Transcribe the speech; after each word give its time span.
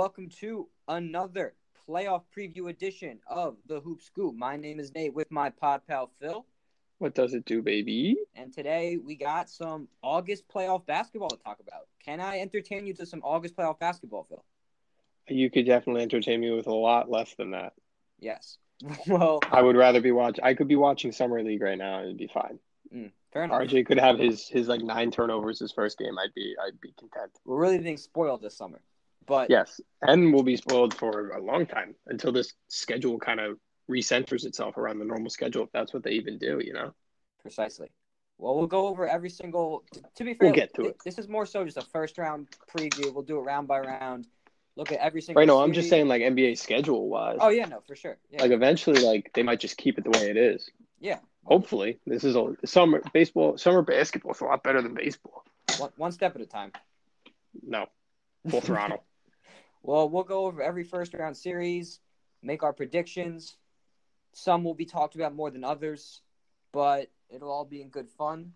welcome 0.00 0.30
to 0.30 0.66
another 0.88 1.52
playoff 1.86 2.22
preview 2.34 2.70
edition 2.70 3.18
of 3.26 3.58
the 3.66 3.80
Hoop 3.80 4.00
Scoop. 4.00 4.34
My 4.34 4.56
name 4.56 4.80
is 4.80 4.94
Nate 4.94 5.12
with 5.12 5.30
my 5.30 5.50
pod 5.50 5.82
pal 5.86 6.10
Phil, 6.18 6.46
What 6.96 7.14
does 7.14 7.34
it 7.34 7.44
do, 7.44 7.60
baby? 7.60 8.16
and 8.34 8.50
today 8.50 8.96
we 8.96 9.14
got 9.14 9.50
some 9.50 9.88
August 10.00 10.48
playoff 10.48 10.86
basketball 10.86 11.28
to 11.28 11.36
talk 11.36 11.60
about. 11.60 11.82
Can 12.02 12.18
I 12.18 12.38
entertain 12.38 12.86
you 12.86 12.94
to 12.94 13.04
some 13.04 13.20
August 13.22 13.54
playoff 13.54 13.78
basketball, 13.78 14.24
Phil? 14.26 14.42
You 15.28 15.50
could 15.50 15.66
definitely 15.66 16.00
entertain 16.00 16.40
me 16.40 16.50
with 16.50 16.66
a 16.66 16.72
lot 16.74 17.10
less 17.10 17.34
than 17.34 17.50
that. 17.50 17.74
Yes. 18.18 18.56
well, 19.06 19.40
I 19.52 19.60
would 19.60 19.76
rather 19.76 20.00
be 20.00 20.12
watching. 20.12 20.42
I 20.42 20.54
could 20.54 20.66
be 20.68 20.76
watching 20.76 21.12
summer 21.12 21.42
league 21.42 21.60
right 21.60 21.76
now, 21.76 21.98
and 21.98 22.06
it'd 22.06 22.16
be 22.16 22.26
fine. 22.26 22.58
mm, 22.90 23.10
fair 23.34 23.44
enough. 23.44 23.60
RJ 23.60 23.84
could 23.84 24.00
have 24.00 24.18
his 24.18 24.48
his 24.48 24.66
like 24.66 24.80
nine 24.80 25.10
turnovers 25.10 25.58
his 25.58 25.72
first 25.72 25.98
game. 25.98 26.18
I'd 26.18 26.32
be 26.34 26.56
I'd 26.66 26.80
be 26.80 26.94
content. 26.98 27.32
We're 27.44 27.60
really 27.60 27.76
being 27.76 27.98
spoiled 27.98 28.40
this 28.40 28.56
summer, 28.56 28.80
but 29.26 29.50
Yes, 29.50 29.80
and 30.02 30.32
we'll 30.32 30.42
be 30.42 30.56
spoiled 30.56 30.94
for 30.94 31.30
a 31.30 31.42
long 31.42 31.66
time 31.66 31.94
until 32.06 32.32
this 32.32 32.54
schedule 32.68 33.18
kind 33.18 33.40
of 33.40 33.58
recenters 33.90 34.44
itself 34.44 34.76
around 34.76 34.98
the 34.98 35.04
normal 35.04 35.30
schedule. 35.30 35.64
If 35.64 35.72
that's 35.72 35.92
what 35.92 36.02
they 36.04 36.12
even 36.12 36.38
do, 36.38 36.60
you 36.62 36.72
know. 36.72 36.92
precisely. 37.42 37.90
Well, 38.38 38.56
we'll 38.56 38.66
go 38.68 38.86
over 38.86 39.06
every 39.06 39.28
single. 39.30 39.84
To 40.14 40.24
be 40.24 40.32
fair, 40.34 40.46
We'll 40.48 40.54
get 40.54 40.72
to 40.74 40.82
th- 40.82 40.94
it. 40.94 41.00
This 41.04 41.18
is 41.18 41.28
more 41.28 41.44
so 41.44 41.64
just 41.64 41.76
a 41.76 41.82
first 41.82 42.16
round 42.16 42.48
preview. 42.74 43.12
We'll 43.12 43.22
do 43.24 43.38
it 43.38 43.42
round 43.42 43.68
by 43.68 43.80
round. 43.80 44.26
Look 44.76 44.92
at 44.92 44.98
every 45.00 45.20
single. 45.20 45.40
Right? 45.40 45.46
No, 45.46 45.60
I'm 45.60 45.72
just 45.74 45.90
saying 45.90 46.08
like 46.08 46.22
NBA 46.22 46.56
schedule 46.56 47.08
wise. 47.08 47.36
Oh 47.40 47.50
yeah, 47.50 47.66
no, 47.66 47.80
for 47.86 47.94
sure. 47.96 48.16
Yeah, 48.30 48.40
Like 48.40 48.52
eventually, 48.52 49.02
like 49.02 49.30
they 49.34 49.42
might 49.42 49.60
just 49.60 49.76
keep 49.76 49.98
it 49.98 50.04
the 50.04 50.10
way 50.10 50.30
it 50.30 50.36
is. 50.36 50.70
yeah. 51.00 51.18
Hopefully, 51.44 51.98
this 52.06 52.22
is 52.22 52.36
a 52.36 52.54
summer 52.66 53.02
baseball. 53.12 53.58
Summer 53.58 53.82
basketball 53.82 54.32
is 54.32 54.40
a 54.40 54.44
lot 54.44 54.62
better 54.62 54.80
than 54.82 54.94
baseball. 54.94 55.42
One, 55.78 55.90
one 55.96 56.12
step 56.12 56.34
at 56.36 56.40
a 56.42 56.46
time. 56.46 56.70
No, 57.62 57.86
full 58.48 58.60
throttle. 58.60 59.02
Well, 59.82 60.08
we'll 60.08 60.24
go 60.24 60.46
over 60.46 60.62
every 60.62 60.84
first 60.84 61.14
round 61.14 61.36
series, 61.36 62.00
make 62.42 62.62
our 62.62 62.72
predictions. 62.72 63.56
Some 64.32 64.62
will 64.64 64.74
be 64.74 64.84
talked 64.84 65.14
about 65.14 65.34
more 65.34 65.50
than 65.50 65.64
others, 65.64 66.20
but 66.72 67.10
it'll 67.28 67.50
all 67.50 67.64
be 67.64 67.82
in 67.82 67.88
good 67.88 68.08
fun. 68.08 68.52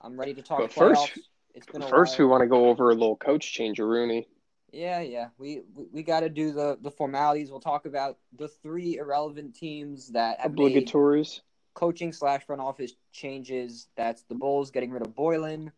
I'm 0.00 0.18
ready 0.18 0.34
to 0.34 0.42
talk 0.42 0.58
But 0.60 0.70
playoffs. 0.70 1.08
first- 1.08 1.28
it's 1.54 1.66
been 1.66 1.82
a 1.82 1.88
First, 1.88 2.18
we 2.18 2.26
want 2.26 2.42
to 2.42 2.46
go 2.46 2.68
over 2.68 2.90
a 2.90 2.94
little 2.94 3.16
coach 3.16 3.50
change, 3.50 3.78
Rooney. 3.78 4.28
Yeah, 4.72 5.00
yeah. 5.00 5.28
We 5.38 5.62
we, 5.74 5.86
we 5.90 6.02
got 6.02 6.20
to 6.20 6.28
do 6.28 6.52
the 6.52 6.76
the 6.82 6.90
formalities. 6.90 7.50
We'll 7.50 7.60
talk 7.60 7.86
about 7.86 8.18
the 8.36 8.48
three 8.48 8.98
irrelevant 8.98 9.54
teams 9.54 10.08
that 10.08 10.38
Obligatories. 10.44 11.40
coaching 11.72 12.12
slash 12.12 12.44
front 12.44 12.60
office 12.60 12.92
changes. 13.10 13.88
That's 13.96 14.22
the 14.24 14.34
Bulls 14.34 14.70
getting 14.70 14.90
rid 14.90 15.06
of 15.06 15.14
Boylen, 15.14 15.72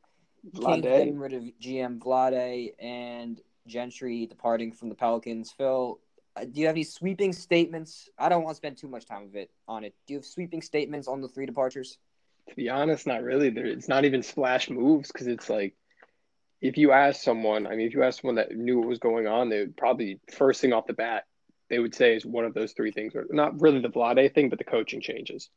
Kings 0.52 0.82
getting 0.82 1.18
rid 1.18 1.32
of 1.32 1.44
GM 1.60 2.00
Vlade, 2.00 2.72
and 2.80 3.40
Gentry 3.68 4.26
departing 4.26 4.72
from 4.72 4.88
the 4.88 4.94
Pelicans. 4.94 5.52
Phil, 5.52 6.00
uh, 6.36 6.44
do 6.44 6.60
you 6.60 6.66
have 6.66 6.74
any 6.74 6.84
sweeping 6.84 7.32
statements? 7.32 8.08
I 8.18 8.28
don't 8.28 8.42
want 8.42 8.54
to 8.54 8.56
spend 8.56 8.76
too 8.76 8.88
much 8.88 9.06
time 9.06 9.24
of 9.24 9.36
it 9.36 9.50
on 9.66 9.84
it. 9.84 9.94
Do 10.06 10.14
you 10.14 10.18
have 10.18 10.26
sweeping 10.26 10.62
statements 10.62 11.06
on 11.08 11.20
the 11.20 11.28
three 11.28 11.46
departures? 11.46 11.98
To 12.48 12.54
be 12.54 12.68
honest, 12.68 13.06
not 13.06 13.22
really. 13.22 13.50
There, 13.50 13.66
it's 13.66 13.88
not 13.88 14.04
even 14.04 14.22
splash 14.22 14.70
moves 14.70 15.12
because 15.12 15.26
it's 15.26 15.50
like, 15.50 15.74
if 16.60 16.76
you 16.76 16.92
ask 16.92 17.22
someone, 17.22 17.66
I 17.66 17.76
mean, 17.76 17.86
if 17.86 17.94
you 17.94 18.02
ask 18.02 18.20
someone 18.20 18.36
that 18.36 18.56
knew 18.56 18.78
what 18.78 18.88
was 18.88 18.98
going 18.98 19.26
on, 19.26 19.48
they 19.48 19.60
would 19.60 19.76
probably 19.76 20.18
first 20.36 20.60
thing 20.60 20.72
off 20.72 20.86
the 20.86 20.92
bat, 20.92 21.24
they 21.70 21.78
would 21.78 21.94
say 21.94 22.16
is 22.16 22.26
one 22.26 22.44
of 22.44 22.54
those 22.54 22.72
three 22.72 22.90
things, 22.90 23.14
or 23.14 23.26
not 23.30 23.60
really 23.60 23.80
the 23.80 23.88
Vlade 23.88 24.34
thing, 24.34 24.48
but 24.48 24.58
the 24.58 24.64
coaching 24.64 25.00
changes. 25.00 25.50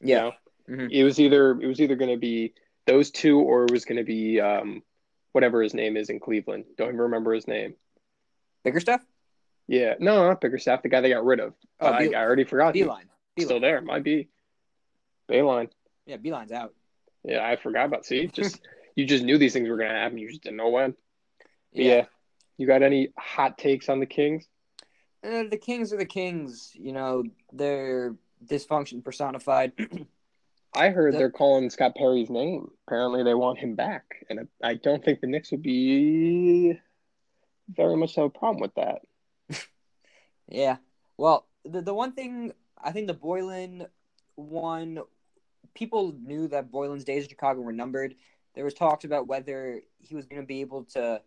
You 0.00 0.14
know? 0.14 0.32
Mhm. 0.68 0.88
it 0.90 1.04
was 1.04 1.18
either 1.18 1.60
it 1.60 1.66
was 1.66 1.80
either 1.80 1.96
going 1.96 2.10
to 2.12 2.16
be 2.16 2.54
those 2.86 3.10
two, 3.10 3.38
or 3.38 3.64
it 3.64 3.72
was 3.72 3.84
going 3.84 3.98
to 3.98 4.04
be 4.04 4.40
um, 4.40 4.82
whatever 5.32 5.62
his 5.62 5.74
name 5.74 5.96
is 5.96 6.10
in 6.10 6.20
Cleveland. 6.20 6.64
Don't 6.76 6.88
even 6.88 7.00
remember 7.00 7.32
his 7.32 7.46
name. 7.46 7.74
Bickerstaff? 8.64 9.00
Yeah, 9.66 9.94
no, 10.00 10.26
not 10.28 10.40
Bickerstaff, 10.40 10.82
the 10.82 10.88
guy 10.88 11.00
they 11.00 11.10
got 11.10 11.24
rid 11.24 11.40
of. 11.40 11.54
Oh, 11.80 11.86
Uh, 11.88 11.90
I, 11.92 12.14
already 12.14 12.44
forgot. 12.44 12.74
He- 12.74 12.82
Beeline. 12.82 13.06
Still 13.38 13.60
there, 13.60 13.80
might 13.80 14.02
be. 14.04 14.28
Bayline. 15.30 15.70
Yeah, 16.04 16.16
Beeline's 16.16 16.52
out. 16.52 16.74
Yeah, 17.24 17.46
I 17.46 17.56
forgot 17.56 17.86
about. 17.86 18.04
See, 18.04 18.26
just 18.26 18.60
you 18.96 19.06
just 19.06 19.24
knew 19.24 19.38
these 19.38 19.52
things 19.52 19.68
were 19.68 19.76
gonna 19.76 19.90
happen. 19.94 20.18
You 20.18 20.28
just 20.28 20.42
didn't 20.42 20.56
know 20.56 20.68
when. 20.68 20.94
But 21.72 21.82
yeah. 21.82 22.04
You 22.58 22.66
got 22.66 22.82
any 22.82 23.08
hot 23.16 23.56
takes 23.56 23.88
on 23.88 24.00
the 24.00 24.06
Kings? 24.06 24.46
Uh, 25.24 25.44
the 25.50 25.56
Kings 25.56 25.94
are 25.94 25.96
the 25.96 26.04
Kings. 26.04 26.72
You 26.74 26.92
know, 26.92 27.24
they're 27.52 28.14
dysfunction 28.44 29.02
personified. 29.02 29.72
I 30.74 30.90
heard 30.90 31.14
The- 31.14 31.18
they're 31.18 31.30
calling 31.30 31.70
Scott 31.70 31.94
Perry's 31.96 32.30
name. 32.30 32.70
Apparently, 32.86 33.22
they 33.22 33.34
want 33.34 33.58
him 33.58 33.74
back, 33.74 34.24
and 34.28 34.48
I 34.62 34.70
I 34.70 34.74
don't 34.74 35.04
think 35.04 35.20
the 35.20 35.26
Knicks 35.26 35.50
would 35.50 35.62
be 35.62 36.78
very 37.68 37.96
much 37.96 38.14
have 38.16 38.26
a 38.26 38.30
problem 38.30 38.60
with 38.60 38.74
that. 38.74 39.02
Yeah. 40.48 40.78
Well, 41.16 41.46
the 41.64 41.80
the 41.80 41.94
one 41.94 42.12
thing 42.12 42.52
I 42.82 42.90
think 42.90 43.06
the 43.06 43.14
Boylen 43.14 43.86
one, 44.34 44.98
people 45.74 46.16
knew 46.20 46.48
that 46.48 46.72
Boylen's 46.72 47.04
days 47.04 47.22
in 47.22 47.28
Chicago 47.28 47.60
were 47.60 47.72
numbered. 47.72 48.16
There 48.54 48.64
was 48.64 48.74
talks 48.74 49.04
about 49.04 49.28
whether 49.28 49.80
he 49.98 50.16
was 50.16 50.26
going 50.26 50.42
to 50.42 50.46
be 50.46 50.60
able 50.60 50.84
to 50.86 51.22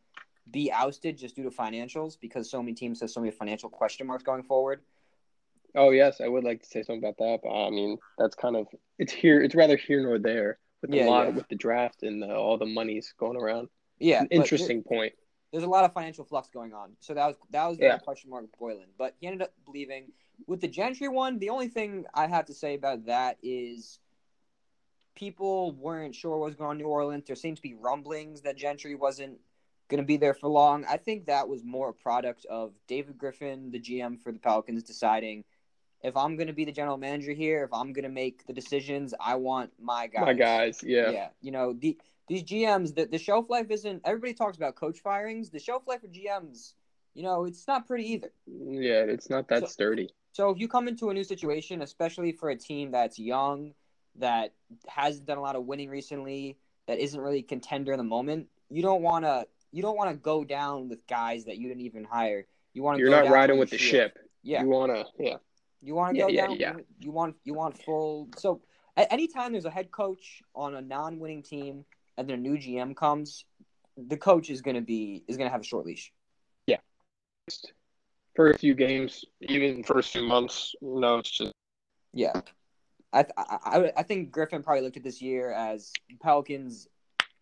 be 0.51 0.71
ousted 0.73 1.17
just 1.17 1.37
due 1.37 1.43
to 1.43 1.49
financials 1.51 2.19
because 2.19 2.49
so 2.51 2.61
many 2.61 2.73
teams 2.73 2.99
have 2.99 3.11
so 3.11 3.21
many 3.21 3.31
financial 3.31 3.69
question 3.69 4.07
marks 4.07 4.23
going 4.23 4.43
forward. 4.43 4.81
Oh 5.75 5.89
yes, 5.91 6.21
I 6.21 6.27
would 6.27 6.43
like 6.43 6.61
to 6.61 6.67
say 6.67 6.83
something 6.83 6.99
about 7.03 7.17
that, 7.17 7.39
but 7.43 7.49
I 7.51 7.69
mean 7.69 7.97
that's 8.17 8.35
kind 8.35 8.55
of 8.55 8.67
it's 8.99 9.11
here. 9.13 9.41
It's 9.41 9.55
rather 9.55 9.77
here 9.77 10.01
nor 10.03 10.19
there 10.19 10.59
with 10.81 10.91
the 10.91 10.97
Yeah, 10.97 11.05
lot 11.07 11.27
yeah. 11.27 11.33
with 11.33 11.47
the 11.49 11.55
draft 11.55 12.03
and 12.03 12.21
the, 12.21 12.35
all 12.35 12.57
the 12.57 12.65
monies 12.65 13.13
going 13.17 13.37
around. 13.37 13.69
Yeah, 13.99 14.25
interesting 14.31 14.83
point. 14.83 15.13
there's 15.51 15.63
a 15.63 15.69
lot 15.69 15.85
of 15.85 15.93
financial 15.93 16.25
flux 16.25 16.49
going 16.49 16.73
on, 16.73 16.95
so 16.99 17.13
that 17.13 17.25
was 17.27 17.35
that 17.51 17.67
was 17.67 17.77
the 17.77 17.85
Yeah. 17.85 17.97
question 17.99 18.29
mark 18.29 18.43
with 18.43 18.57
Boylen. 18.59 18.87
But 18.97 19.15
he 19.19 19.27
ended 19.27 19.41
up 19.43 19.53
leaving 19.67 20.11
with 20.47 20.61
the 20.61 20.67
Gentry 20.67 21.07
one. 21.07 21.39
The 21.39 21.49
only 21.49 21.67
thing 21.69 22.05
I 22.13 22.27
have 22.27 22.45
to 22.45 22.53
say 22.53 22.73
about 22.75 23.05
that 23.05 23.37
is 23.41 23.99
people 25.15 25.71
weren't 25.73 26.15
sure 26.15 26.37
what 26.37 26.45
was 26.47 26.55
going 26.55 26.69
on 26.71 26.75
in 26.77 26.83
New 26.83 26.89
Orleans. 26.89 27.25
There 27.25 27.35
seemed 27.35 27.57
to 27.57 27.63
be 27.63 27.75
rumblings 27.75 28.41
that 28.41 28.57
Gentry 28.57 28.95
wasn't 28.95 29.37
going 29.89 29.99
to 30.01 30.05
be 30.07 30.17
there 30.17 30.33
for 30.33 30.47
long. 30.49 30.85
I 30.85 30.97
think 30.97 31.27
that 31.27 31.47
was 31.47 31.63
more 31.63 31.89
a 31.89 31.93
product 31.93 32.45
of 32.49 32.73
David 32.87 33.17
Griffin, 33.17 33.69
the 33.71 33.79
GM 33.79 34.19
for 34.21 34.31
the 34.31 34.39
Pelicans, 34.39 34.81
deciding 34.83 35.43
if 36.03 36.15
I'm 36.17 36.35
going 36.35 36.47
to 36.47 36.53
be 36.53 36.65
the 36.65 36.71
general 36.71 36.97
manager 36.97 37.31
here, 37.31 37.63
if 37.63 37.73
I'm 37.73 37.93
going 37.93 38.03
to 38.03 38.09
make 38.09 38.45
the 38.45 38.53
decisions, 38.53 39.13
I 39.19 39.35
want 39.35 39.71
my 39.81 40.07
guys. 40.07 40.21
My 40.25 40.33
guys, 40.33 40.83
yeah. 40.85 41.09
Yeah, 41.09 41.27
you 41.41 41.51
know 41.51 41.73
the 41.73 41.97
these 42.27 42.43
GMs. 42.43 42.93
The 42.95 43.05
the 43.05 43.17
shelf 43.17 43.49
life 43.49 43.71
isn't. 43.71 44.01
Everybody 44.05 44.33
talks 44.33 44.57
about 44.57 44.75
coach 44.75 44.99
firings. 44.99 45.49
The 45.49 45.59
shelf 45.59 45.83
life 45.87 46.01
for 46.01 46.07
GMs, 46.07 46.73
you 47.13 47.23
know, 47.23 47.45
it's 47.45 47.67
not 47.67 47.87
pretty 47.87 48.11
either. 48.11 48.31
Yeah, 48.45 49.03
it's 49.03 49.29
not 49.29 49.47
that 49.47 49.61
So- 49.61 49.67
sturdy. 49.67 50.09
So 50.33 50.49
if 50.49 50.57
you 50.57 50.67
come 50.67 50.87
into 50.87 51.11
a 51.11 51.13
new 51.13 51.23
situation, 51.23 51.83
especially 51.83 52.31
for 52.31 52.49
a 52.49 52.55
team 52.55 52.89
that's 52.89 53.19
young, 53.19 53.75
that 54.15 54.53
hasn't 54.87 55.27
done 55.27 55.37
a 55.37 55.41
lot 55.41 55.55
of 55.55 55.65
winning 55.65 55.91
recently, 55.91 56.57
that 56.87 56.97
isn't 56.97 57.21
really 57.21 57.37
a 57.39 57.43
contender 57.43 57.91
in 57.91 57.99
the 57.99 58.03
moment, 58.03 58.47
you 58.71 58.81
don't 58.81 59.03
want 59.03 59.25
to 59.25 59.45
you 59.71 59.81
don't 59.83 59.95
want 59.95 60.09
to 60.09 60.15
go 60.15 60.43
down 60.43 60.89
with 60.89 61.05
guys 61.07 61.45
that 61.45 61.57
you 61.57 61.67
didn't 61.67 61.81
even 61.81 62.03
hire. 62.03 62.45
You 62.73 62.81
want 62.83 62.97
to 62.97 63.01
You're 63.01 63.11
not 63.11 63.29
riding 63.29 63.57
with 63.59 63.69
the 63.69 63.77
shield. 63.77 63.91
ship. 64.11 64.19
Yeah, 64.41 64.63
You 64.63 64.69
wanna, 64.69 65.05
yeah. 65.19 65.35
You 65.83 65.95
want 65.95 66.15
to 66.15 66.19
Yeah, 66.19 66.25
go 66.27 66.29
yeah, 66.31 66.47
down. 66.47 66.57
yeah. 66.59 66.73
You 66.99 67.11
want 67.11 67.35
you 67.43 67.53
want 67.53 67.77
full. 67.83 68.29
So 68.37 68.61
at 68.95 69.11
anytime 69.11 69.51
there's 69.51 69.65
a 69.65 69.69
head 69.71 69.91
coach 69.91 70.41
on 70.55 70.75
a 70.75 70.81
non-winning 70.81 71.43
team 71.43 71.85
and 72.17 72.27
then 72.27 72.39
a 72.39 72.41
new 72.41 72.57
GM 72.57 72.95
comes, 72.95 73.45
the 73.97 74.17
coach 74.17 74.49
is 74.49 74.61
going 74.61 74.75
to 74.75 74.81
be 74.81 75.23
is 75.27 75.37
going 75.37 75.47
to 75.47 75.51
have 75.51 75.61
a 75.61 75.65
short 75.65 75.85
leash. 75.85 76.11
Yeah. 76.67 76.77
For 78.35 78.49
a 78.49 78.57
few 78.57 78.73
games, 78.73 79.25
even 79.41 79.83
first 79.83 80.11
few 80.13 80.23
months, 80.23 80.73
no, 80.81 81.17
it's 81.17 81.29
just 81.29 81.51
Yeah, 82.13 82.33
I 83.11 83.25
I 83.37 83.57
I, 83.65 83.91
I 83.97 84.03
think 84.03 84.31
Griffin 84.31 84.63
probably 84.63 84.81
looked 84.81 84.97
at 84.97 85.03
this 85.03 85.21
year 85.21 85.51
as 85.51 85.91
Pelicans. 86.21 86.87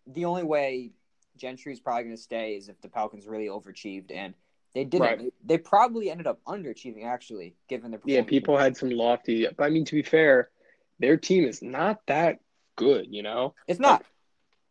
The 0.06 0.24
only 0.24 0.42
way 0.42 0.90
Gentry's 1.36 1.80
probably 1.80 2.04
going 2.04 2.16
to 2.16 2.22
stay 2.22 2.56
is 2.56 2.68
if 2.68 2.80
the 2.80 2.88
Pelicans 2.88 3.26
really 3.26 3.46
overachieved, 3.46 4.10
and 4.12 4.34
they 4.74 4.84
didn't. 4.84 5.06
Right. 5.06 5.34
They, 5.44 5.58
probably 5.58 6.10
ended 6.10 6.26
up 6.26 6.40
underachieving 6.46 7.04
actually, 7.04 7.54
given 7.68 7.90
their 7.90 8.00
yeah. 8.04 8.22
People 8.22 8.56
had 8.56 8.76
some 8.76 8.90
lofty, 8.90 9.46
but 9.56 9.64
I 9.64 9.70
mean, 9.70 9.84
to 9.86 9.94
be 9.94 10.02
fair, 10.02 10.50
their 10.98 11.16
team 11.16 11.44
is 11.44 11.62
not 11.62 12.00
that 12.06 12.38
good. 12.76 13.06
You 13.10 13.22
know, 13.22 13.54
It's 13.68 13.80
not. 13.80 14.04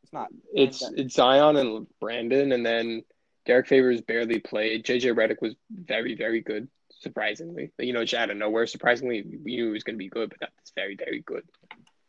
It's 0.03 0.13
not. 0.13 0.30
it's 0.53 0.81
it's 0.95 1.15
Zion 1.15 1.56
and 1.56 1.88
Brandon, 2.00 2.51
and 2.51 2.65
then 2.65 3.03
Derek 3.45 3.68
Favors 3.68 4.01
barely 4.01 4.39
played. 4.39 4.86
JJ 4.86 5.15
Redick 5.15 5.42
was 5.42 5.56
very, 5.69 6.15
very 6.15 6.42
good, 6.42 6.68
surprisingly. 7.00 7.71
You 7.77 7.94
know, 7.94 8.04
just 8.04 8.19
out 8.21 8.30
of 8.30 8.38
nowhere, 8.38 8.68
surprisingly, 8.68 9.24
we 9.24 9.56
knew 9.56 9.68
he 9.68 9.71
was 9.71 9.83
going 9.83 9.95
to 9.95 10.00
be 10.00 10.09
good, 10.09 10.30
but 10.30 10.39
that's 10.39 10.71
very, 10.75 10.95
very 10.95 11.21
good. 11.21 11.44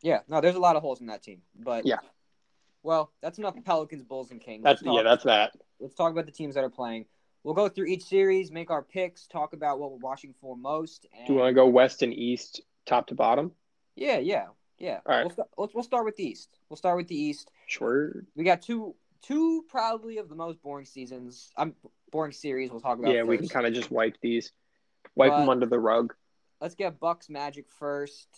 Yeah, 0.03 0.21
no, 0.29 0.41
there's 0.41 0.57
a 0.57 0.61
lot 0.61 0.77
of 0.77 0.83
holes 0.83 1.01
in 1.01 1.07
that 1.07 1.23
team, 1.23 1.43
but 1.59 1.87
Yeah. 1.87 1.99
Well, 2.83 3.13
that's 3.21 3.39
enough 3.39 3.55
Pelicans, 3.65 4.03
Bulls, 4.03 4.33
and 4.33 4.41
Kings. 4.41 4.65
That's 4.65 4.83
talk, 4.83 4.97
yeah, 4.97 5.03
that's 5.05 5.23
that. 5.25 5.53
let's 5.79 5.95
talk 5.95 6.11
about 6.11 6.27
the 6.27 6.33
teams 6.33 6.57
that 6.57 6.65
are 6.65 6.71
playing. 6.71 7.07
We'll 7.45 7.55
go 7.55 7.69
through 7.69 7.87
each 7.87 8.05
series, 8.05 8.53
make 8.53 8.71
our 8.71 8.83
picks, 8.83 9.27
talk 9.27 9.53
about 9.53 9.81
what 9.81 9.91
we're 9.91 9.99
watching 9.99 10.35
for 10.41 10.57
most. 10.57 11.07
And 11.17 11.27
Do 11.27 11.33
you 11.33 11.39
want 11.41 11.51
to 11.51 11.55
go 11.55 11.67
west 11.67 12.03
and 12.03 12.15
east, 12.15 12.61
top 12.87 13.09
to 13.09 13.15
bottom? 13.15 13.53
Yeah, 13.97 14.19
yeah, 14.19 14.47
yeah. 14.79 15.01
All 15.07 15.15
right. 15.15 15.25
We'll, 15.25 15.35
st- 15.35 15.49
let's 15.57 15.75
we'll 15.75 15.85
start 15.85 16.05
with 16.05 16.17
the 16.17 16.25
East. 16.25 16.49
We'll 16.69 16.77
start 16.77 16.97
with 16.97 17.09
the 17.09 17.21
East. 17.21 17.51
Sure. 17.67 18.25
We 18.37 18.45
got 18.45 18.63
two 18.63 18.95
two 19.23 19.65
probably 19.69 20.19
of 20.19 20.29
the 20.29 20.35
most 20.35 20.63
boring 20.63 20.87
seasons. 20.87 21.51
I'm 21.57 21.75
boring 22.11 22.33
series 22.33 22.71
we'll 22.71 22.81
talk 22.81 22.99
about. 22.99 23.13
Yeah, 23.13 23.21
first. 23.21 23.29
we 23.29 23.39
can 23.39 23.49
kind 23.49 23.67
of 23.67 23.75
just 23.75 23.91
wipe 23.91 24.17
these, 24.23 24.53
wipe 25.15 25.31
But- 25.33 25.41
them 25.41 25.49
under 25.49 25.67
the 25.67 25.79
rug. 25.79 26.15
Let's 26.61 26.77
get 26.77 27.01
Bucks 27.01 27.29
Magic 27.29 27.67
first. 27.69 28.29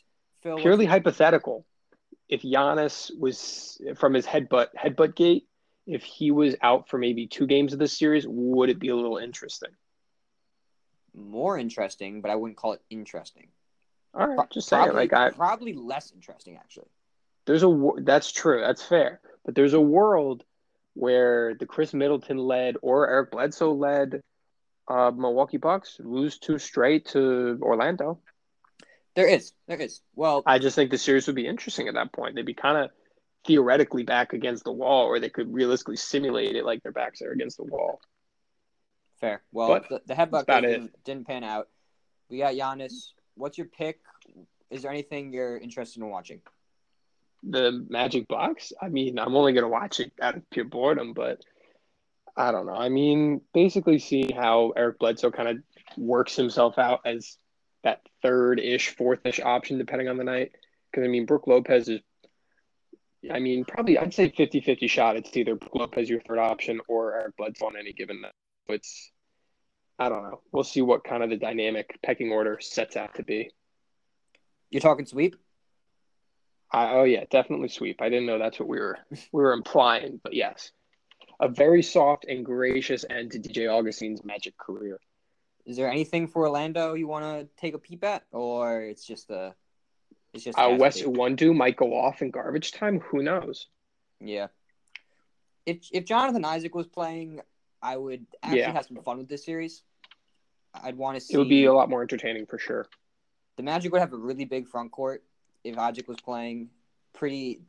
Phil, 0.43 0.57
Purely 0.57 0.87
hypothetical. 0.87 1.67
If 2.27 2.41
Giannis 2.41 3.11
was 3.19 3.79
from 3.97 4.15
his 4.15 4.27
headbutt 4.27 4.69
headbutt 4.83 5.15
gate, 5.15 5.47
if 5.87 6.03
he 6.03 6.31
was 6.31 6.55
out 6.63 6.89
for 6.89 6.99
maybe 6.99 7.27
two 7.27 7.47
games 7.47 7.73
of 7.73 7.79
this 7.79 7.97
series, 7.97 8.25
would 8.27 8.71
it 8.71 8.79
be 8.79 8.89
a 8.89 8.97
little 8.97 9.19
interesting? 9.19 9.71
more 11.17 11.57
interesting, 11.57 12.21
but 12.21 12.31
I 12.31 12.35
wouldn't 12.35 12.57
call 12.57 12.73
it 12.73 12.83
interesting. 12.91 13.49
All 14.15 14.27
right, 14.27 14.37
Pro- 14.37 14.47
just 14.53 14.69
saying. 14.69 14.85
probably, 14.85 15.03
Like 15.03 15.13
I, 15.13 15.31
probably 15.31 15.73
less 15.73 16.13
interesting 16.13 16.57
actually. 16.57 16.89
there's 17.47 17.63
a 17.63 17.91
that's 17.99 18.33
true, 18.33 18.61
that's 18.61 18.83
fair, 18.83 19.21
but 19.45 19.55
there's 19.55 19.75
a 19.75 19.81
world 19.81 20.45
where 20.95 21.55
the 21.55 21.67
Khris 21.67 21.95
Middleton 21.95 22.39
led 22.39 22.77
or 22.83 23.09
Eric 23.09 23.31
Bledsoe 23.33 23.75
led 23.75 24.23
uh, 24.89 25.11
Milwaukee 25.15 25.57
Bucks 25.57 25.97
lose 26.01 26.39
two 26.39 26.59
straight 26.59 27.07
to 27.07 27.59
Orlando. 27.63 28.19
There 29.17 29.29
is, 29.29 29.53
there 29.69 29.81
is. 29.81 30.01
Well, 30.17 30.43
I 30.45 30.59
just 30.59 30.75
think 30.75 30.91
the 30.91 30.99
series 30.99 31.27
would 31.29 31.37
be 31.37 31.47
interesting 31.47 31.87
at 31.89 31.95
that 31.95 32.13
point. 32.13 32.35
They'd 32.35 32.45
be 32.45 32.55
kind 32.55 32.77
of 32.77 32.91
theoretically 33.47 34.03
back 34.03 34.33
against 34.33 34.65
the 34.65 34.73
wall, 34.73 35.07
or 35.07 35.21
they 35.21 35.29
could 35.29 35.53
realistically 35.53 35.97
simulate 35.97 36.57
it 36.57 36.65
like 36.65 36.83
their 36.83 36.93
backs 36.93 37.21
are 37.23 37.33
against 37.33 37.57
the 37.59 37.65
wall. 37.65 38.01
fair. 39.21 39.43
Well, 39.53 39.69
But 39.69 39.89
the, 39.89 40.01
the 40.07 40.15
headbutt 40.15 40.47
didn't, 40.47 41.05
didn't 41.05 41.27
pan 41.27 41.45
out. 41.45 41.69
We 42.31 42.39
got 42.39 42.55
Giannis. 42.55 43.13
What's 43.35 43.59
your 43.59 43.67
pick? 43.67 44.01
Is 44.71 44.83
there 44.83 44.91
anything 44.91 45.33
you're 45.33 45.59
interested 45.59 46.03
in 46.03 46.09
watching? 46.09 46.41
The 47.43 47.85
Magic 47.89 48.27
Box? 48.29 48.73
I 48.81 48.89
mean, 48.89 49.19
I'm 49.19 49.37
only 49.37 49.53
gonna 49.53 49.69
watch 49.69 50.01
it 50.01 50.13
out 50.21 50.37
of 50.37 50.49
pure 50.51 50.65
boredom, 50.65 51.13
but 51.13 51.41
I 52.37 52.51
don't 52.51 52.67
know. 52.67 52.75
I 52.75 52.89
mean, 52.89 53.43
basically, 53.53 53.99
see 53.99 54.33
how 54.33 54.73
Eric 54.77 54.99
Bledsoe 54.99 55.31
kind 55.31 55.49
of 55.49 55.57
works 55.99 56.35
himself 56.35 56.79
out 56.79 57.01
as 57.05 57.37
that 57.83 58.01
third-ish, 58.23 58.97
fourth-ish 58.97 59.41
option, 59.41 59.77
depending 59.79 60.09
on 60.09 60.17
the 60.17 60.25
night. 60.25 60.53
Because 60.91 61.05
I 61.07 61.09
mean, 61.09 61.27
Brook 61.27 61.47
Lopez 61.47 61.89
is. 61.89 62.01
I 63.33 63.39
mean, 63.39 63.65
probably 63.65 63.99
I'd 63.99 64.15
say 64.15 64.31
50-50 64.31 64.89
shot. 64.89 65.17
It's 65.17 65.37
either 65.37 65.55
Brook 65.55 65.75
Lopez 65.75 66.09
your 66.09 66.21
third 66.21 66.39
option 66.39 66.81
or 66.89 67.15
Eric 67.15 67.37
Bledsoe 67.37 67.67
on 67.67 67.77
any 67.77 67.93
given 67.93 68.21
night. 68.21 68.33
It's 68.69 69.11
I 69.99 70.09
don't 70.09 70.25
know. 70.25 70.41
We'll 70.53 70.65
see 70.65 70.83
what 70.83 71.05
kind 71.05 71.23
of 71.23 71.31
the 71.31 71.37
dynamic 71.37 71.99
pecking 72.03 72.33
order 72.33 72.59
sets 72.61 72.97
out 72.97 73.15
to 73.15 73.23
be. 73.23 73.51
You're 74.71 74.81
talking 74.81 75.07
sweep. 75.07 75.37
I, 76.73 76.95
oh 76.95 77.05
yeah, 77.05 77.25
definitely 77.31 77.69
sweep. 77.69 78.03
I 78.03 78.09
didn't 78.09 78.27
know 78.27 78.39
that's 78.39 78.59
what 78.59 78.69
we 78.69 78.81
were 78.81 78.99
we 79.11 79.43
were 79.43 79.53
implying, 79.53 80.21
but 80.23 80.35
yes, 80.35 80.73
a 81.41 81.49
very 81.49 81.83
soft 81.83 82.25
and 82.25 82.45
gracious 82.45 83.05
end 83.09 83.33
to 83.33 83.39
DJ 83.39 83.69
Augustin's 83.71 84.25
magic 84.25 84.57
career. 84.59 84.99
Is 85.65 85.77
there 85.77 85.91
anything 85.91 86.27
for 86.27 86.43
Orlando 86.43 86.95
you 86.95 87.07
want 87.07 87.25
to 87.25 87.49
take 87.57 87.75
a 87.75 87.79
peep 87.79 88.05
at, 88.05 88.25
or 88.33 88.83
it's 88.83 89.07
just 89.07 89.31
a, 89.31 89.55
it's 90.35 90.45
just 90.45 90.59
Uh, 90.59 90.77
Wes 90.79 91.01
be? 91.03 91.53
Might 91.55 91.77
go 91.77 91.95
off 91.97 92.21
in 92.23 92.31
garbage 92.31 92.73
time. 92.73 93.01
Who 93.01 93.23
knows? 93.23 93.69
Yeah. 94.21 94.49
If 95.67 95.89
if 95.93 96.05
Jonathan 96.05 96.45
Isaac 96.45 96.75
was 96.75 96.87
playing, 96.87 97.41
I 97.81 97.97
would 97.97 98.27
actually 98.43 98.61
Yeah. 98.61 98.73
have 98.73 98.85
some 98.87 98.99
fun 99.03 99.19
with 99.19 99.29
this 99.29 99.45
series. 99.45 99.83
I'd 100.75 100.97
want 100.97 101.17
to 101.17 101.21
see. 101.21 101.35
It 101.35 101.39
would 101.39 101.49
be 101.49 101.65
a 101.67 101.73
lot 101.73 101.89
more 101.89 102.03
entertaining 102.03 102.47
for 102.47 102.59
sure. 102.59 102.87
the 103.57 103.63
Magic 103.63 103.93
would 103.93 104.01
have 104.01 104.13
a 104.13 104.17
really 104.17 104.45
big 104.45 104.67
front 104.67 104.91
court 104.91 105.23
if 105.63 105.79
Isaac 105.79 106.09
was 106.09 106.21
playing. 106.21 106.71
Pretty. 107.13 107.61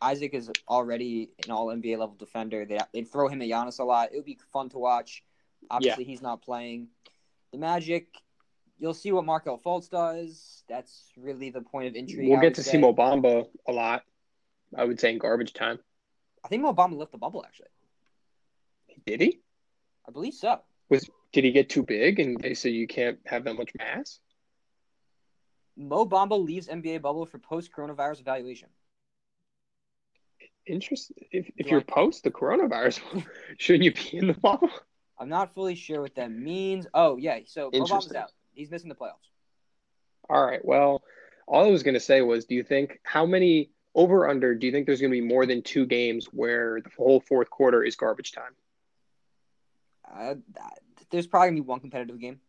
Isaac 0.00 0.32
is 0.32 0.50
already 0.68 1.28
an 1.44 1.50
All 1.50 1.66
NBA 1.66 1.98
level 1.98 2.14
defender. 2.16 2.64
They 2.64 2.78
they'd 2.94 3.06
throw 3.06 3.28
him 3.28 3.42
at 3.42 3.48
Giannis 3.48 3.78
a 3.78 3.84
lot. 3.84 4.10
It 4.12 4.16
would 4.16 4.24
be 4.24 4.38
fun 4.52 4.70
to 4.70 4.78
watch. 4.78 5.22
Obviously, 5.70 6.04
he's 6.04 6.22
not 6.22 6.40
playing. 6.40 6.88
The 7.52 7.58
Magic. 7.58 8.06
You'll 8.78 8.94
see 8.94 9.10
what 9.10 9.24
Markelle 9.24 9.58
Fultz 9.58 9.90
does. 9.90 10.62
That's 10.68 11.12
really 11.16 11.50
the 11.50 11.60
point 11.60 11.88
of 11.88 11.96
intrigue. 11.96 12.28
We'll 12.28 12.40
get 12.40 12.54
to 12.54 12.62
say. 12.62 12.72
see 12.72 12.78
Mo 12.78 12.94
Bamba 12.94 13.46
a 13.66 13.72
lot. 13.72 14.02
I 14.76 14.84
would 14.84 15.00
say 15.00 15.10
in 15.10 15.18
garbage 15.18 15.52
time. 15.52 15.78
I 16.44 16.48
think 16.48 16.62
Mo 16.62 16.72
Bamba 16.72 16.96
left 16.96 17.12
the 17.12 17.18
bubble. 17.18 17.44
Actually, 17.44 17.68
Did 19.06 19.20
he? 19.20 19.40
I 20.06 20.12
believe 20.12 20.34
so. 20.34 20.60
Was 20.90 21.08
Did 21.32 21.44
he 21.44 21.50
get 21.50 21.68
too 21.68 21.82
big 21.82 22.20
and 22.20 22.40
they 22.40 22.54
say 22.54 22.70
you 22.70 22.86
can't 22.86 23.18
have 23.26 23.44
that 23.44 23.54
much 23.54 23.72
mass? 23.76 24.20
Mo 25.76 26.06
Bamba 26.06 26.42
leaves 26.42 26.68
NBA 26.68 27.02
bubble 27.02 27.26
for 27.26 27.38
post 27.38 27.72
coronavirus 27.72 28.20
evaluation. 28.20 28.68
Interesting. 30.66 31.16
If, 31.32 31.50
if 31.56 31.68
you're 31.68 31.80
post 31.80 32.24
the 32.24 32.30
coronavirus, 32.30 33.00
shouldn't 33.58 33.84
you 33.84 33.92
be 33.92 34.18
in 34.18 34.26
the 34.28 34.34
bubble? 34.34 34.70
I'm 35.18 35.28
not 35.28 35.54
fully 35.54 35.74
sure 35.74 36.00
what 36.00 36.14
that 36.16 36.30
means. 36.30 36.86
Oh 36.94 37.16
yeah, 37.16 37.40
so 37.46 37.70
Mo 37.72 37.84
Bamba's 37.84 38.14
out. 38.14 38.30
He's 38.58 38.72
missing 38.72 38.88
the 38.88 38.96
playoffs. 38.96 39.30
All 40.28 40.44
right. 40.44 40.64
Well, 40.64 41.02
all 41.46 41.64
I 41.64 41.70
was 41.70 41.84
going 41.84 41.94
to 41.94 42.00
say 42.00 42.22
was, 42.22 42.44
do 42.44 42.56
you 42.56 42.64
think 42.64 42.98
how 43.04 43.24
many 43.24 43.70
over 43.94 44.28
under? 44.28 44.56
Do 44.56 44.66
you 44.66 44.72
think 44.72 44.86
there's 44.86 45.00
going 45.00 45.12
to 45.12 45.20
be 45.20 45.26
more 45.26 45.46
than 45.46 45.62
two 45.62 45.86
games 45.86 46.26
where 46.32 46.80
the 46.80 46.90
whole 46.96 47.20
fourth 47.20 47.50
quarter 47.50 47.84
is 47.84 47.94
garbage 47.94 48.32
time? 48.32 48.56
Uh, 50.12 50.34
there's 51.10 51.28
probably 51.28 51.50
gonna 51.50 51.62
be 51.62 51.68
one 51.68 51.78
competitive 51.78 52.18
game. 52.18 52.40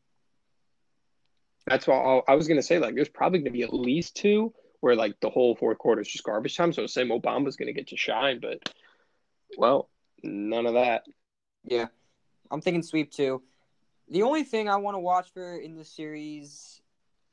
That's 1.67 1.87
all 1.87 2.23
I 2.27 2.33
was 2.33 2.47
going 2.47 2.57
to 2.57 2.63
say. 2.63 2.79
Like, 2.79 2.95
there's 2.95 3.07
probably 3.07 3.39
going 3.39 3.53
to 3.53 3.57
be 3.57 3.63
at 3.63 3.71
least 3.71 4.15
two 4.15 4.51
where 4.79 4.95
like 4.95 5.19
the 5.19 5.29
whole 5.29 5.55
fourth 5.55 5.77
quarter 5.77 6.01
is 6.01 6.07
just 6.07 6.23
garbage 6.23 6.57
time. 6.57 6.73
So 6.73 6.87
say 6.87 7.03
Mo 7.03 7.19
Bamba's 7.19 7.55
going 7.55 7.67
to 7.67 7.73
get 7.73 7.89
to 7.89 7.97
shine, 7.97 8.39
but 8.39 8.73
well, 9.57 9.89
none 10.23 10.65
of 10.65 10.73
that. 10.73 11.03
Yeah, 11.65 11.87
I'm 12.49 12.61
thinking 12.61 12.81
sweep 12.81 13.11
too. 13.11 13.43
The 14.09 14.23
only 14.23 14.43
thing 14.43 14.67
I 14.67 14.75
want 14.77 14.95
to 14.95 14.99
watch 14.99 15.31
for 15.31 15.57
in 15.57 15.77
this 15.77 15.89
series, 15.89 16.81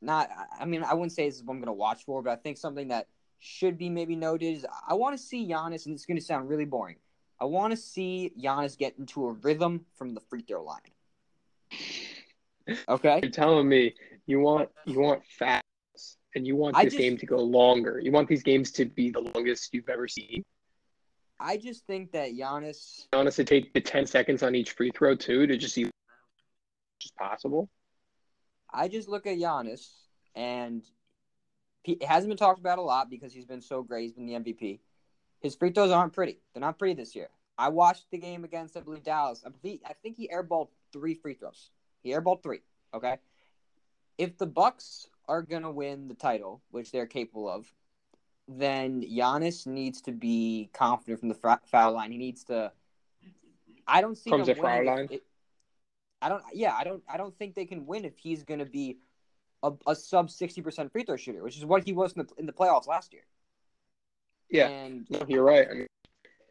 not 0.03 0.29
I 0.59 0.65
mean 0.67 0.85
I 0.85 0.95
wouldn't 0.95 1.13
say 1.13 1.27
this 1.27 1.37
is 1.37 1.45
what 1.45 1.55
I'm 1.55 1.61
gonna 1.61 1.73
watch 1.73 2.05
for, 2.05 2.23
but 2.23 2.31
I 2.31 2.37
think 2.37 2.59
something 2.59 2.89
that 2.89 3.09
should 3.39 3.79
be 3.79 3.89
maybe 3.89 4.15
noted 4.17 4.47
is 4.47 4.67
I 4.87 4.95
want 4.95 5.17
to 5.17 5.23
see 5.23 5.49
Giannis, 5.49 5.87
and 5.87 5.95
it's 5.95 6.05
gonna 6.05 6.21
sound 6.21 6.49
really 6.49 6.65
boring. 6.65 6.97
I 7.41 7.45
want 7.45 7.71
to 7.73 7.77
see 7.77 8.33
Giannis 8.39 8.77
get 8.77 8.95
into 8.99 9.27
a 9.27 9.33
rhythm 9.33 9.87
from 9.95 10.15
the 10.15 10.21
free 10.21 10.43
throw 10.43 10.65
line. 10.65 10.81
Okay. 12.89 13.21
You're 13.23 13.31
telling 13.31 13.69
me 13.69 13.95
you 14.27 14.41
want 14.41 14.69
you 14.87 15.01
want 15.01 15.23
fast 15.25 15.63
and 16.35 16.47
you 16.47 16.57
want 16.57 16.77
this 16.77 16.85
just- 16.85 16.97
game 16.99 17.17
to 17.17 17.27
go 17.27 17.39
longer. 17.39 18.01
You 18.03 18.13
want 18.13 18.29
these 18.29 18.43
games 18.43 18.71
to 18.73 18.85
be 18.85 19.11
the 19.11 19.21
longest 19.21 19.73
you've 19.73 19.89
ever 19.89 20.09
seen. 20.09 20.45
I 21.39 21.59
just 21.59 21.87
think 21.87 22.13
that 22.13 22.33
Giannis. 22.33 23.07
Giannis 23.13 23.37
to 23.37 23.45
take 23.45 23.73
the 23.73 23.81
ten 23.81 24.07
seconds 24.07 24.43
on 24.43 24.55
each 24.55 24.73
free 24.73 24.91
throw 24.91 25.15
too 25.15 25.47
to 25.47 25.57
just 25.57 25.75
see 25.75 25.91
just 26.99 27.17
possible. 27.17 27.69
I 28.73 28.89
just 28.89 29.09
look 29.09 29.27
at 29.27 29.39
Giannis, 29.39 29.89
and 30.35 30.85
he- 31.83 31.99
hasn't 32.03 32.31
been 32.31 32.37
talked 32.37 32.59
about 32.59 32.79
a 32.79 32.83
lot 32.83 33.09
because 33.09 33.33
he's 33.33 33.47
been 33.47 33.63
so 33.63 33.83
great. 33.83 34.03
He's 34.03 34.13
been 34.13 34.27
the 34.27 34.35
MVP. 34.35 34.81
His 35.41 35.55
free 35.55 35.71
throws 35.71 35.91
aren't 35.91 36.13
pretty. 36.13 36.41
They're 36.53 36.61
not 36.61 36.79
pretty 36.79 36.95
this 36.95 37.15
year. 37.15 37.29
I 37.59 37.69
watched 37.69 38.11
the 38.11 38.19
game 38.19 38.45
against, 38.45 38.77
I 38.77 38.81
believe, 38.81 39.03
Dallas. 39.05 39.43
I 39.47 39.51
believe, 39.51 39.81
I 39.87 39.93
think 39.95 40.17
he 40.17 40.29
airballed 40.29 40.69
three 40.93 41.15
free 41.15 41.35
throws. 41.35 41.71
He 42.03 42.11
airballed 42.11 42.43
three. 42.43 42.61
Okay. 42.93 43.19
If 44.19 44.37
the 44.39 44.47
Bucks 44.47 45.09
are 45.29 45.43
gonna 45.43 45.71
win 45.71 46.09
the 46.09 46.15
title, 46.15 46.63
which 46.71 46.91
they're 46.91 47.07
capable 47.07 47.49
of, 47.49 47.73
then 48.49 49.03
Giannis 49.03 49.67
needs 49.67 50.01
to 50.03 50.13
be 50.13 50.71
confident 50.73 51.21
from 51.21 51.29
the 51.29 51.59
foul 51.65 51.93
line. 51.93 52.13
He 52.13 52.19
needs 52.19 52.45
to. 52.45 52.73
I 53.87 54.01
don't 54.01 54.17
see 54.17 54.31
From 54.31 54.45
the 54.45 54.55
foul 54.55 54.85
line? 54.85 55.09
it- 55.11 55.25
I 56.27 56.29
don't. 56.29 56.43
Yeah, 56.53 56.75
I 56.75 56.83
don't. 56.83 57.05
I 57.09 57.17
don't 57.17 57.39
think 57.39 57.55
they 57.55 57.67
can 57.67 57.87
win 57.87 58.05
if 58.05 58.19
he's 58.19 58.43
going 58.43 58.59
to 58.59 58.67
be 58.67 58.99
a, 59.63 59.71
a 59.87 59.95
sub 59.95 60.29
sixty 60.29 60.61
percent 60.61 60.91
free 60.91 61.05
throw 61.05 61.15
shooter, 61.17 61.41
which 61.41 61.57
is 61.57 61.65
what 61.65 61.85
he 61.85 61.93
was 61.93 62.15
in 62.15 62.27
the 62.27 62.29
in 62.37 62.47
the 62.47 62.53
playoffs 62.53 62.89
last 62.89 63.13
year. 63.13 63.23
Yeah, 64.51 64.67
and 64.67 65.07
no, 65.09 65.23
you're 65.29 65.45
right. 65.45 65.69
I 65.71 65.75
mean, 65.75 65.87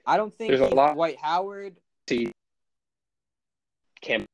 I 0.05 0.15
don't 0.15 0.33
think 0.33 0.51
There's 0.51 0.61
a 0.71 0.73
lot- 0.73 0.93
Dwight 0.93 1.17
Howard. 1.21 1.75
see 2.09 2.31
camp 3.99 4.25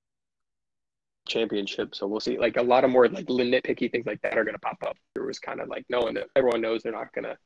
championship, 1.28 1.96
so 1.96 2.06
we'll 2.06 2.20
see. 2.20 2.38
Like 2.38 2.58
a 2.58 2.62
lot 2.62 2.84
of 2.84 2.92
more 2.92 3.08
like 3.08 3.26
nitpicky 3.26 3.92
things 3.92 4.06
like 4.06 4.22
that 4.22 4.38
are 4.38 4.44
going 4.44 4.54
to 4.54 4.60
pop 4.60 4.78
up. 4.86 4.96
It 5.16 5.22
was 5.26 5.40
kind 5.40 5.60
of 5.60 5.70
like 5.70 5.86
knowing 5.90 6.14
that 6.14 6.28
everyone 6.36 6.62
knows 6.62 6.84
they're 6.84 6.92
not 6.92 7.12
going 7.14 7.26
to 7.26 7.38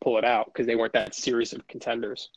pull 0.00 0.16
it 0.16 0.24
out 0.24 0.46
because 0.46 0.66
they 0.66 0.76
weren't 0.76 0.94
that 0.94 1.14
serious 1.14 1.52
of 1.52 1.66
contenders. 1.66 2.30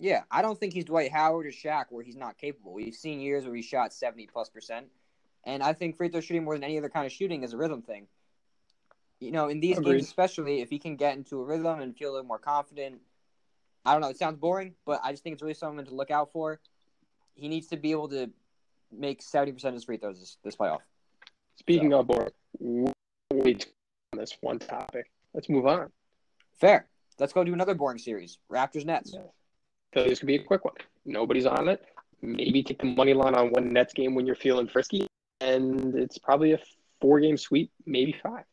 Yeah, 0.00 0.22
I 0.30 0.42
don't 0.42 0.58
think 0.58 0.74
he's 0.74 0.84
Dwight 0.84 1.12
Howard 1.12 1.46
or 1.46 1.50
Shaq 1.50 1.86
where 1.90 2.04
he's 2.04 2.16
not 2.16 2.36
capable. 2.36 2.72
We've 2.72 2.94
seen 2.94 3.20
years 3.20 3.44
where 3.44 3.54
he 3.54 3.62
shot 3.62 3.92
seventy 3.92 4.26
plus 4.26 4.48
percent, 4.48 4.86
and 5.44 5.62
I 5.62 5.72
think 5.72 5.96
free 5.96 6.08
throw 6.08 6.20
shooting 6.20 6.44
more 6.44 6.54
than 6.54 6.64
any 6.64 6.78
other 6.78 6.88
kind 6.88 7.06
of 7.06 7.12
shooting 7.12 7.42
is 7.42 7.52
a 7.52 7.56
rhythm 7.56 7.82
thing. 7.82 8.06
You 9.20 9.30
know, 9.30 9.48
in 9.48 9.60
these 9.60 9.78
Agreed. 9.78 9.92
games 9.92 10.04
especially, 10.04 10.60
if 10.60 10.68
he 10.68 10.78
can 10.78 10.96
get 10.96 11.16
into 11.16 11.40
a 11.40 11.44
rhythm 11.44 11.80
and 11.80 11.96
feel 11.96 12.10
a 12.10 12.12
little 12.12 12.26
more 12.26 12.38
confident, 12.38 13.00
I 13.86 13.92
don't 13.92 14.00
know. 14.00 14.08
It 14.08 14.18
sounds 14.18 14.36
boring, 14.36 14.74
but 14.84 15.00
I 15.04 15.12
just 15.12 15.22
think 15.22 15.34
it's 15.34 15.42
really 15.42 15.54
something 15.54 15.84
to 15.84 15.94
look 15.94 16.10
out 16.10 16.32
for. 16.32 16.60
He 17.34 17.48
needs 17.48 17.68
to 17.68 17.76
be 17.76 17.92
able 17.92 18.08
to 18.08 18.30
make 18.92 19.22
seventy 19.22 19.52
percent 19.52 19.70
of 19.70 19.74
his 19.74 19.84
free 19.84 19.96
throws 19.96 20.18
this, 20.18 20.38
this 20.42 20.56
playoff. 20.56 20.80
Speaking 21.56 21.94
of 21.94 22.08
boring, 22.08 22.32
wait 23.32 23.72
on 24.12 24.18
this 24.18 24.36
one 24.40 24.58
topic. 24.58 25.10
Let's 25.32 25.48
move 25.48 25.66
on. 25.66 25.90
Fair. 26.58 26.86
Let's 27.18 27.32
go 27.32 27.44
do 27.44 27.52
another 27.52 27.74
boring 27.74 27.98
series. 27.98 28.38
Raptors 28.50 28.84
Nets. 28.84 29.12
So 29.12 29.32
this 29.94 30.18
could 30.18 30.26
be 30.26 30.36
a 30.36 30.42
quick 30.42 30.64
one. 30.64 30.74
Nobody's 31.04 31.46
on 31.46 31.68
it. 31.68 31.84
maybe 32.22 32.62
take 32.62 32.78
the 32.78 32.86
money 32.86 33.14
line 33.14 33.34
on 33.34 33.50
one 33.50 33.72
Nets 33.72 33.92
game 33.92 34.14
when 34.14 34.26
you're 34.26 34.34
feeling 34.34 34.66
frisky, 34.66 35.06
and 35.40 35.94
it's 35.94 36.18
probably 36.18 36.52
a 36.52 36.58
four 37.00 37.20
game 37.20 37.36
sweep, 37.36 37.70
maybe 37.86 38.12
five. 38.22 38.44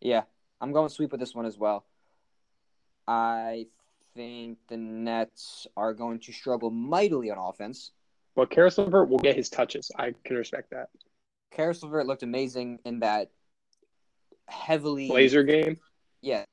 Yeah, 0.00 0.22
I'm 0.60 0.72
going 0.72 0.88
sweep 0.88 1.10
with 1.10 1.20
this 1.20 1.34
one 1.34 1.46
as 1.46 1.58
well. 1.58 1.84
I 3.06 3.66
think 4.14 4.58
the 4.68 4.76
Nets 4.76 5.66
are 5.76 5.92
going 5.92 6.20
to 6.20 6.32
struggle 6.32 6.70
mightily 6.70 7.30
on 7.30 7.38
offense. 7.38 7.90
But 8.36 8.50
Caris 8.50 8.78
LeVert 8.78 9.08
will 9.08 9.18
get 9.18 9.36
his 9.36 9.48
touches. 9.48 9.90
I 9.98 10.14
can 10.24 10.36
respect 10.36 10.70
that. 10.70 10.88
Caris 11.50 11.82
LeVert 11.82 12.06
looked 12.06 12.22
amazing 12.22 12.78
in 12.84 13.00
that 13.00 13.30
heavily 14.46 15.08
Blazer 15.08 15.42
game. 15.42 15.78
Yeah, 16.22 16.44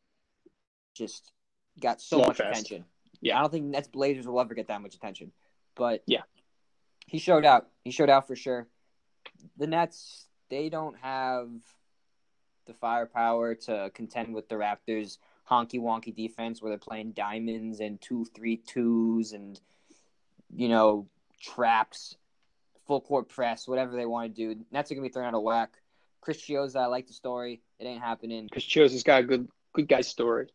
just 0.96 1.32
got 1.80 2.02
so 2.02 2.20
Slugfest. 2.20 2.28
much 2.28 2.40
attention. 2.40 2.86
Yeah. 3.22 3.38
I 3.38 3.42
don't 3.42 3.52
think 3.52 3.66
Nets 3.66 3.88
Blazers 3.88 4.28
will 4.28 4.40
ever 4.40 4.54
get 4.54 4.68
that 4.68 4.82
much 4.82 4.96
attention, 4.96 5.32
but 5.76 6.04
Yeah. 6.06 6.24
he 7.08 7.20
showed 7.20 7.46
out. 7.46 7.70
He 7.84 7.92
showed 7.92 8.10
out 8.10 8.28
for 8.28 8.36
sure. 8.36 8.68
The 9.58 9.68
Nets, 9.68 10.28
they 10.50 10.70
don't 10.70 10.98
have 10.98 11.50
the 12.66 12.74
firepower 12.74 13.56
to 13.56 13.92
contend 13.94 14.34
with 14.34 14.50
the 14.50 14.56
Raptors' 14.56 15.18
honky 15.50 15.80
wonky 15.80 16.14
defense 16.14 16.62
where 16.62 16.70
they're 16.70 16.78
playing 16.78 17.14
diamonds 17.14 17.80
and 17.80 18.00
two 18.02 18.26
three 18.26 18.58
twos 18.58 19.32
and 19.32 19.60
you 20.54 20.68
know 20.70 21.08
traps, 21.40 22.18
full 22.86 23.02
court 23.02 23.30
press, 23.30 23.68
whatever 23.68 23.96
they 23.96 24.06
want 24.06 24.36
to 24.36 24.54
do. 24.56 24.66
Nets 24.72 24.92
are 24.92 24.96
gonna 24.96 25.08
be 25.08 25.12
thrown 25.12 25.26
out 25.28 25.34
of 25.34 25.44
whack. 25.44 25.78
Chris 26.22 26.42
Chiozza, 26.42 26.78
I 26.78 26.86
like 26.88 27.08
the 27.08 27.14
story. 27.14 27.62
It 27.80 27.86
ain't 27.86 28.02
happening. 28.02 28.46
Because 28.46 28.66
Chio's 28.66 29.02
got 29.04 29.22
a 29.22 29.24
good 29.24 29.48
good 29.74 29.88
guy 29.88 30.02
story. 30.02 30.48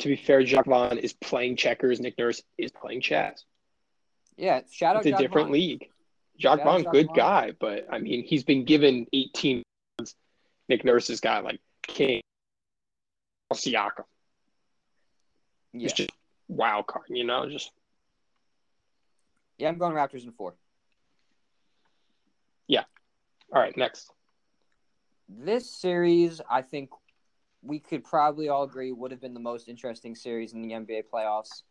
To 0.00 0.08
be 0.08 0.16
fair, 0.16 0.44
Jacques 0.44 0.66
Vaughn 0.66 0.98
is 0.98 1.12
playing 1.14 1.56
checkers. 1.56 2.00
Nick 2.00 2.18
Nurse 2.18 2.42
is 2.58 2.70
playing 2.70 3.00
chess. 3.00 3.44
Yeah, 4.36 4.60
shout 4.70 4.96
out. 4.96 5.00
It's 5.00 5.06
a 5.06 5.10
Jacques 5.10 5.20
different 5.20 5.46
Vaughn. 5.48 5.52
league. 5.52 5.88
Jacques 6.38 6.58
Shout 6.58 6.64
Vaughn, 6.66 6.82
Jacques 6.82 6.92
good 6.92 7.06
Vaughn. 7.06 7.16
guy, 7.16 7.52
but 7.58 7.86
I 7.90 7.98
mean, 7.98 8.22
he's 8.24 8.44
been 8.44 8.64
given 8.64 9.06
18. 9.12 9.62
Nick 10.68 10.84
Nurse 10.84 11.08
has 11.08 11.20
got 11.20 11.44
like 11.44 11.60
King, 11.86 12.20
Siakam. 13.54 14.04
Yeah. 15.72 15.84
It's 15.84 15.92
just 15.94 16.10
wild 16.48 16.86
card, 16.86 17.06
you 17.08 17.24
know. 17.24 17.48
Just 17.48 17.70
yeah, 19.58 19.68
I'm 19.68 19.78
going 19.78 19.94
Raptors 19.94 20.24
in 20.24 20.32
four. 20.32 20.54
Yeah. 22.68 22.84
all 23.54 23.60
right. 23.60 23.76
Next, 23.76 24.10
This 25.28 25.70
series, 25.70 26.40
I 26.50 26.60
think 26.62 26.90
we 27.66 27.78
could 27.78 28.04
probably 28.04 28.48
all 28.48 28.62
agree 28.62 28.92
would 28.92 29.10
have 29.10 29.20
been 29.20 29.34
the 29.34 29.40
most 29.40 29.68
interesting 29.68 30.14
series 30.14 30.52
in 30.52 30.62
the 30.62 30.70
NBA 30.70 31.04
playoffs 31.12 31.62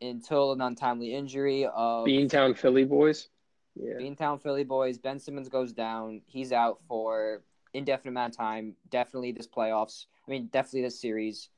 until 0.00 0.52
an 0.52 0.60
untimely 0.60 1.14
injury 1.14 1.66
of 1.66 2.06
Beantown 2.06 2.56
Philly 2.56 2.84
boys. 2.84 3.28
Yeah, 3.74 3.94
Beantown 3.94 4.40
Philly 4.40 4.64
boys. 4.64 4.98
Ben 4.98 5.18
Simmons 5.18 5.48
goes 5.48 5.72
down. 5.72 6.22
He's 6.26 6.52
out 6.52 6.78
for 6.88 7.42
indefinite 7.72 8.10
amount 8.10 8.34
of 8.34 8.36
time. 8.36 8.74
Definitely 8.90 9.32
this 9.32 9.48
playoffs. 9.48 10.06
I 10.26 10.30
mean, 10.30 10.48
definitely 10.52 10.82
this 10.82 11.00
series. 11.00 11.48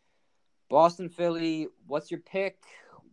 Boston 0.69 1.09
Philly. 1.09 1.69
What's 1.87 2.11
your 2.11 2.21
pick? 2.21 2.59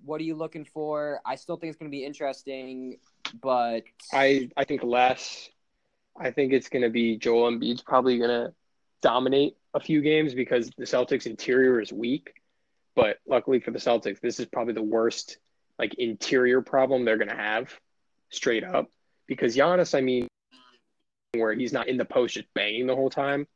What 0.05 0.20
are 0.20 0.24
you 0.24 0.36
looking 0.36 0.65
for? 0.65 1.22
I 1.25 1.36
still 1.36 1.58
think 1.58 1.70
it's 1.72 1.79
going 1.79 1.91
to 1.91 1.96
be 1.96 2.03
interesting, 2.03 2.98
but 3.41 3.84
I 4.12 4.50
I 4.58 4.63
think 4.63 4.84
less. 4.84 5.50
I 6.15 6.32
think 6.32 6.53
it's 6.53 6.70
going 6.70 6.84
to 6.84 6.89
be 6.89 7.17
Joel 7.17 7.51
Embiid's 7.51 7.82
probably 7.82 8.20
going 8.20 8.29
to 8.29 8.53
dominate 9.01 9.58
a 9.74 9.80
few 9.80 10.01
games 10.01 10.34
because 10.34 10.70
the 10.77 10.86
Celtics 10.86 11.25
interior 11.25 11.82
is 11.82 11.92
weak. 11.92 12.34
But 12.96 13.18
luckily 13.27 13.60
for 13.60 13.72
the 13.72 13.80
Celtics, 13.80 14.20
this 14.22 14.39
is 14.39 14.46
probably 14.46 14.74
the 14.74 14.84
worst 14.84 15.38
like 15.80 15.96
interior 15.96 16.62
problem 16.62 17.03
they're 17.03 17.18
going 17.18 17.30
to 17.30 17.36
have 17.36 17.74
straight 18.30 18.63
up 18.63 18.89
because 19.27 19.56
Giannis, 19.56 19.98
I 19.98 20.01
mean, 20.01 20.27
where 21.34 21.53
he's 21.53 21.74
not 21.74 21.88
in 21.88 21.98
the 21.98 22.06
post 22.06 22.36
just 22.36 22.48
banging 22.53 22.86
the 22.86 22.96
whole 22.96 23.10
time. 23.10 23.48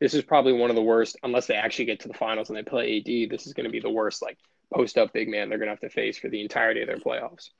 This 0.00 0.14
is 0.14 0.22
probably 0.22 0.52
one 0.52 0.70
of 0.70 0.76
the 0.76 0.82
worst, 0.82 1.18
unless 1.22 1.46
they 1.46 1.54
actually 1.54 1.86
get 1.86 2.00
to 2.00 2.08
the 2.08 2.14
finals 2.14 2.48
and 2.48 2.56
they 2.56 2.62
play 2.62 2.98
AD. 2.98 3.30
This 3.30 3.46
is 3.46 3.52
going 3.52 3.64
to 3.64 3.70
be 3.70 3.80
the 3.80 3.90
worst, 3.90 4.22
like 4.22 4.38
post 4.72 4.96
up 4.96 5.12
big 5.12 5.28
man 5.28 5.48
they're 5.48 5.58
going 5.58 5.66
to 5.66 5.72
have 5.72 5.80
to 5.80 5.90
face 5.90 6.18
for 6.18 6.28
the 6.28 6.40
entirety 6.40 6.82
of 6.82 6.86
their 6.86 6.96
playoffs. 6.96 7.50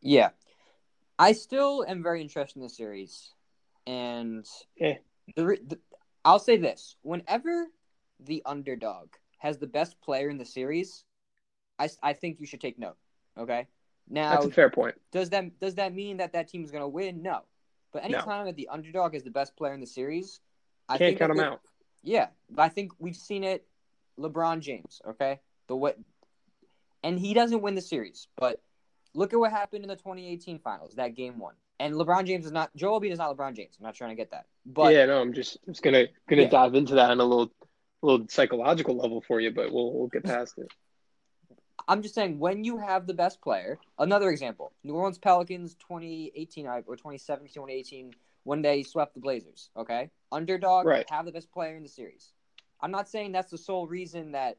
Yeah. 0.00 0.30
I 1.18 1.32
still 1.32 1.84
am 1.86 2.02
very 2.02 2.22
interested 2.22 2.56
in 2.56 2.62
the 2.62 2.70
series. 2.70 3.32
And 3.86 4.46
Eh. 4.80 4.94
the, 5.36 5.58
the 5.66 5.78
I'll 6.24 6.38
say 6.38 6.56
this. 6.56 6.96
Whenever 7.02 7.66
the 8.18 8.42
underdog 8.44 9.08
has 9.38 9.58
the 9.58 9.66
best 9.66 10.00
player 10.00 10.28
in 10.28 10.38
the 10.38 10.44
series, 10.44 11.04
I, 11.78 11.88
I 12.02 12.12
think 12.12 12.40
you 12.40 12.46
should 12.46 12.60
take 12.60 12.78
note. 12.78 12.96
Okay? 13.38 13.66
Now, 14.08 14.32
That's 14.32 14.46
a 14.46 14.50
fair 14.50 14.70
point. 14.70 14.96
does 15.12 15.30
that 15.30 15.58
does 15.60 15.76
that 15.76 15.94
mean 15.94 16.16
that 16.18 16.32
that 16.32 16.48
team's 16.48 16.70
going 16.70 16.82
to 16.82 16.88
win? 16.88 17.22
No. 17.22 17.42
But 17.92 18.02
No. 18.08 18.16
anytime 18.18 18.46
that 18.46 18.56
the 18.56 18.68
underdog 18.68 19.14
is 19.14 19.22
the 19.22 19.30
best 19.30 19.56
player 19.56 19.72
in 19.72 19.80
the 19.80 19.86
series, 19.86 20.40
I 20.88 20.98
Can't 20.98 21.10
think 21.10 21.18
count 21.20 21.30
them 21.30 21.36
the- 21.38 21.52
out. 21.52 21.60
yeah, 22.02 22.28
but 22.50 22.62
I 22.62 22.68
think 22.68 22.92
we've 22.98 23.16
seen 23.16 23.44
it. 23.44 23.66
LeBron 24.18 24.60
James, 24.60 25.00
okay, 25.06 25.40
the 25.66 25.74
what, 25.74 25.96
and 27.02 27.18
he 27.18 27.32
doesn't 27.32 27.62
win 27.62 27.74
the 27.74 27.80
series. 27.80 28.28
But 28.36 28.60
look 29.14 29.32
at 29.32 29.38
what 29.38 29.50
happened 29.50 29.82
in 29.84 29.88
the 29.88 29.96
2018 29.96 30.58
Finals, 30.58 30.96
that 30.96 31.14
game 31.14 31.38
one. 31.38 31.54
And 31.80 31.94
LeBron 31.94 32.26
James 32.26 32.44
is 32.44 32.52
not 32.52 32.70
Joel 32.76 33.00
Embiid 33.00 33.10
is 33.10 33.18
not 33.18 33.34
LeBron 33.34 33.56
James. 33.56 33.76
I'm 33.80 33.84
not 33.84 33.94
trying 33.94 34.10
to 34.10 34.14
get 34.14 34.30
that, 34.32 34.44
but 34.66 34.92
yeah, 34.92 35.06
no, 35.06 35.20
I'm 35.20 35.32
just 35.32 35.58
just 35.66 35.82
gonna 35.82 36.06
gonna 36.28 36.42
Yeah. 36.42 36.48
dive 36.48 36.74
into 36.74 36.94
that 36.96 37.10
on 37.10 37.20
a 37.20 37.24
little 37.24 37.50
little 38.02 38.26
psychological 38.28 38.96
level 38.96 39.22
for 39.22 39.40
you, 39.40 39.50
but 39.50 39.72
we'll 39.72 39.92
we'll 39.94 40.08
get 40.08 40.24
past 40.24 40.58
it. 40.58 40.70
I'm 41.88 42.02
just 42.02 42.14
saying 42.14 42.38
when 42.38 42.64
you 42.64 42.76
have 42.78 43.06
the 43.06 43.14
best 43.14 43.40
player. 43.40 43.78
Another 43.98 44.30
example: 44.30 44.72
New 44.84 44.94
Orleans 44.94 45.18
Pelicans 45.18 45.74
2018 45.76 46.66
or 46.66 46.82
2017, 46.82 47.48
2018, 47.54 48.14
when 48.44 48.60
they 48.60 48.82
swept 48.82 49.14
the 49.14 49.20
Blazers. 49.20 49.70
Okay, 49.74 50.10
underdog 50.30 50.86
Right. 50.86 51.08
have 51.08 51.24
the 51.24 51.32
best 51.32 51.50
player 51.50 51.76
in 51.76 51.82
the 51.82 51.88
series. 51.88 52.34
I'm 52.82 52.90
not 52.90 53.08
saying 53.08 53.32
that's 53.32 53.50
the 53.50 53.58
sole 53.58 53.86
reason 53.86 54.32
that 54.32 54.58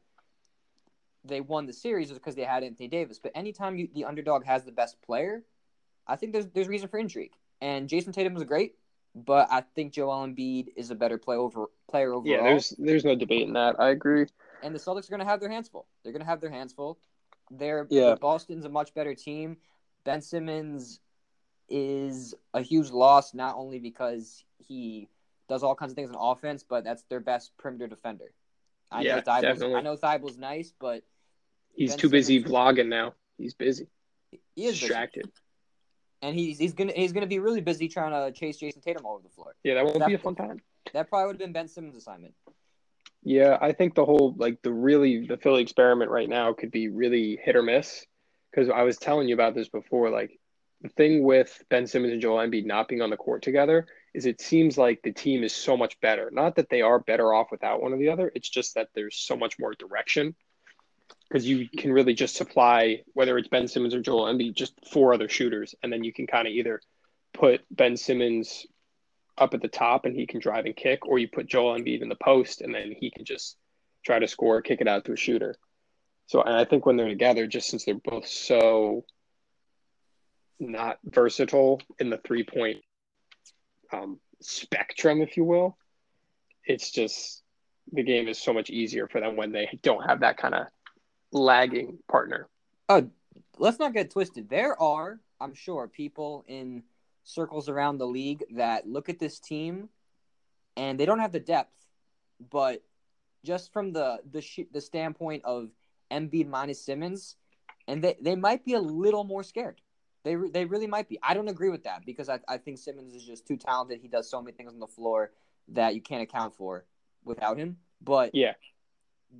they 1.24 1.40
won 1.40 1.66
the 1.66 1.72
series 1.72 2.10
is 2.10 2.18
because 2.18 2.34
they 2.34 2.42
had 2.42 2.64
Anthony 2.64 2.88
Davis, 2.88 3.20
but 3.20 3.30
anytime 3.36 3.76
you, 3.76 3.88
the 3.94 4.04
underdog 4.04 4.44
has 4.44 4.64
the 4.64 4.72
best 4.72 5.00
player, 5.02 5.44
I 6.06 6.16
think 6.16 6.32
there's 6.32 6.46
there's 6.48 6.68
reason 6.68 6.88
for 6.88 6.98
intrigue. 6.98 7.32
And 7.60 7.88
Jayson 7.88 8.12
Tatum 8.12 8.34
was 8.34 8.44
great, 8.44 8.74
but 9.14 9.48
I 9.50 9.62
think 9.74 9.92
Joel 9.92 10.26
Embiid 10.26 10.68
is 10.76 10.90
a 10.90 10.94
better 10.94 11.16
play 11.18 11.36
over 11.36 11.66
player 11.90 12.12
overall. 12.12 12.34
Yeah, 12.34 12.42
there's 12.42 12.70
there's 12.78 13.04
no 13.04 13.14
debate 13.14 13.46
in 13.46 13.52
that. 13.54 13.78
I 13.78 13.90
agree. 13.90 14.26
and 14.62 14.74
the 14.74 14.78
Celtics 14.78 15.06
are 15.06 15.10
going 15.10 15.20
to 15.20 15.26
have 15.26 15.40
their 15.40 15.50
hands 15.50 15.68
full. 15.68 15.86
They're 16.02 16.12
going 16.12 16.24
to 16.24 16.26
have 16.28 16.40
their 16.40 16.50
hands 16.50 16.72
full. 16.72 16.98
They're 17.50 17.86
Yeah. 17.90 18.14
Boston's 18.20 18.64
a 18.64 18.68
much 18.68 18.94
better 18.94 19.14
team. 19.14 19.58
Ben 20.04 20.20
Simmons 20.22 20.98
is 21.68 22.34
a 22.54 22.60
huge 22.60 22.90
loss, 22.90 23.34
not 23.34 23.54
only 23.56 23.78
because 23.78 24.44
he 24.58 25.08
does 25.48 25.62
all 25.62 25.74
kinds 25.74 25.92
of 25.92 25.96
things 25.96 26.10
on 26.10 26.16
offense, 26.18 26.64
but 26.68 26.84
that's 26.84 27.02
their 27.04 27.20
best 27.20 27.56
perimeter 27.58 27.86
defender. 27.86 28.32
I 28.90 29.02
Yeah, 29.02 29.16
know 29.16 29.40
definitely. 29.40 29.74
I 29.76 29.80
know 29.80 29.96
Thybulle's 29.96 30.38
nice, 30.38 30.72
but 30.78 31.02
He's 31.74 31.90
Ben 31.92 31.98
too 31.98 32.10
busy 32.10 32.42
vlogging 32.42 32.88
now. 32.88 33.14
He's 33.38 33.54
busy. 33.54 33.88
he 34.54 34.66
is 34.66 34.80
busy. 34.80 35.22
And 36.22 36.36
he's 36.36 36.58
he's 36.58 36.72
gonna 36.72 36.92
he's 36.94 37.12
gonna 37.12 37.26
be 37.26 37.40
really 37.40 37.60
busy 37.60 37.88
trying 37.88 38.12
to 38.12 38.38
chase 38.38 38.58
Jayson 38.58 38.80
Tatum 38.80 39.04
all 39.04 39.14
over 39.14 39.22
the 39.24 39.28
floor. 39.28 39.54
Yeah, 39.64 39.74
that 39.74 39.84
won't 39.84 39.98
That- 39.98 40.08
be 40.08 40.14
a 40.14 40.18
fun 40.18 40.36
time. 40.36 40.60
That 40.92 41.08
probably 41.08 41.26
would 41.26 41.34
have 41.34 41.40
been 41.40 41.52
Ben 41.52 41.68
Simmons' 41.68 41.96
assignment. 41.96 42.34
Yeah, 43.24 43.56
I 43.60 43.72
think 43.72 43.94
the 43.94 44.04
whole 44.04 44.34
like 44.36 44.62
the 44.62 44.72
really 44.72 45.26
the 45.26 45.36
Philly 45.36 45.62
experiment 45.62 46.10
right 46.10 46.28
now 46.28 46.52
could 46.52 46.70
be 46.70 46.88
really 46.88 47.38
hit 47.42 47.56
or 47.56 47.62
miss 47.62 48.06
because 48.50 48.68
I 48.68 48.82
was 48.82 48.96
telling 48.98 49.28
you 49.28 49.34
about 49.34 49.54
this 49.54 49.68
before. 49.68 50.10
Like 50.10 50.38
the 50.80 50.88
thing 50.88 51.22
with 51.24 51.62
Ben 51.68 51.86
Simmons 51.86 52.12
and 52.12 52.20
Joel 52.22 52.38
Embiid 52.38 52.66
not 52.66 52.88
being 52.88 53.02
on 53.02 53.10
the 53.10 53.16
court 53.16 53.42
together 53.42 53.86
is 54.14 54.26
it 54.26 54.40
seems 54.40 54.76
like 54.76 55.00
the 55.02 55.12
team 55.12 55.42
is 55.44 55.52
so 55.54 55.76
much 55.76 55.98
better. 56.00 56.30
Not 56.32 56.56
that 56.56 56.68
they 56.68 56.82
are 56.82 56.98
better 56.98 57.32
off 57.32 57.50
without 57.50 57.80
one 57.80 57.92
or 57.92 57.98
the 57.98 58.08
other. 58.10 58.30
It's 58.34 58.48
just 58.48 58.74
that 58.74 58.88
there's 58.94 59.16
so 59.16 59.36
much 59.36 59.58
more 59.58 59.72
direction 59.74 60.34
because 61.32 61.48
you 61.48 61.66
can 61.66 61.90
really 61.90 62.12
just 62.12 62.36
supply 62.36 63.02
whether 63.14 63.38
it's 63.38 63.48
Ben 63.48 63.66
Simmons 63.66 63.94
or 63.94 64.02
Joel 64.02 64.26
Embiid 64.26 64.54
just 64.54 64.74
four 64.92 65.14
other 65.14 65.30
shooters, 65.30 65.74
and 65.82 65.90
then 65.90 66.04
you 66.04 66.12
can 66.12 66.26
kind 66.26 66.46
of 66.46 66.52
either 66.52 66.82
put 67.32 67.62
Ben 67.70 67.96
Simmons 67.96 68.66
up 69.38 69.54
at 69.54 69.62
the 69.62 69.68
top 69.68 70.04
and 70.04 70.14
he 70.14 70.26
can 70.26 70.40
drive 70.40 70.66
and 70.66 70.76
kick, 70.76 71.06
or 71.06 71.18
you 71.18 71.28
put 71.28 71.46
Joel 71.46 71.78
Embiid 71.78 72.02
in 72.02 72.10
the 72.10 72.16
post 72.16 72.60
and 72.60 72.74
then 72.74 72.94
he 72.94 73.10
can 73.10 73.24
just 73.24 73.56
try 74.04 74.18
to 74.18 74.28
score, 74.28 74.60
kick 74.60 74.82
it 74.82 74.88
out 74.88 75.06
to 75.06 75.14
a 75.14 75.16
shooter. 75.16 75.56
So, 76.26 76.42
and 76.42 76.54
I 76.54 76.66
think 76.66 76.84
when 76.84 76.98
they're 76.98 77.08
together, 77.08 77.46
just 77.46 77.70
since 77.70 77.86
they're 77.86 77.94
both 77.94 78.26
so 78.26 79.06
not 80.60 80.98
versatile 81.02 81.80
in 81.98 82.10
the 82.10 82.18
three 82.18 82.44
point 82.44 82.80
um, 83.90 84.20
spectrum, 84.42 85.22
if 85.22 85.38
you 85.38 85.44
will, 85.44 85.78
it's 86.66 86.90
just 86.90 87.42
the 87.90 88.02
game 88.02 88.28
is 88.28 88.38
so 88.38 88.52
much 88.52 88.68
easier 88.68 89.08
for 89.08 89.22
them 89.22 89.36
when 89.36 89.52
they 89.52 89.78
don't 89.82 90.06
have 90.06 90.20
that 90.20 90.36
kind 90.36 90.54
of 90.54 90.66
lagging 91.32 91.98
partner. 92.10 92.48
Oh, 92.88 93.08
let's 93.58 93.78
not 93.78 93.92
get 93.92 94.10
twisted. 94.10 94.48
There 94.48 94.80
are, 94.80 95.20
I'm 95.40 95.54
sure, 95.54 95.88
people 95.88 96.44
in 96.46 96.82
circles 97.24 97.68
around 97.68 97.98
the 97.98 98.06
league 98.06 98.44
that 98.54 98.86
look 98.86 99.08
at 99.08 99.18
this 99.18 99.38
team 99.38 99.88
and 100.76 100.98
they 100.98 101.06
don't 101.06 101.20
have 101.20 101.32
the 101.32 101.40
depth, 101.40 101.74
but 102.50 102.82
just 103.44 103.72
from 103.72 103.92
the 103.92 104.20
the 104.30 104.40
sh- 104.40 104.70
the 104.72 104.80
standpoint 104.80 105.44
of 105.44 105.70
Embiid 106.10 106.48
minus 106.48 106.84
Simmons, 106.84 107.36
and 107.88 108.02
they, 108.02 108.16
they 108.20 108.36
might 108.36 108.64
be 108.64 108.74
a 108.74 108.80
little 108.80 109.24
more 109.24 109.42
scared. 109.42 109.80
They 110.24 110.36
re- 110.36 110.50
they 110.50 110.64
really 110.64 110.86
might 110.86 111.08
be. 111.08 111.18
I 111.22 111.34
don't 111.34 111.48
agree 111.48 111.70
with 111.70 111.84
that 111.84 112.04
because 112.06 112.28
I 112.28 112.38
I 112.48 112.58
think 112.58 112.78
Simmons 112.78 113.14
is 113.14 113.24
just 113.24 113.46
too 113.46 113.56
talented. 113.56 114.00
He 114.00 114.08
does 114.08 114.30
so 114.30 114.40
many 114.40 114.56
things 114.56 114.72
on 114.72 114.78
the 114.78 114.86
floor 114.86 115.32
that 115.68 115.94
you 115.94 116.00
can't 116.00 116.22
account 116.22 116.54
for 116.54 116.84
without 117.24 117.58
him. 117.58 117.78
But 118.00 118.34
Yeah. 118.34 118.54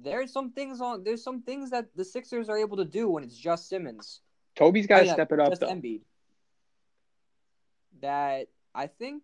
There's 0.01 0.33
some 0.33 0.53
things 0.53 0.81
on 0.81 1.05
there's 1.05 1.23
some 1.23 1.43
things 1.43 1.71
that 1.71 1.87
the 1.95 2.05
Sixers 2.05 2.49
are 2.49 2.57
able 2.57 2.77
to 2.79 2.85
do 2.85 3.09
when 3.09 3.23
it's 3.23 3.37
just 3.37 3.69
Simmons. 3.69 4.21
Toby's 4.57 4.87
got 4.87 4.97
to 4.97 5.03
Oh, 5.03 5.07
yeah, 5.07 5.13
step 5.13 5.33
it 5.33 5.41
up 5.41 5.51
just 5.51 5.61
though. 5.61 5.69
Embiid. 5.69 6.01
That 8.01 8.49
I 8.75 8.87
think, 8.87 9.23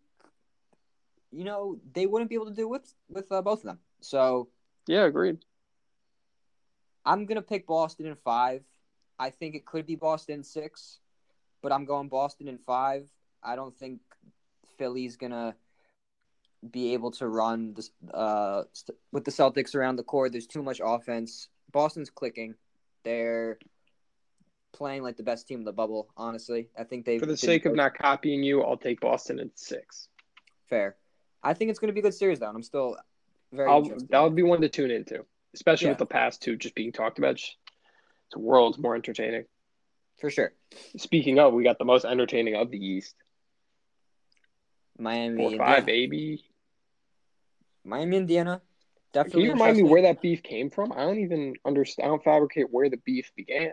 you 1.31 1.45
know, 1.45 1.79
they 1.93 2.07
wouldn't 2.07 2.29
be 2.29 2.35
able 2.35 2.47
to 2.47 2.55
do 2.55 2.69
with 2.69 2.93
with 3.09 3.31
uh, 3.33 3.43
both 3.43 3.61
of 3.61 3.65
them. 3.65 3.79
So 4.01 4.49
Yeah, 4.87 5.05
agreed. 5.05 5.39
I'm 7.05 7.25
gonna 7.27 7.43
pick 7.43 7.67
Boston 7.67 8.07
in 8.07 8.15
five. 8.17 8.63
I 9.19 9.31
think 9.31 9.55
it 9.55 9.65
could 9.65 9.87
be 9.87 9.97
Boston 9.97 10.37
in 10.37 10.45
six, 10.45 11.01
but 11.63 11.73
I'm 11.73 11.85
going 11.87 12.09
Boston 12.09 12.49
in 12.49 12.59
five. 12.59 13.09
I 13.43 13.57
don't 13.57 13.77
think 13.77 14.01
Philly's 14.77 15.17
gonna 15.17 15.57
be 16.71 16.93
able 16.95 17.11
to 17.12 17.29
run 17.29 17.75
this, 17.75 17.91
uh, 18.12 18.65
st- 18.73 18.99
with 19.12 19.25
the 19.25 19.31
Celtics 19.31 19.75
around 19.75 19.97
the 19.97 20.03
court. 20.03 20.33
There's 20.33 20.47
too 20.47 20.62
much 20.62 20.81
offense. 20.85 21.49
Boston's 21.73 22.11
clicking. 22.11 22.55
They're 23.05 23.59
playing 24.73 25.03
like 25.03 25.17
the 25.17 25.23
best 25.23 25.47
team 25.47 25.61
in 25.61 25.65
the 25.65 25.73
bubble. 25.73 26.09
Honestly, 26.17 26.69
I 26.77 26.85
think 26.85 27.05
they 27.05 27.19
For 27.19 27.27
the 27.27 27.37
sake 27.37 27.65
of 27.65 27.75
not 27.75 27.95
copying 27.97 28.43
you, 28.43 28.62
I'll 28.62 28.77
take 28.77 29.00
Boston 29.00 29.38
at 29.41 29.57
six. 29.59 30.09
fair. 30.69 30.97
I 31.43 31.55
think 31.55 31.71
it's 31.71 31.79
gonna 31.79 31.93
be 31.93 32.00
a 32.00 32.03
good 32.03 32.15
series 32.15 32.41
though, 32.41 32.49
and 32.49 32.57
I'm 32.57 32.62
still 32.65 32.97
very 33.53 33.71
I'll, 33.71 33.79
interested. 33.83 34.09
that'll 34.11 34.31
be 34.31 34.43
one 34.43 34.61
to 34.61 34.69
tune 34.69 34.91
into, 34.91 35.25
especially 35.55 35.87
Yeah. 35.87 35.93
with 35.93 35.99
the 36.00 36.07
past 36.07 36.43
two 36.43 36.57
just 36.57 36.75
being 36.75 36.91
talked 36.93 37.19
about. 37.19 37.35
It's 37.37 37.55
worlds 38.37 38.77
more 38.79 38.95
entertaining. 38.97 39.45
for 40.21 40.31
sure. 40.31 40.53
Speaking 40.97 41.38
of, 41.38 41.55
we 41.55 41.62
got 41.62 41.79
the 41.79 41.85
most 41.85 42.05
entertaining 42.05 42.57
of 42.57 42.71
the 42.73 42.85
East. 42.85 43.15
Miami, 44.99 45.37
Four 45.37 45.57
five, 45.57 45.87
baby. 45.87 46.45
Miami, 47.85 48.17
Indiana. 48.17 48.61
Definitely. 49.13 49.43
Can 49.43 49.47
you 49.47 49.53
remind 49.53 49.77
me 49.77 49.83
where 49.85 50.03
that 50.03 50.21
beef 50.21 50.43
came 50.43 50.71
from? 50.71 50.93
I 50.93 50.97
don't 50.97 51.19
even 51.19 51.55
understand. 51.65 52.07
I 52.07 52.09
don't 52.11 52.23
fabricate 52.23 52.71
where 52.71 52.91
the 52.91 52.99
beef 52.99 53.33
began. 53.37 53.73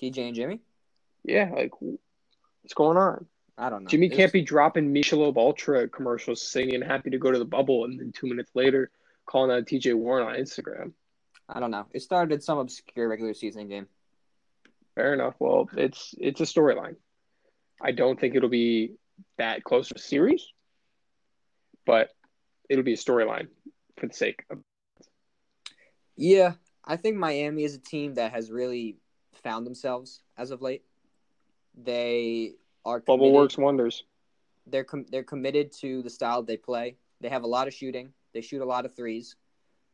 TJ 0.00 0.18
and 0.18 0.34
Jimmy? 0.34 0.60
Yeah, 1.24 1.50
like 1.54 1.70
what's 1.80 2.74
going 2.74 2.96
on? 2.96 3.26
I 3.56 3.70
don't 3.70 3.84
know. 3.84 3.88
Jimmy 3.88 4.06
It's- 4.06 4.16
can't 4.16 4.32
be 4.32 4.42
dropping 4.42 4.92
Michelob 4.92 5.36
Ultra 5.36 5.88
commercials 5.88 6.42
saying 6.42 6.82
happy 6.82 7.10
to 7.10 7.18
go 7.18 7.30
to 7.30 7.38
the 7.38 7.44
bubble, 7.44 7.84
and 7.84 7.98
then 7.98 8.12
two 8.12 8.26
minutes 8.26 8.50
later 8.54 8.90
calling 9.26 9.50
out 9.50 9.66
TJ 9.66 9.94
Warren 9.94 10.26
on 10.26 10.34
Instagram. 10.34 10.92
I 11.48 11.60
don't 11.60 11.70
know. 11.70 11.86
It 11.92 12.00
started 12.00 12.42
some 12.42 12.58
obscure 12.58 13.08
regular 13.08 13.34
season 13.34 13.68
game. 13.68 13.86
Fair 14.94 15.14
enough. 15.14 15.34
Well, 15.38 15.68
it's 15.76 16.14
it's 16.18 16.40
a 16.40 16.44
storyline. 16.44 16.96
I 17.80 17.92
don't 17.92 18.18
think 18.18 18.34
it'll 18.34 18.48
be 18.48 18.94
that 19.38 19.64
close 19.64 19.88
to 19.88 19.96
a 19.96 19.98
series, 19.98 20.46
but 21.86 22.10
it'll 22.68 22.84
be 22.84 22.94
a 22.94 22.96
storyline 22.96 23.48
for 23.98 24.06
the 24.06 24.14
sake 24.14 24.44
of 24.50 24.58
Yeah, 26.16 26.52
I 26.84 26.96
think 26.96 27.16
Miami 27.16 27.64
is 27.64 27.74
a 27.74 27.78
team 27.78 28.14
that 28.14 28.32
has 28.32 28.50
really 28.50 28.96
found 29.42 29.66
themselves 29.66 30.22
as 30.36 30.50
of 30.50 30.62
late. 30.62 30.82
They 31.76 32.52
are 32.84 33.00
bubble 33.00 33.32
works 33.32 33.58
wonders. 33.58 34.04
They're 34.66 34.84
com- 34.84 35.06
they're 35.10 35.24
committed 35.24 35.72
to 35.80 36.02
the 36.02 36.10
style 36.10 36.42
they 36.42 36.56
play. 36.56 36.96
They 37.20 37.28
have 37.28 37.42
a 37.42 37.46
lot 37.46 37.68
of 37.68 37.74
shooting. 37.74 38.12
They 38.32 38.40
shoot 38.40 38.62
a 38.62 38.64
lot 38.64 38.84
of 38.84 38.94
threes. 38.94 39.36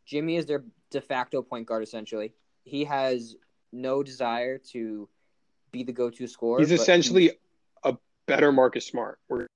Jimmy 0.04 0.36
is 0.36 0.46
their 0.46 0.64
de 0.90 1.00
facto 1.00 1.42
point 1.42 1.66
guard 1.66 1.82
essentially. 1.82 2.32
He 2.64 2.84
has 2.84 3.36
no 3.72 4.02
desire 4.02 4.58
to 4.72 5.08
be 5.72 5.82
the 5.84 5.92
go-to 5.92 6.26
scorer. 6.26 6.60
He's 6.60 6.72
essentially 6.72 7.32
a 7.84 7.96
better 8.26 8.52
Marcus 8.52 8.86
Smart, 8.86 9.18
where 9.28 9.46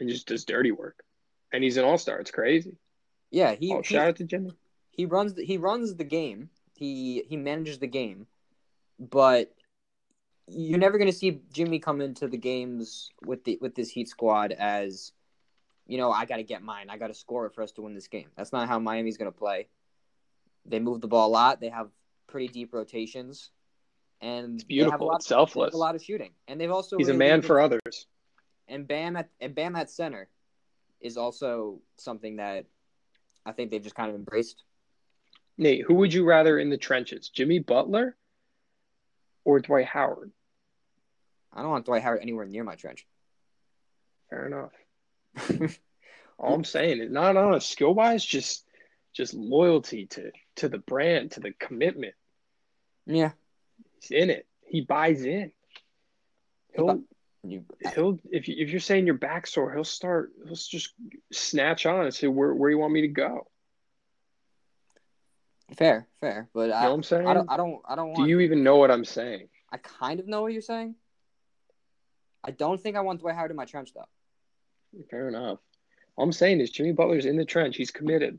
and 0.00 0.08
just 0.08 0.28
does 0.28 0.44
dirty 0.44 0.70
work, 0.70 1.02
and 1.52 1.62
he's 1.64 1.76
an 1.76 1.84
all 1.84 1.98
star. 1.98 2.18
It's 2.20 2.30
crazy. 2.30 2.76
yeah. 3.30 3.54
He, 3.54 3.72
oh, 3.72 3.82
shout 3.82 4.08
out 4.08 4.16
to 4.16 4.24
Jimmy. 4.24 4.52
he 4.90 5.06
runs 5.06 5.34
the, 5.34 5.44
he 5.44 5.56
runs 5.58 5.94
the 5.94 6.04
game. 6.04 6.50
He 6.74 7.24
he 7.28 7.36
manages 7.36 7.78
the 7.78 7.86
game, 7.88 8.26
but 8.98 9.52
you're 10.46 10.78
never 10.78 10.96
going 10.98 11.10
to 11.10 11.16
see 11.16 11.40
Jimmy 11.52 11.78
come 11.78 12.00
into 12.00 12.26
the 12.28 12.38
games 12.38 13.10
with 13.26 13.44
the 13.44 13.58
with 13.60 13.74
this 13.74 13.90
Heat 13.90 14.08
squad 14.08 14.52
as 14.52 15.12
you 15.86 15.98
know 15.98 16.10
I 16.12 16.24
got 16.24 16.36
to 16.36 16.42
get 16.44 16.62
mine. 16.62 16.88
I 16.88 16.96
got 16.98 17.08
to 17.08 17.14
score 17.14 17.46
it 17.46 17.54
for 17.54 17.62
us 17.62 17.72
to 17.72 17.82
win 17.82 17.94
this 17.94 18.08
game. 18.08 18.28
That's 18.36 18.52
not 18.52 18.68
how 18.68 18.78
Miami's 18.78 19.16
going 19.18 19.30
to 19.30 19.36
play. 19.36 19.68
They 20.66 20.78
move 20.80 21.00
the 21.00 21.08
ball 21.08 21.28
a 21.28 21.32
lot. 21.32 21.60
They 21.60 21.68
have 21.70 21.88
pretty 22.28 22.48
deep 22.48 22.72
rotations, 22.72 23.50
and 24.20 24.54
It's 24.60 24.64
they 24.68 24.76
have 24.76 24.86
beautiful. 25.00 25.08
they 25.08 25.14
have 25.14 25.22
selfless. 25.22 25.74
a 25.74 25.78
lot 25.78 25.94
of 25.96 26.02
shooting, 26.02 26.30
and 26.46 26.60
they've 26.60 26.70
also 26.70 26.96
He's 26.96 27.08
a 27.08 27.14
man 27.14 27.42
for 27.42 27.58
others. 27.60 28.06
and 28.68 28.86
Bam 28.86 29.16
at 29.16 29.30
and 29.40 29.54
Bam 29.54 29.74
at 29.76 29.90
center 29.90 30.28
is 31.00 31.16
also 31.16 31.80
something 31.96 32.36
that 32.36 32.66
I 33.44 33.52
think 33.52 33.70
they've 33.70 33.82
just 33.82 33.94
kind 33.94 34.10
of 34.10 34.16
embraced. 34.16 34.62
Nate, 35.56 35.84
who 35.84 35.94
would 35.94 36.12
you 36.12 36.24
rather 36.24 36.58
in 36.58 36.70
the 36.70 36.76
trenches, 36.76 37.28
Jimmy 37.28 37.58
Butler 37.58 38.16
or 39.44 39.60
Dwight 39.60 39.86
Howard? 39.86 40.30
I 41.52 41.62
don't 41.62 41.70
want 41.70 41.86
Dwight 41.86 42.02
Howard 42.02 42.20
anywhere 42.22 42.46
near 42.46 42.64
my 42.64 42.74
trench. 42.74 43.06
Fair 44.30 44.46
enough. 44.46 45.78
All 46.38 46.54
I'm 46.54 46.64
saying 46.64 47.00
is 47.00 47.10
not 47.10 47.36
on 47.36 47.54
a 47.54 47.60
skill 47.60 47.94
wise, 47.94 48.24
just 48.24 48.64
just 49.12 49.34
loyalty 49.34 50.06
to 50.06 50.30
to 50.56 50.68
the 50.68 50.78
brand, 50.78 51.32
to 51.32 51.40
the 51.40 51.52
commitment. 51.58 52.14
yeah, 53.06 53.32
He's 54.00 54.10
in 54.10 54.30
it. 54.30 54.46
He 54.66 54.82
buys 54.82 55.24
in. 55.24 55.50
He'll 56.74 57.02
you, 57.44 57.64
he'll 57.94 58.18
if 58.30 58.48
you, 58.48 58.56
if 58.58 58.70
you're 58.70 58.80
saying 58.80 59.06
your 59.06 59.14
back 59.14 59.46
sore, 59.46 59.72
he'll 59.72 59.84
start 59.84 60.32
he'll 60.44 60.56
just 60.56 60.94
snatch 61.32 61.86
on 61.86 62.04
and 62.04 62.14
say 62.14 62.26
where 62.26 62.52
where 62.54 62.70
you 62.70 62.78
want 62.78 62.92
me 62.92 63.02
to 63.02 63.08
go. 63.08 63.46
fair, 65.76 66.08
fair, 66.20 66.48
but 66.52 66.68
You 66.68 66.74
I, 66.74 66.82
know 66.82 66.88
what 66.90 66.94
I'm 66.94 67.02
saying? 67.04 67.26
I 67.28 67.34
don't, 67.34 67.50
I 67.50 67.56
don't, 67.56 67.80
I 67.88 67.94
don't 67.94 68.14
Do 68.14 68.26
you 68.26 68.40
even 68.40 68.64
know 68.64 68.76
what 68.76 68.90
I'm 68.90 69.04
saying? 69.04 69.48
I 69.70 69.76
kind 69.76 70.18
of 70.18 70.26
know 70.26 70.42
what 70.42 70.52
you're 70.52 70.62
saying. 70.62 70.94
I 72.42 72.50
don't 72.50 72.80
think 72.80 72.96
I 72.96 73.00
want 73.02 73.20
Dwight 73.20 73.34
Howard 73.34 73.50
in 73.50 73.56
my 73.56 73.66
trench 73.66 73.92
though. 73.94 75.02
Fair 75.10 75.28
enough. 75.28 75.58
All 76.16 76.24
I'm 76.24 76.32
saying 76.32 76.60
is 76.60 76.70
Jimmy 76.70 76.92
Butler's 76.92 77.26
in 77.26 77.36
the 77.36 77.44
trench. 77.44 77.76
He's 77.76 77.90
committed. 77.90 78.38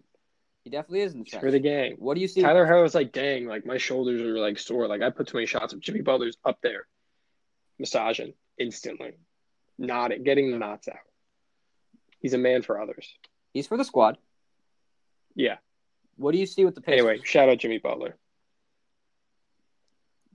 He 0.65 0.69
definitely 0.69 1.01
is 1.01 1.13
in 1.13 1.19
the 1.19 1.25
trench. 1.25 1.41
for 1.41 1.51
the 1.51 1.59
game. 1.59 1.95
What 1.99 2.15
do 2.15 2.21
you 2.21 2.27
see? 2.27 2.41
Tyler 2.41 2.65
Herro's 2.65 2.95
like, 2.95 3.13
dang, 3.13 3.45
like 3.45 3.65
my 3.65 3.77
shoulders 3.77 4.21
are 4.21 4.37
like 4.39 4.59
sore. 4.59 4.87
Like 4.87 5.01
I 5.01 5.09
put 5.09 5.27
too 5.27 5.37
many 5.37 5.45
shots 5.45 5.71
of 5.71 5.79
Jimmy 5.79 6.01
Butler's 6.01 6.37
up 6.43 6.57
there, 6.61 6.85
massaging 7.77 8.33
instantly, 8.59 9.13
nodding, 9.77 10.23
getting 10.23 10.51
the 10.51 10.57
knots 10.57 10.87
out. 10.87 10.97
He's 12.19 12.33
a 12.33 12.37
man 12.37 12.61
for 12.61 12.81
others. 12.81 13.11
He's 13.53 13.67
for 13.67 13.77
the 13.77 13.85
squad. 13.85 14.17
Yeah. 15.35 15.57
What 16.17 16.33
do 16.33 16.37
you 16.37 16.45
see 16.45 16.65
with 16.65 16.75
the 16.75 16.81
Pacers? 16.81 16.99
Anyway, 16.99 17.21
shout 17.23 17.49
out 17.49 17.57
Jimmy 17.59 17.77
Butler. 17.77 18.17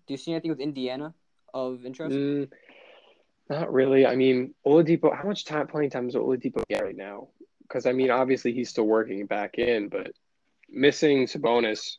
do 0.06 0.14
you 0.14 0.18
see 0.18 0.32
anything 0.32 0.50
with 0.50 0.60
Indiana 0.60 1.14
of 1.52 1.84
interest? 1.84 2.16
Mm, 2.16 2.48
not 3.50 3.72
really. 3.72 4.06
I 4.06 4.16
mean, 4.16 4.54
Oladipo. 4.66 5.14
How 5.14 5.28
much 5.28 5.44
time 5.44 5.66
playing 5.66 5.90
time 5.90 6.06
does 6.06 6.16
Oladipo 6.16 6.62
get 6.68 6.82
right 6.82 6.96
now? 6.96 7.28
Because 7.62 7.86
I 7.86 7.92
mean, 7.92 8.10
obviously 8.10 8.52
he's 8.52 8.70
still 8.70 8.86
working 8.86 9.26
back 9.26 9.58
in, 9.58 9.88
but 9.88 10.12
missing 10.70 11.26
Sabonis 11.26 11.96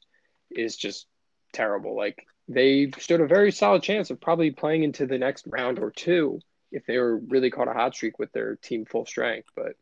is 0.51 0.75
just 0.75 1.07
terrible. 1.53 1.95
Like 1.95 2.25
they 2.47 2.91
stood 2.99 3.21
a 3.21 3.27
very 3.27 3.51
solid 3.51 3.81
chance 3.83 4.09
of 4.11 4.21
probably 4.21 4.51
playing 4.51 4.83
into 4.83 5.05
the 5.05 5.17
next 5.17 5.47
round 5.47 5.79
or 5.79 5.91
two 5.91 6.39
if 6.71 6.85
they 6.85 6.97
were 6.97 7.17
really 7.17 7.49
caught 7.49 7.67
a 7.67 7.73
hot 7.73 7.95
streak 7.95 8.19
with 8.19 8.31
their 8.33 8.55
team 8.57 8.85
full 8.85 9.05
strength. 9.05 9.49
But 9.55 9.73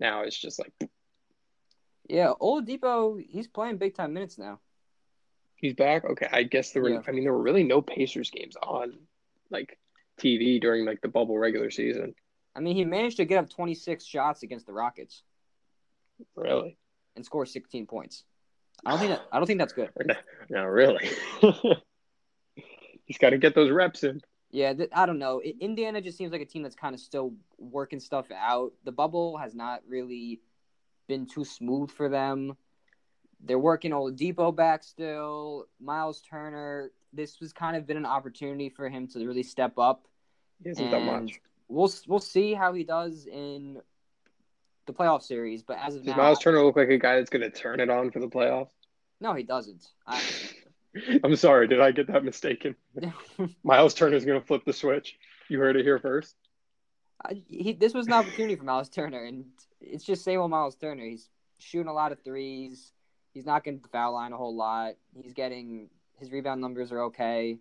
now 0.00 0.22
it's 0.22 0.38
just 0.38 0.58
like 0.58 0.72
Yeah, 2.08 2.32
Oladipo, 2.40 3.22
he's 3.26 3.46
playing 3.48 3.78
big 3.78 3.94
time 3.94 4.12
minutes 4.12 4.38
now. 4.38 4.60
he's 5.56 5.74
back. 5.74 6.04
Okay, 6.04 6.28
I 6.30 6.42
guess 6.42 6.72
there 6.72 6.82
were. 6.82 6.90
Yeah. 6.90 7.00
I 7.06 7.12
mean, 7.12 7.24
there 7.24 7.32
were 7.32 7.42
really 7.42 7.62
no 7.64 7.80
Pacers 7.80 8.30
games 8.30 8.56
on 8.62 8.94
like 9.50 9.78
TV 10.20 10.60
during 10.60 10.84
like 10.84 11.00
the 11.00 11.08
bubble 11.08 11.38
regular 11.38 11.70
season. 11.70 12.14
I 12.54 12.60
mean, 12.60 12.76
he 12.76 12.84
managed 12.84 13.16
to 13.18 13.24
get 13.24 13.38
up 13.38 13.48
26 13.48 14.04
shots 14.04 14.42
against 14.42 14.66
the 14.66 14.72
Rockets 14.74 15.22
Really. 16.36 16.76
and 17.16 17.24
score 17.24 17.46
16 17.46 17.86
points. 17.86 18.24
I 18.84 18.90
don't 18.90 18.98
think 18.98 19.10
that. 19.12 19.22
I 19.32 19.38
don't 19.38 19.46
think 19.46 19.58
that's 19.60 19.72
good. 19.72 19.90
No, 20.06 20.14
no, 20.50 20.64
really. 20.64 21.08
He's 23.12 23.18
got 23.18 23.30
to 23.30 23.36
get 23.36 23.54
those 23.54 23.70
reps 23.70 24.04
in. 24.04 24.22
Yeah, 24.52 24.72
th- 24.72 24.88
I 24.94 25.04
don't 25.04 25.18
know. 25.18 25.42
Indiana 25.42 26.00
just 26.00 26.16
seems 26.16 26.32
like 26.32 26.40
a 26.40 26.46
team 26.46 26.62
that's 26.62 26.74
kind 26.74 26.94
of 26.94 27.00
still 27.00 27.34
working 27.58 28.00
stuff 28.00 28.24
out. 28.34 28.72
The 28.84 28.92
bubble 28.92 29.36
has 29.36 29.54
not 29.54 29.82
really 29.86 30.40
been 31.08 31.26
too 31.26 31.44
smooth 31.44 31.90
for 31.90 32.08
them. 32.08 32.56
They're 33.44 33.58
working 33.58 33.90
Oladipo 33.90 34.56
back 34.56 34.82
still. 34.82 35.66
Miles 35.78 36.22
Turner. 36.22 36.90
This 37.12 37.36
has 37.40 37.52
kind 37.52 37.76
of 37.76 37.86
been 37.86 37.98
an 37.98 38.06
opportunity 38.06 38.70
for 38.70 38.88
him 38.88 39.06
to 39.08 39.26
really 39.26 39.42
step 39.42 39.78
up. 39.78 40.08
He 40.62 40.70
hasn't 40.70 40.90
done 40.90 41.02
And 41.02 41.24
much. 41.26 41.40
we'll 41.68 41.92
we'll 42.06 42.18
see 42.18 42.54
how 42.54 42.72
he 42.72 42.82
does 42.82 43.26
in 43.26 43.78
the 44.86 44.94
playoff 44.94 45.22
series. 45.22 45.62
But 45.62 45.76
as 45.84 45.96
of 45.96 46.04
Does 46.04 46.16
now, 46.16 46.22
Miles 46.22 46.38
Turner 46.38 46.64
look 46.64 46.76
like 46.76 46.88
a 46.88 46.96
guy 46.96 47.16
that's 47.16 47.28
going 47.28 47.42
to 47.42 47.50
turn 47.50 47.78
it 47.78 47.90
on 47.90 48.10
for 48.10 48.20
the 48.20 48.28
playoffs? 48.28 48.70
no, 49.20 49.34
he 49.34 49.42
doesn't. 49.42 49.88
I, 50.06 50.18
I'm 51.24 51.36
sorry, 51.36 51.68
did 51.68 51.80
I 51.80 51.90
get 51.92 52.06
that 52.08 52.24
mistaken? 52.24 52.76
Miles 53.64 53.94
Turner's 53.94 54.24
going 54.24 54.40
to 54.40 54.46
flip 54.46 54.64
the 54.64 54.72
switch. 54.72 55.16
You 55.48 55.58
heard 55.58 55.76
it 55.76 55.84
here 55.84 55.98
first. 55.98 56.36
He, 57.48 57.72
this 57.72 57.94
was 57.94 58.06
an 58.08 58.14
opportunity 58.14 58.56
for 58.56 58.64
Miles 58.64 58.88
Turner, 58.88 59.24
and 59.24 59.44
it's 59.80 60.04
just 60.04 60.24
same 60.24 60.40
old 60.40 60.50
Miles 60.50 60.74
Turner. 60.74 61.04
He's 61.04 61.28
shooting 61.58 61.88
a 61.88 61.92
lot 61.92 62.12
of 62.12 62.20
threes. 62.22 62.92
He's 63.32 63.46
not 63.46 63.64
getting 63.64 63.80
the 63.80 63.88
foul 63.88 64.14
line 64.14 64.32
a 64.32 64.36
whole 64.36 64.54
lot. 64.54 64.94
He's 65.14 65.32
getting 65.32 65.88
his 66.18 66.30
rebound 66.30 66.60
numbers 66.60 66.92
are 66.92 67.02
okay. 67.04 67.58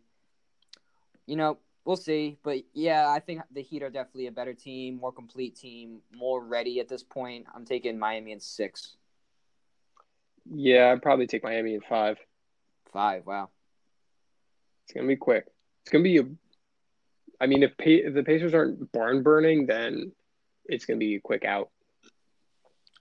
You 1.26 1.36
know, 1.36 1.58
we'll 1.86 1.96
see. 1.96 2.38
But 2.44 2.64
yeah, 2.74 3.10
I 3.10 3.20
think 3.20 3.42
the 3.52 3.62
Heat 3.62 3.84
are 3.84 3.90
definitely 3.90 4.28
a 4.28 4.32
better 4.32 4.54
team, 4.54 4.98
more 4.98 5.12
complete 5.12 5.56
team, 5.56 6.02
more 6.16 6.44
ready 6.44 6.80
at 6.80 6.88
this 6.88 7.04
point. 7.04 7.46
I'm 7.54 7.66
taking 7.66 7.98
Miami 7.98 8.32
in 8.32 8.40
six. 8.40 8.98
Yeah, 10.50 10.92
I'd 10.92 11.02
probably 11.02 11.28
take 11.28 11.44
Miami 11.44 11.76
in 11.76 11.82
five. 11.82 12.18
Five. 12.92 13.26
Wow. 13.26 13.50
It's 14.86 14.94
gonna 14.94 15.08
be 15.08 15.16
quick. 15.16 15.46
It's 15.84 15.92
gonna 15.92 16.04
be 16.04 16.18
a. 16.18 16.24
I 17.40 17.48
mean, 17.48 17.64
if, 17.64 17.76
pa- 17.78 17.86
if 17.86 18.14
the 18.14 18.24
Pacers 18.24 18.54
aren't 18.54 18.92
barn 18.92 19.24
burning, 19.24 19.66
then 19.66 20.12
it's 20.66 20.86
gonna 20.86 21.00
be 21.00 21.16
a 21.16 21.20
quick 21.20 21.46
out. 21.46 21.70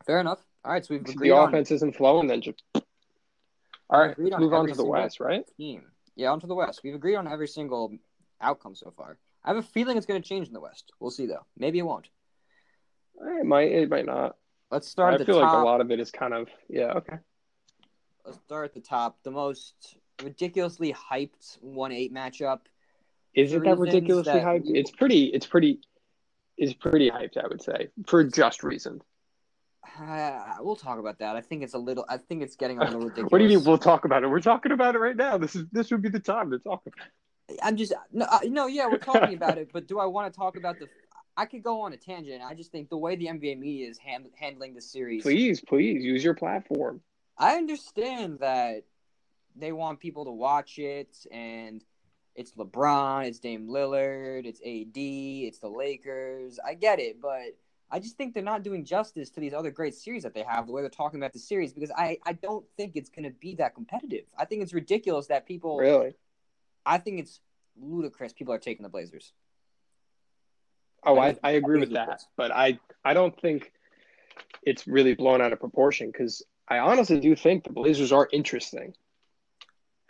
Fair 0.06 0.20
enough. 0.20 0.38
All 0.64 0.72
right, 0.72 0.84
so 0.84 0.94
we've 0.94 1.00
agreed 1.02 1.30
the 1.30 1.36
on 1.36 1.48
offense 1.48 1.70
isn't 1.70 1.96
flowing, 1.96 2.28
then 2.28 2.42
just. 2.42 2.62
All 2.74 4.00
right, 4.00 4.14
let's 4.18 4.38
move 4.38 4.52
on 4.52 4.68
to 4.68 4.74
the 4.74 4.84
West, 4.84 5.20
right? 5.20 5.44
Team. 5.56 5.84
Yeah, 6.14 6.30
on 6.30 6.40
to 6.40 6.46
the 6.46 6.54
West. 6.54 6.80
We've 6.84 6.94
agreed 6.94 7.16
on 7.16 7.26
every 7.26 7.48
single 7.48 7.96
outcome 8.40 8.74
so 8.74 8.92
far. 8.96 9.18
I 9.44 9.48
have 9.48 9.56
a 9.56 9.62
feeling 9.62 9.96
it's 9.96 10.06
going 10.06 10.20
to 10.20 10.28
change 10.28 10.46
in 10.46 10.52
the 10.52 10.60
West. 10.60 10.92
We'll 11.00 11.10
see 11.10 11.26
though. 11.26 11.46
Maybe 11.56 11.78
it 11.78 11.82
won't. 11.82 12.08
Eh, 13.20 13.40
it 13.40 13.46
might. 13.46 13.72
It 13.72 13.88
might 13.88 14.06
not. 14.06 14.36
Let's 14.70 14.86
start. 14.86 15.20
I 15.20 15.24
feel 15.24 15.40
top. 15.40 15.52
like 15.52 15.62
a 15.62 15.64
lot 15.64 15.80
of 15.80 15.90
it 15.90 15.98
is 15.98 16.10
kind 16.10 16.34
of 16.34 16.48
yeah. 16.68 16.92
Okay. 16.92 17.16
Let's 18.30 18.44
start 18.44 18.64
at 18.66 18.74
the 18.74 18.80
top. 18.80 19.18
The 19.24 19.32
most 19.32 19.96
ridiculously 20.22 20.94
hyped 20.94 21.58
one 21.62 21.90
eight 21.90 22.14
matchup. 22.14 22.60
Is 23.34 23.52
it 23.52 23.64
that 23.64 23.76
ridiculously 23.76 24.34
that 24.34 24.44
hyped? 24.44 24.70
It's 24.72 24.92
pretty. 24.92 25.24
It's 25.24 25.46
pretty. 25.46 25.80
It's 26.56 26.72
pretty 26.72 27.10
hyped. 27.10 27.36
I 27.36 27.48
would 27.48 27.60
say 27.60 27.88
for 28.06 28.22
just 28.22 28.62
reasons. 28.62 29.02
Uh, 30.00 30.38
we'll 30.60 30.76
talk 30.76 31.00
about 31.00 31.18
that. 31.18 31.34
I 31.34 31.40
think 31.40 31.64
it's 31.64 31.74
a 31.74 31.78
little. 31.78 32.04
I 32.08 32.18
think 32.18 32.42
it's 32.42 32.54
getting 32.54 32.78
a 32.78 32.84
little 32.84 33.00
ridiculous. 33.00 33.30
what 33.32 33.38
do 33.38 33.44
you 33.44 33.50
mean? 33.50 33.64
We'll 33.64 33.78
talk 33.78 34.04
about 34.04 34.22
it. 34.22 34.28
We're 34.28 34.38
talking 34.38 34.70
about 34.70 34.94
it 34.94 34.98
right 34.98 35.16
now. 35.16 35.36
This 35.36 35.56
is 35.56 35.64
this 35.72 35.90
would 35.90 36.02
be 36.02 36.08
the 36.08 36.20
time 36.20 36.52
to 36.52 36.60
talk 36.60 36.82
about. 36.86 37.08
it. 37.48 37.58
I'm 37.64 37.76
just 37.76 37.92
no, 38.12 38.26
uh, 38.26 38.38
no, 38.44 38.68
yeah, 38.68 38.86
we're 38.86 38.98
talking 38.98 39.34
about 39.34 39.58
it. 39.58 39.70
But 39.72 39.88
do 39.88 39.98
I 39.98 40.06
want 40.06 40.32
to 40.32 40.38
talk 40.38 40.56
about 40.56 40.78
the? 40.78 40.86
I 41.36 41.46
could 41.46 41.64
go 41.64 41.80
on 41.80 41.92
a 41.94 41.96
tangent. 41.96 42.42
I 42.44 42.54
just 42.54 42.70
think 42.70 42.90
the 42.90 42.96
way 42.96 43.16
the 43.16 43.26
NBA 43.26 43.58
media 43.58 43.88
is 43.88 43.98
hand, 43.98 44.26
handling 44.38 44.74
the 44.74 44.80
series. 44.80 45.22
Please, 45.22 45.60
please 45.60 46.04
use 46.04 46.22
your 46.22 46.34
platform. 46.34 47.00
I 47.40 47.56
understand 47.56 48.40
that 48.40 48.84
they 49.56 49.72
want 49.72 49.98
people 49.98 50.26
to 50.26 50.30
watch 50.30 50.78
it, 50.78 51.16
and 51.32 51.82
it's 52.34 52.52
LeBron, 52.52 53.26
it's 53.26 53.38
Dame 53.38 53.66
Lillard, 53.66 54.44
it's 54.44 54.60
AD, 54.60 54.92
it's 54.94 55.58
the 55.58 55.68
Lakers. 55.68 56.60
I 56.64 56.74
get 56.74 57.00
it, 57.00 57.18
but 57.20 57.56
I 57.90 57.98
just 57.98 58.18
think 58.18 58.34
they're 58.34 58.42
not 58.42 58.62
doing 58.62 58.84
justice 58.84 59.30
to 59.30 59.40
these 59.40 59.54
other 59.54 59.70
great 59.70 59.94
series 59.94 60.22
that 60.24 60.34
they 60.34 60.42
have, 60.42 60.66
the 60.66 60.72
way 60.72 60.82
they're 60.82 60.90
talking 60.90 61.18
about 61.18 61.32
the 61.32 61.38
series, 61.38 61.72
because 61.72 61.90
I, 61.90 62.18
I 62.26 62.34
don't 62.34 62.66
think 62.76 62.92
it's 62.94 63.08
going 63.08 63.24
to 63.24 63.30
be 63.30 63.54
that 63.54 63.74
competitive. 63.74 64.26
I 64.38 64.44
think 64.44 64.62
it's 64.62 64.74
ridiculous 64.74 65.28
that 65.28 65.46
people. 65.46 65.78
Really? 65.78 66.14
I 66.84 66.98
think 66.98 67.20
it's 67.20 67.40
ludicrous 67.80 68.34
people 68.34 68.52
are 68.52 68.58
taking 68.58 68.82
the 68.82 68.90
Blazers. 68.90 69.32
Oh, 71.04 71.18
I, 71.18 71.38
I 71.42 71.52
agree 71.52 71.80
with 71.80 71.92
that. 71.92 72.22
But 72.36 72.52
I, 72.52 72.78
I 73.02 73.14
don't 73.14 73.38
think 73.40 73.72
it's 74.62 74.86
really 74.86 75.14
blown 75.14 75.40
out 75.40 75.54
of 75.54 75.58
proportion 75.58 76.10
because 76.10 76.44
I 76.70 76.78
honestly 76.78 77.18
do 77.18 77.34
think 77.34 77.64
the 77.64 77.72
Blazers 77.72 78.12
are 78.12 78.28
interesting. 78.32 78.94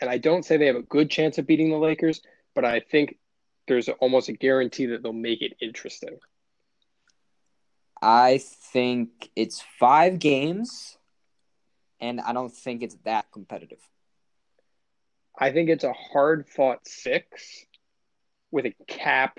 And 0.00 0.10
I 0.10 0.18
don't 0.18 0.44
say 0.44 0.58
they 0.58 0.66
have 0.66 0.76
a 0.76 0.82
good 0.82 1.10
chance 1.10 1.38
of 1.38 1.46
beating 1.46 1.70
the 1.70 1.78
Lakers, 1.78 2.20
but 2.54 2.66
I 2.66 2.80
think 2.80 3.16
there's 3.66 3.88
almost 3.88 4.28
a 4.28 4.32
guarantee 4.34 4.86
that 4.86 5.02
they'll 5.02 5.12
make 5.14 5.40
it 5.40 5.54
interesting. 5.60 6.18
I 8.02 8.38
think 8.72 9.30
it's 9.36 9.62
five 9.78 10.18
games, 10.18 10.98
and 12.00 12.20
I 12.20 12.32
don't 12.32 12.54
think 12.54 12.82
it's 12.82 12.96
that 13.04 13.30
competitive. 13.32 13.80
I 15.38 15.52
think 15.52 15.70
it's 15.70 15.84
a 15.84 15.92
hard 15.92 16.46
fought 16.48 16.86
six 16.86 17.64
with 18.50 18.66
a 18.66 18.74
cap. 18.86 19.38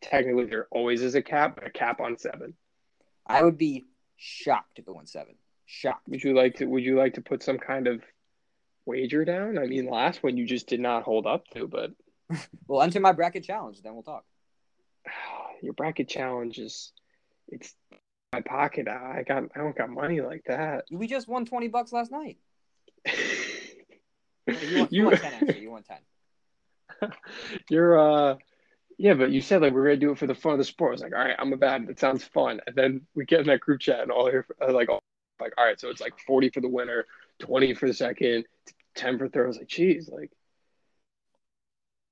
Technically, 0.00 0.46
there 0.46 0.66
always 0.70 1.02
is 1.02 1.14
a 1.14 1.22
cap, 1.22 1.56
but 1.56 1.66
a 1.66 1.70
cap 1.70 2.00
on 2.00 2.18
seven. 2.18 2.54
I 3.26 3.42
would 3.42 3.58
be 3.58 3.86
shocked 4.16 4.78
if 4.78 4.88
it 4.88 4.94
went 4.94 5.08
seven. 5.08 5.34
Shocked. 5.72 6.08
Would 6.08 6.24
you 6.24 6.34
like 6.34 6.56
to? 6.56 6.66
Would 6.66 6.82
you 6.82 6.96
like 6.96 7.14
to 7.14 7.20
put 7.20 7.44
some 7.44 7.56
kind 7.56 7.86
of 7.86 8.02
wager 8.86 9.24
down? 9.24 9.56
I 9.56 9.66
mean, 9.66 9.88
last 9.88 10.20
one 10.20 10.36
you 10.36 10.44
just 10.44 10.66
did 10.66 10.80
not 10.80 11.04
hold 11.04 11.28
up 11.28 11.46
to, 11.54 11.68
but 11.68 11.92
we'll 12.66 12.82
enter 12.82 12.98
my 12.98 13.12
bracket 13.12 13.44
challenge. 13.44 13.80
Then 13.80 13.94
we'll 13.94 14.02
talk. 14.02 14.24
Your 15.62 15.72
bracket 15.74 16.08
challenge 16.08 16.58
is 16.58 16.90
it's 17.46 17.72
my 18.32 18.40
pocket. 18.40 18.88
I 18.88 19.22
got 19.22 19.44
I 19.54 19.58
don't 19.60 19.76
got 19.76 19.90
money 19.90 20.20
like 20.20 20.42
that. 20.48 20.86
We 20.90 21.06
just 21.06 21.28
won 21.28 21.44
twenty 21.44 21.68
bucks 21.68 21.92
last 21.92 22.10
night. 22.10 22.38
you, 23.06 24.80
won, 24.80 24.88
you, 24.90 25.04
won 25.04 25.16
ten 25.18 25.32
actually. 25.34 25.60
You 25.60 25.70
won 25.70 25.84
ten. 25.84 27.12
You're 27.70 27.96
uh 27.96 28.36
yeah, 28.98 29.14
but 29.14 29.30
you 29.30 29.40
said 29.40 29.62
like 29.62 29.72
we're 29.72 29.84
gonna 29.84 29.98
do 29.98 30.10
it 30.10 30.18
for 30.18 30.26
the 30.26 30.34
fun 30.34 30.54
of 30.54 30.58
the 30.58 30.64
sport. 30.64 30.90
I 30.90 30.94
was 30.94 31.02
like, 31.02 31.14
all 31.14 31.20
right, 31.20 31.36
I'm 31.38 31.52
a 31.52 31.56
bad. 31.56 31.86
It 31.88 32.00
sounds 32.00 32.24
fun. 32.24 32.60
And 32.66 32.74
then 32.74 33.02
we 33.14 33.24
get 33.24 33.38
in 33.38 33.46
that 33.46 33.60
group 33.60 33.80
chat 33.80 34.00
and 34.00 34.10
all 34.10 34.28
here 34.28 34.44
like 34.68 34.88
all, 34.88 35.00
like 35.40 35.52
all 35.58 35.64
right, 35.64 35.80
so 35.80 35.88
it's 35.90 36.00
like 36.00 36.18
forty 36.26 36.50
for 36.50 36.60
the 36.60 36.68
winner, 36.68 37.06
twenty 37.38 37.74
for 37.74 37.86
the 37.86 37.94
second, 37.94 38.44
ten 38.94 39.18
for 39.18 39.28
third. 39.28 39.44
I 39.44 39.48
was 39.48 39.58
like, 39.58 39.68
geez, 39.68 40.08
like 40.08 40.30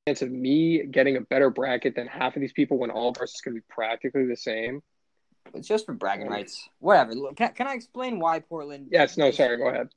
chance 0.07 0.23
of 0.23 0.31
me 0.31 0.87
getting 0.87 1.17
a 1.17 1.21
better 1.21 1.51
bracket 1.51 1.95
than 1.95 2.07
half 2.07 2.35
of 2.35 2.41
these 2.41 2.53
people 2.53 2.79
when 2.79 2.91
all 2.91 3.11
of 3.11 3.17
ours 3.21 3.35
is 3.35 3.41
gonna 3.41 3.57
be 3.57 3.63
practically 3.69 4.27
the 4.27 4.37
same. 4.37 4.83
It's 5.55 5.69
just 5.69 5.87
for 5.87 5.95
bragging 5.95 6.29
rights. 6.29 6.69
Whatever. 6.79 7.13
Can, 7.37 7.53
can 7.53 7.67
I 7.67 7.75
explain 7.75 8.21
why 8.21 8.41
Portland? 8.41 8.89
Yes. 8.91 9.17
No. 9.17 9.31
Sorry. 9.31 9.57
Go 9.57 9.69
ahead. 9.69 9.89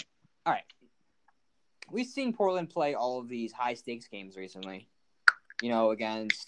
All 0.46 0.54
right. 0.54 0.64
We've 1.92 2.08
seen 2.08 2.34
Portland 2.34 2.70
play 2.70 2.94
all 2.94 3.20
of 3.20 3.28
these 3.28 3.52
high 3.52 3.74
stakes 3.74 4.08
games 4.08 4.38
recently. 4.38 4.88
You 5.62 5.70
know, 5.70 5.92
against 5.92 6.48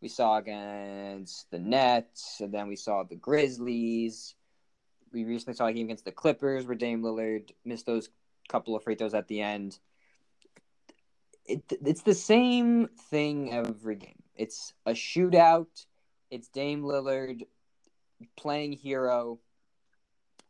we 0.00 0.08
saw 0.08 0.38
against 0.38 1.50
the 1.50 1.60
Nets, 1.60 2.40
and 2.40 2.52
then 2.52 2.66
we 2.66 2.76
saw 2.76 3.04
the 3.04 3.14
Grizzlies. 3.14 4.34
We 5.12 5.24
recently 5.24 5.54
saw 5.54 5.66
a 5.66 5.72
game 5.72 5.86
against 5.86 6.04
the 6.04 6.12
Clippers 6.12 6.66
where 6.66 6.76
Dame 6.76 7.02
Lillard 7.02 7.50
missed 7.64 7.86
those 7.86 8.08
couple 8.48 8.74
of 8.74 8.82
free 8.82 8.94
throws 8.94 9.14
at 9.14 9.28
the 9.28 9.40
end. 9.40 9.78
It, 11.44 11.62
it's 11.84 12.02
the 12.02 12.14
same 12.14 12.88
thing 13.10 13.52
every 13.52 13.96
game. 13.96 14.22
It's 14.36 14.72
a 14.86 14.92
shootout. 14.92 15.86
It's 16.30 16.48
Dame 16.48 16.82
Lillard 16.82 17.42
playing 18.36 18.72
hero. 18.72 19.38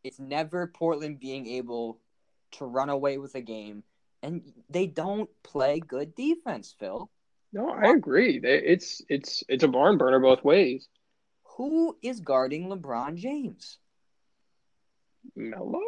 It's 0.05 0.19
never 0.19 0.67
Portland 0.67 1.21
being 1.21 1.47
able 1.47 1.99
to 2.53 2.65
run 2.67 2.89
away 2.89 3.19
with 3.19 3.35
a 3.35 3.41
game, 3.41 3.83
and 4.23 4.43
they 4.69 4.87
don't 4.87 5.31
play 5.43 5.81
good 5.81 6.15
defense, 6.15 6.75
Phil. 6.79 7.11
No, 7.53 7.71
I 7.71 7.93
agree. 7.93 8.41
It's 8.43 9.03
it's 9.09 9.43
it's 9.49 9.65
a 9.65 9.69
barn 9.69 9.99
burner 9.99 10.21
both 10.21 10.45
ways. 10.45 10.89
Who 11.57 11.97
is 12.03 12.21
guarding 12.21 12.69
LeBron 12.69 13.17
James? 13.17 13.79
Melo. 15.37 15.81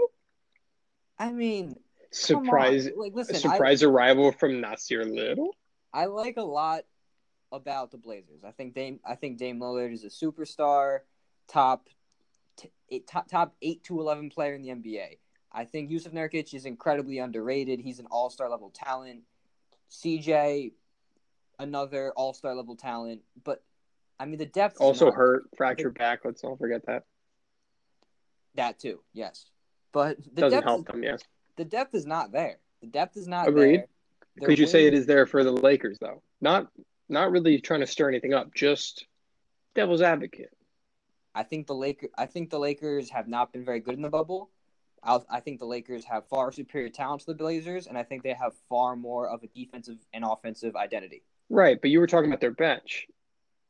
I 1.18 1.32
mean, 1.32 1.76
surprise! 2.10 2.88
Like, 2.96 3.14
listen, 3.14 3.36
surprise 3.36 3.82
I, 3.82 3.86
arrival 3.86 4.32
from 4.32 4.52
Nassir 4.52 5.04
Little. 5.04 5.54
I 5.92 6.06
like 6.06 6.36
a 6.36 6.42
lot 6.42 6.84
about 7.52 7.90
the 7.90 7.98
Blazers. 7.98 8.42
I 8.44 8.50
think 8.50 8.74
Dame. 8.74 9.00
I 9.04 9.14
think 9.14 9.38
Dame 9.38 9.60
Lillard 9.60 9.92
is 9.92 10.04
a 10.04 10.08
superstar 10.08 11.00
top 11.48 11.88
t- 12.56 12.72
eight, 12.90 13.06
top 13.06 13.28
top 13.28 13.54
eight 13.62 13.84
to 13.84 14.00
eleven 14.00 14.30
player 14.30 14.54
in 14.54 14.62
the 14.62 14.70
NBA. 14.70 15.18
I 15.52 15.64
think 15.64 15.90
Jusuf 15.90 16.12
Nurkic 16.12 16.52
is 16.52 16.66
incredibly 16.66 17.18
underrated. 17.18 17.80
He's 17.80 18.00
an 18.00 18.06
all 18.10 18.28
star 18.28 18.50
level 18.50 18.70
talent. 18.74 19.22
CJ, 19.90 20.72
another 21.58 22.12
all 22.16 22.34
star 22.34 22.54
level 22.54 22.74
talent. 22.76 23.22
But 23.44 23.62
I 24.18 24.26
mean, 24.26 24.38
the 24.38 24.46
depth 24.46 24.78
also 24.80 25.12
hurt, 25.12 25.44
fractured 25.56 25.96
back. 25.96 26.24
Let's 26.24 26.42
not 26.42 26.58
forget 26.58 26.84
that. 26.86 27.04
That 28.54 28.78
too, 28.78 29.00
yes. 29.12 29.46
But 29.92 30.18
the 30.34 30.42
doesn't 30.42 30.62
help 30.62 30.80
is, 30.80 30.84
them. 30.86 31.02
Yes, 31.02 31.22
the 31.56 31.64
depth 31.64 31.94
is 31.94 32.06
not 32.06 32.32
there. 32.32 32.58
The 32.80 32.88
depth 32.88 33.16
is 33.16 33.28
not 33.28 33.48
agreed. 33.48 33.84
There. 34.36 34.48
Could 34.48 34.58
you 34.58 34.66
say 34.66 34.86
it 34.86 34.94
is 34.94 35.06
there 35.06 35.26
for 35.26 35.44
the 35.44 35.52
Lakers 35.52 35.98
though? 36.00 36.22
Not 36.40 36.68
not 37.08 37.30
really 37.30 37.60
trying 37.60 37.80
to 37.80 37.86
stir 37.86 38.08
anything 38.08 38.34
up. 38.34 38.54
Just 38.54 39.06
devil's 39.74 40.02
advocate. 40.02 40.50
I 41.34 41.42
think 41.42 41.66
the 41.66 41.74
Laker. 41.74 42.08
I 42.16 42.26
think 42.26 42.50
the 42.50 42.58
Lakers 42.58 43.10
have 43.10 43.28
not 43.28 43.52
been 43.52 43.64
very 43.64 43.80
good 43.80 43.94
in 43.94 44.02
the 44.02 44.10
bubble. 44.10 44.50
I'll, 45.02 45.24
i 45.30 45.40
think 45.40 45.58
the 45.58 45.66
Lakers 45.66 46.04
have 46.06 46.26
far 46.28 46.50
superior 46.50 46.88
talent 46.88 47.20
to 47.22 47.26
the 47.26 47.34
Blazers, 47.34 47.86
and 47.86 47.98
I 47.98 48.02
think 48.02 48.22
they 48.22 48.32
have 48.32 48.52
far 48.68 48.96
more 48.96 49.28
of 49.28 49.42
a 49.42 49.48
defensive 49.48 49.98
and 50.14 50.24
offensive 50.24 50.76
identity. 50.76 51.22
Right, 51.50 51.78
but 51.80 51.90
you 51.90 52.00
were 52.00 52.06
talking 52.06 52.30
about 52.30 52.40
their 52.40 52.52
bench. 52.52 53.06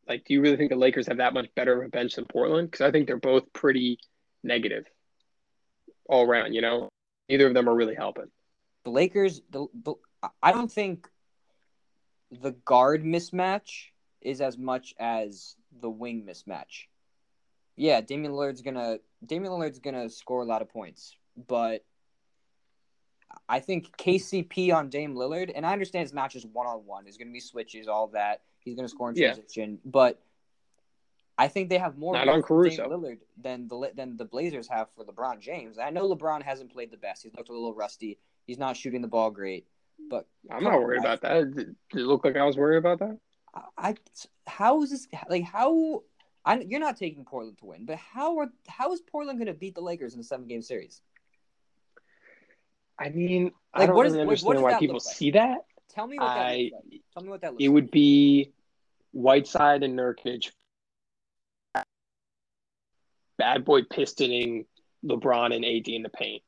Like, 0.06 0.24
do 0.24 0.34
you 0.34 0.40
really 0.40 0.56
think 0.56 0.70
the 0.70 0.76
Lakers 0.76 1.08
have 1.08 1.16
that 1.16 1.34
much 1.34 1.48
better 1.56 1.80
of 1.80 1.86
a 1.86 1.88
bench 1.88 2.14
than 2.14 2.26
Portland? 2.26 2.70
Because 2.70 2.86
I 2.86 2.90
think 2.90 3.06
they're 3.06 3.16
both 3.16 3.52
pretty 3.52 3.98
negative 4.44 4.86
all 6.08 6.22
around. 6.28 6.52
You 6.52 6.60
know, 6.60 6.88
neither 7.28 7.46
of 7.46 7.54
them 7.54 7.68
are 7.68 7.74
really 7.74 7.94
helping. 7.94 8.30
The 8.84 8.90
Lakers. 8.90 9.40
The, 9.50 9.66
the 9.82 9.94
I- 10.42 10.52
don't 10.52 10.70
think 10.70 11.08
the 12.30 12.52
guard 12.52 13.02
mismatch 13.04 13.86
is 14.20 14.40
as 14.40 14.56
much 14.58 14.94
as 14.98 15.56
the 15.80 15.90
wing 15.90 16.24
mismatch. 16.28 16.86
Yeah, 17.76 18.00
Damian 18.00 18.32
Lillard's 18.32 18.62
gonna 18.62 18.98
Damian 19.26 19.52
Lillard's 19.52 19.78
gonna 19.80 20.08
score 20.08 20.42
a 20.42 20.44
lot 20.44 20.62
of 20.62 20.68
points, 20.68 21.16
but 21.48 21.84
I 23.48 23.58
think 23.60 23.96
KCP 23.96 24.72
on 24.72 24.88
Dame 24.90 25.14
Lillard, 25.14 25.50
and 25.54 25.66
I 25.66 25.72
understand 25.72 26.04
it's 26.04 26.14
not 26.14 26.30
just 26.30 26.46
one 26.46 26.66
on 26.66 26.86
one. 26.86 27.04
There's 27.04 27.16
gonna 27.16 27.32
be 27.32 27.40
switches, 27.40 27.88
all 27.88 28.06
that. 28.08 28.42
He's 28.60 28.76
gonna 28.76 28.88
score 28.88 29.10
in 29.10 29.16
Yeah. 29.16 29.32
transition, 29.34 29.80
but 29.84 30.22
I 31.36 31.48
think 31.48 31.68
they 31.68 31.78
have 31.78 31.98
more 31.98 32.14
Not 32.14 32.28
on 32.28 32.42
Caruso. 32.42 32.86
Lillard 32.88 33.18
than 33.42 33.66
the 33.68 33.90
than 33.96 34.16
the 34.16 34.24
Blazers 34.24 34.68
have 34.68 34.88
for 34.94 35.04
LeBron 35.04 35.40
James. 35.40 35.78
I 35.78 35.90
know 35.90 36.08
LeBron 36.14 36.42
hasn't 36.42 36.72
played 36.72 36.90
the 36.90 36.96
best. 36.96 37.24
He's 37.24 37.34
looked 37.34 37.48
a 37.48 37.52
little 37.52 37.74
rusty. 37.74 38.18
He's 38.46 38.58
not 38.58 38.76
shooting 38.76 39.02
the 39.02 39.08
ball 39.08 39.30
great. 39.30 39.66
But 40.10 40.26
I'm 40.50 40.62
not 40.64 40.80
worried 40.80 41.00
about 41.00 41.20
that. 41.22 41.54
Did 41.54 41.76
it 41.92 41.96
look 41.96 42.24
like 42.24 42.36
I 42.36 42.44
was 42.44 42.56
worried 42.56 42.78
about 42.78 42.98
that? 43.00 43.18
I, 43.54 43.62
I 43.76 43.94
how 44.46 44.82
is 44.82 44.90
this 44.90 45.08
like 45.28 45.44
how 45.44 46.02
I, 46.44 46.60
you're 46.60 46.80
not 46.80 46.96
taking 46.96 47.24
Portland 47.24 47.58
to 47.58 47.66
win, 47.66 47.86
but 47.86 47.96
how 47.96 48.38
are 48.38 48.48
how 48.68 48.92
is 48.92 49.00
Portland 49.00 49.38
going 49.38 49.46
to 49.46 49.54
beat 49.54 49.74
the 49.74 49.80
Lakers 49.80 50.14
in 50.14 50.20
a 50.20 50.24
seven 50.24 50.46
game 50.46 50.62
series? 50.62 51.00
I 52.98 53.08
mean, 53.08 53.52
I 53.72 53.86
don't 53.86 53.96
what 53.96 54.06
is- 54.06 54.12
really 54.12 54.24
like, 54.26 54.42
what 54.44 54.56
understand 54.56 54.56
does 54.56 54.62
why 54.74 54.78
people 54.78 54.94
like? 54.96 55.02
see 55.16 55.30
that. 55.32 55.58
Tell 55.90 56.06
me 56.06 56.18
what 56.18 56.26
that 56.26 56.46
I 56.46 56.70
looks 56.72 56.84
like. 56.92 57.00
Tell 57.12 57.22
me 57.22 57.28
what 57.28 57.40
that 57.42 57.50
looks 57.52 57.64
it 57.64 57.68
like. 57.68 57.74
would 57.74 57.90
be 57.90 58.52
Whiteside 59.12 59.82
and 59.82 59.98
Nurkic, 59.98 60.50
bad 63.38 63.64
boy 63.64 63.82
pistoning 63.82 64.66
LeBron 65.04 65.54
and 65.54 65.64
AD 65.64 65.88
in 65.88 66.02
the 66.02 66.08
paint. 66.08 66.42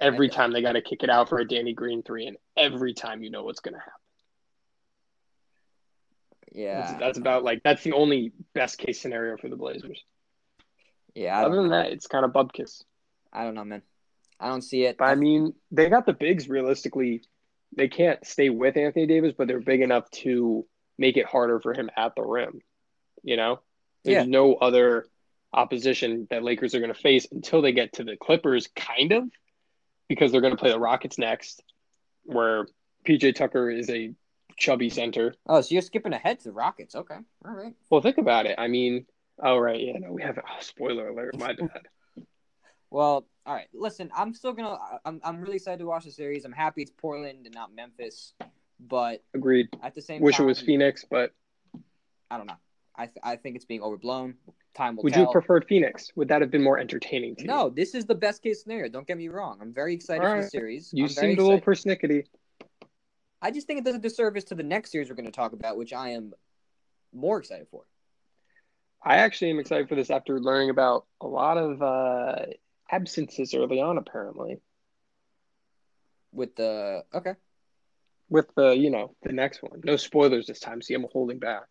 Every 0.00 0.28
time 0.28 0.52
they 0.52 0.62
got 0.62 0.72
to 0.72 0.82
kick 0.82 1.02
it 1.02 1.10
out 1.10 1.28
for 1.28 1.38
a 1.38 1.46
Danny 1.46 1.74
Green 1.74 2.02
three, 2.02 2.26
and 2.26 2.36
every 2.56 2.92
time 2.92 3.22
you 3.22 3.30
know 3.30 3.44
what's 3.44 3.60
going 3.60 3.74
to 3.74 3.78
happen. 3.80 3.92
Yeah, 6.52 6.80
That's, 6.82 6.98
that's 7.00 7.18
about 7.18 7.44
like 7.44 7.62
that's 7.62 7.82
the 7.82 7.92
only 7.92 8.32
best 8.54 8.78
case 8.78 9.00
scenario 9.00 9.36
for 9.38 9.48
the 9.48 9.56
Blazers. 9.56 10.02
yeah. 11.14 11.40
Other 11.44 11.56
than 11.56 11.70
that, 11.70 11.92
it's 11.92 12.06
kind 12.06 12.24
of 12.24 12.32
bubkiss. 12.32 12.82
I 13.32 13.44
don't 13.44 13.54
know, 13.54 13.64
man. 13.64 13.82
I 14.38 14.48
don't 14.48 14.62
see 14.62 14.84
it. 14.84 14.98
But 14.98 15.06
I 15.06 15.14
mean, 15.14 15.54
they 15.70 15.88
got 15.88 16.04
the 16.04 16.12
bigs 16.12 16.48
realistically. 16.48 17.22
They 17.74 17.88
can't 17.88 18.24
stay 18.26 18.50
with 18.50 18.76
Anthony 18.76 19.06
Davis, 19.06 19.32
but 19.36 19.48
they're 19.48 19.60
big 19.60 19.80
enough 19.80 20.10
to 20.10 20.66
make 20.98 21.16
it 21.16 21.24
harder 21.26 21.58
for 21.60 21.72
him 21.72 21.88
at 21.96 22.14
the 22.16 22.22
rim. 22.22 22.60
You 23.22 23.36
know, 23.38 23.60
there's 24.04 24.24
Yeah. 24.26 24.30
no 24.30 24.54
other 24.54 25.06
opposition 25.52 26.26
that 26.30 26.42
Lakers 26.42 26.74
are 26.74 26.80
going 26.80 26.92
to 26.92 27.00
face 27.00 27.26
until 27.30 27.62
they 27.62 27.72
get 27.72 27.94
to 27.94 28.04
the 28.04 28.16
Clippers, 28.16 28.68
kind 28.74 29.12
of, 29.12 29.24
because 30.08 30.32
they're 30.32 30.40
going 30.40 30.54
to 30.54 30.60
play 30.60 30.70
the 30.70 30.78
Rockets 30.78 31.18
next, 31.18 31.62
where 32.24 32.66
PJ 33.06 33.34
Tucker 33.34 33.70
is 33.70 33.90
a 33.90 34.14
chubby 34.56 34.90
center. 34.90 35.34
oh, 35.46 35.60
so 35.60 35.72
you're 35.72 35.82
skipping 35.82 36.12
ahead 36.12 36.38
to 36.40 36.44
the 36.44 36.52
Rockets? 36.52 36.94
Okay, 36.94 37.16
all 37.44 37.54
right. 37.54 37.74
Well, 37.90 38.00
think 38.00 38.18
about 38.18 38.46
it. 38.46 38.56
I 38.58 38.68
mean, 38.68 39.06
oh 39.42 39.58
right, 39.58 39.80
yeah, 39.80 39.98
no, 39.98 40.12
we 40.12 40.22
have 40.22 40.38
oh, 40.38 40.56
spoiler 40.60 41.08
alert. 41.08 41.38
My 41.38 41.54
bad. 41.54 41.68
Well, 42.90 43.26
all 43.46 43.54
right. 43.54 43.68
Listen, 43.72 44.10
I'm 44.14 44.34
still 44.34 44.52
gonna. 44.52 44.78
I'm 45.06 45.18
I'm 45.24 45.40
really 45.40 45.56
excited 45.56 45.78
to 45.78 45.86
watch 45.86 46.04
the 46.04 46.10
series. 46.10 46.44
I'm 46.44 46.52
happy 46.52 46.82
it's 46.82 46.90
Portland 46.90 47.46
and 47.46 47.54
not 47.54 47.74
Memphis, 47.74 48.34
but 48.78 49.24
Agreed. 49.32 49.68
at 49.82 49.94
the 49.94 50.02
same 50.02 50.20
Wish 50.20 50.36
time, 50.36 50.44
it 50.44 50.48
was 50.48 50.60
Phoenix, 50.60 51.06
but 51.10 51.32
I 52.30 52.36
don't 52.36 52.46
know. 52.46 52.58
I 52.96 53.06
th- 53.06 53.18
I 53.22 53.36
think 53.36 53.56
it's 53.56 53.64
being 53.64 53.82
overblown. 53.82 54.34
Time 54.74 54.96
will 54.96 55.04
would 55.04 55.12
you 55.12 55.16
tell. 55.16 55.26
have 55.26 55.32
preferred 55.32 55.66
Phoenix? 55.68 56.12
Would 56.16 56.28
that 56.28 56.40
have 56.40 56.50
been 56.50 56.62
more 56.62 56.78
entertaining 56.78 57.36
to 57.36 57.42
you? 57.42 57.48
No, 57.48 57.68
this 57.68 57.94
is 57.94 58.06
the 58.06 58.14
best 58.14 58.42
case 58.42 58.62
scenario. 58.62 58.88
Don't 58.88 59.06
get 59.06 59.16
me 59.18 59.28
wrong. 59.28 59.58
I'm 59.60 59.72
very 59.72 59.94
excited 59.94 60.24
All 60.24 60.36
for 60.36 60.42
the 60.42 60.48
series. 60.48 60.90
You 60.92 61.04
I'm 61.04 61.10
seemed 61.10 61.38
a 61.38 61.42
little 61.42 61.60
persnickety. 61.60 62.24
I 63.40 63.50
just 63.50 63.66
think 63.66 63.80
it 63.80 63.84
does 63.84 63.96
a 63.96 63.98
disservice 63.98 64.44
to 64.44 64.54
the 64.54 64.62
next 64.62 64.92
series 64.92 65.08
we're 65.08 65.16
going 65.16 65.26
to 65.26 65.32
talk 65.32 65.52
about, 65.52 65.76
which 65.76 65.92
I 65.92 66.10
am 66.10 66.32
more 67.12 67.38
excited 67.38 67.66
for. 67.70 67.84
I 69.02 69.16
actually 69.16 69.50
am 69.50 69.58
excited 69.58 69.88
for 69.88 69.96
this 69.96 70.10
after 70.10 70.38
learning 70.38 70.70
about 70.70 71.06
a 71.20 71.26
lot 71.26 71.58
of 71.58 71.82
uh, 71.82 72.46
absences 72.90 73.52
early 73.52 73.80
on, 73.80 73.98
apparently. 73.98 74.60
With 76.32 76.54
the 76.54 77.04
okay, 77.12 77.34
With 78.30 78.54
the, 78.54 78.70
you 78.70 78.90
know, 78.90 79.14
the 79.22 79.32
next 79.32 79.62
one. 79.62 79.80
No 79.84 79.96
spoilers 79.96 80.46
this 80.46 80.60
time. 80.60 80.80
See, 80.80 80.94
I'm 80.94 81.06
holding 81.12 81.38
back. 81.38 81.64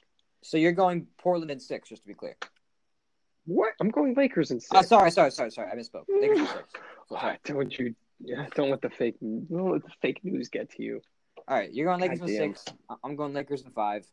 So 0.44 0.58
you're 0.58 0.72
going 0.72 1.08
Portland 1.18 1.52
in 1.52 1.60
six, 1.60 1.90
just 1.90 2.02
to 2.04 2.08
be 2.08 2.14
clear. 2.14 2.36
What? 3.46 3.74
I'm 3.80 3.90
going 3.90 4.14
Lakers 4.16 4.52
in 4.52 4.58
oh, 4.58 4.60
six. 4.60 4.72
Oh, 4.74 4.82
sorry, 4.82 5.12
sorry, 5.12 5.32
sorry, 5.32 5.52
sorry. 5.52 5.72
I 5.72 5.76
misspoke. 5.76 6.06
Lakers 6.10 6.40
in 6.40 6.48
six. 6.48 6.64
Sorry. 7.10 7.38
Don't 7.46 7.80
you? 7.80 7.96
Yeah, 8.24 8.46
don't 8.56 8.70
let 8.70 8.82
the 8.82 8.90
fake. 8.92 9.16
Don't 9.20 9.72
let 9.72 9.84
the 9.84 9.90
fake 10.00 10.20
news 10.24 10.50
get 10.50 10.70
to 10.74 10.84
you. 10.84 11.02
All 11.48 11.58
right, 11.58 11.74
you're 11.74 11.88
going 11.88 12.00
Lakers 12.00 12.20
in 12.20 12.28
Goddamn. 12.28 12.56
six. 12.56 12.66
I'm 13.04 13.16
going 13.16 13.34
Lakers 13.34 13.64
in 13.64 13.72
five. 13.72 14.06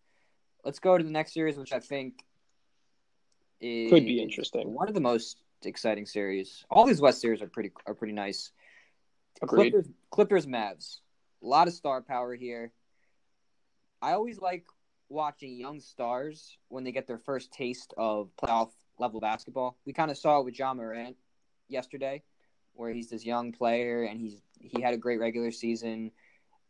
Let's 0.65 0.79
go 0.79 0.97
to 0.97 1.05
the 1.05 1.11
next 1.11 1.35
series, 1.35 1.59
which 1.59 1.75
I 1.75 1.79
think 1.79 2.25
is 3.61 3.91
Could 3.91 4.07
be 4.07 4.23
interesting. 4.23 4.73
One 4.73 4.89
of 4.89 4.95
the 4.95 5.01
most 5.01 5.37
exciting 5.63 6.07
series. 6.07 6.65
All 6.71 6.87
these 6.87 7.01
West 7.01 7.21
series 7.21 7.43
are 7.43 7.49
pretty 7.49 7.71
are 7.87 7.95
pretty 7.95 8.15
nice. 8.15 8.51
Agreed. 9.43 9.73
Clippers, 9.73 9.91
Clippers, 10.11 10.47
Mavs. 10.47 11.01
A 11.43 11.47
lot 11.47 11.69
of 11.69 11.75
star 11.75 12.01
power 12.01 12.35
here. 12.35 12.73
I 14.01 14.13
always 14.13 14.41
like 14.41 14.65
watching 15.09 15.57
young 15.57 15.81
stars 15.81 16.57
when 16.69 16.85
they 16.85 16.93
get 16.93 17.07
their 17.07 17.19
first 17.19 17.53
taste 17.53 17.95
of 17.97 18.31
playoff 18.43 18.71
level 18.99 19.21
basketball. 19.21 19.77
We 19.87 19.93
kind 19.93 20.11
of 20.11 20.19
saw 20.19 20.41
it 20.41 20.45
with 20.45 20.59
Ja 20.59 20.75
Morant 20.75 21.17
yesterday, 21.69 22.23
where 22.75 22.93
he's 22.93 23.11
this 23.11 23.25
young 23.25 23.53
player 23.53 24.05
and 24.05 24.21
he's 24.21 24.41
he 24.61 24.81
had 24.83 24.95
a 24.95 24.99
great 24.99 25.21
regular 25.21 25.51
season, 25.51 26.11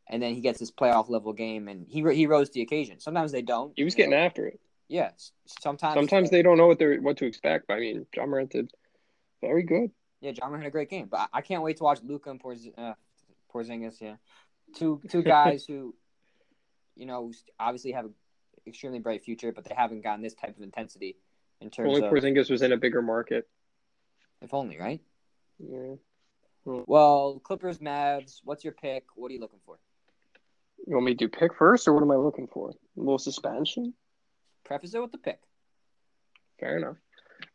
and 0.09 0.23
then 0.23 0.35
he 0.35 0.41
gets 0.41 0.59
this 0.59 0.71
playoff 0.71 1.09
level 1.09 1.33
game 1.33 1.69
and 1.69 1.87
he 1.89 2.03
he 2.15 2.27
rose 2.27 2.49
to 2.49 2.55
the 2.55 2.63
occasion. 2.63 3.01
Sometimes 3.01 3.33
they 3.33 3.43
don't. 3.43 3.73
He 3.77 3.85
was 3.85 3.97
you 3.97 4.05
know. 4.05 4.11
getting 4.11 4.25
after 4.25 4.47
it. 4.47 4.61
Yeah, 4.89 5.11
sometimes. 5.61 5.95
Sometimes 5.95 6.31
they 6.31 6.43
don't 6.43 6.57
know 6.57 6.67
what 6.67 6.79
they're 6.79 7.01
what 7.01 7.19
to 7.19 7.27
expect. 7.27 7.67
But 7.69 7.75
I 7.75 7.81
mean, 7.81 8.07
Ja 8.15 8.27
Morant 8.27 8.51
did 8.51 8.71
very 9.41 9.63
good. 9.63 9.91
Yeah, 10.21 10.33
Ja 10.35 10.47
Morant 10.47 10.65
had 10.65 10.69
a 10.69 10.73
great 10.73 10.91
game, 10.91 11.09
but 11.11 11.29
I, 11.33 11.43
can't 11.43 11.63
wait 11.63 11.77
to 11.77 11.85
watch 11.85 12.01
Luka 12.03 12.31
and 12.31 12.43
Porz, 12.43 12.67
uh, 12.77 12.95
Porzingis. 13.55 14.01
Yeah, 14.01 14.17
two 14.75 15.01
two 15.09 15.23
guys 15.23 15.65
who, 15.69 15.95
you 16.97 17.07
know, 17.07 17.31
obviously 17.61 17.93
have 17.93 18.07
an 18.07 18.15
extremely 18.69 18.99
bright 18.99 19.25
future, 19.25 19.53
but 19.53 19.65
they 19.65 19.75
haven't 19.75 20.03
gotten 20.03 20.23
this 20.23 20.35
type 20.35 20.57
of 20.57 20.63
intensity 20.63 21.17
in 21.61 21.71
terms 21.71 21.89
Only 21.89 22.07
of. 22.07 22.13
Porzingis 22.13 22.51
was 22.51 22.63
in 22.63 22.73
a 22.73 22.77
bigger 22.77 23.03
market. 23.03 23.49
If 24.41 24.55
only, 24.55 24.79
right? 24.79 25.01
Yeah. 25.59 25.95
Well, 26.65 27.41
Clippers, 27.43 27.79
Mavs. 27.79 28.41
What's 28.45 28.63
your 28.63 28.75
pick? 28.75 29.05
What 29.17 29.31
are 29.31 29.35
you 29.35 29.41
looking 29.41 29.61
for? 29.65 29.79
You 30.87 30.95
want 30.95 31.07
me 31.07 31.15
to 31.15 31.19
do 31.19 31.29
pick 31.29 31.55
first, 31.55 31.89
or 31.89 31.95
what 31.95 32.03
am 32.03 32.11
I 32.11 32.17
looking 32.17 32.47
for? 32.47 32.71
A 32.71 32.75
little 32.97 33.19
suspension. 33.19 33.95
Preface 34.65 34.95
it 34.95 35.01
with 35.01 35.13
the 35.13 35.19
pick. 35.19 35.41
Fair 36.61 36.77
enough. 36.77 36.97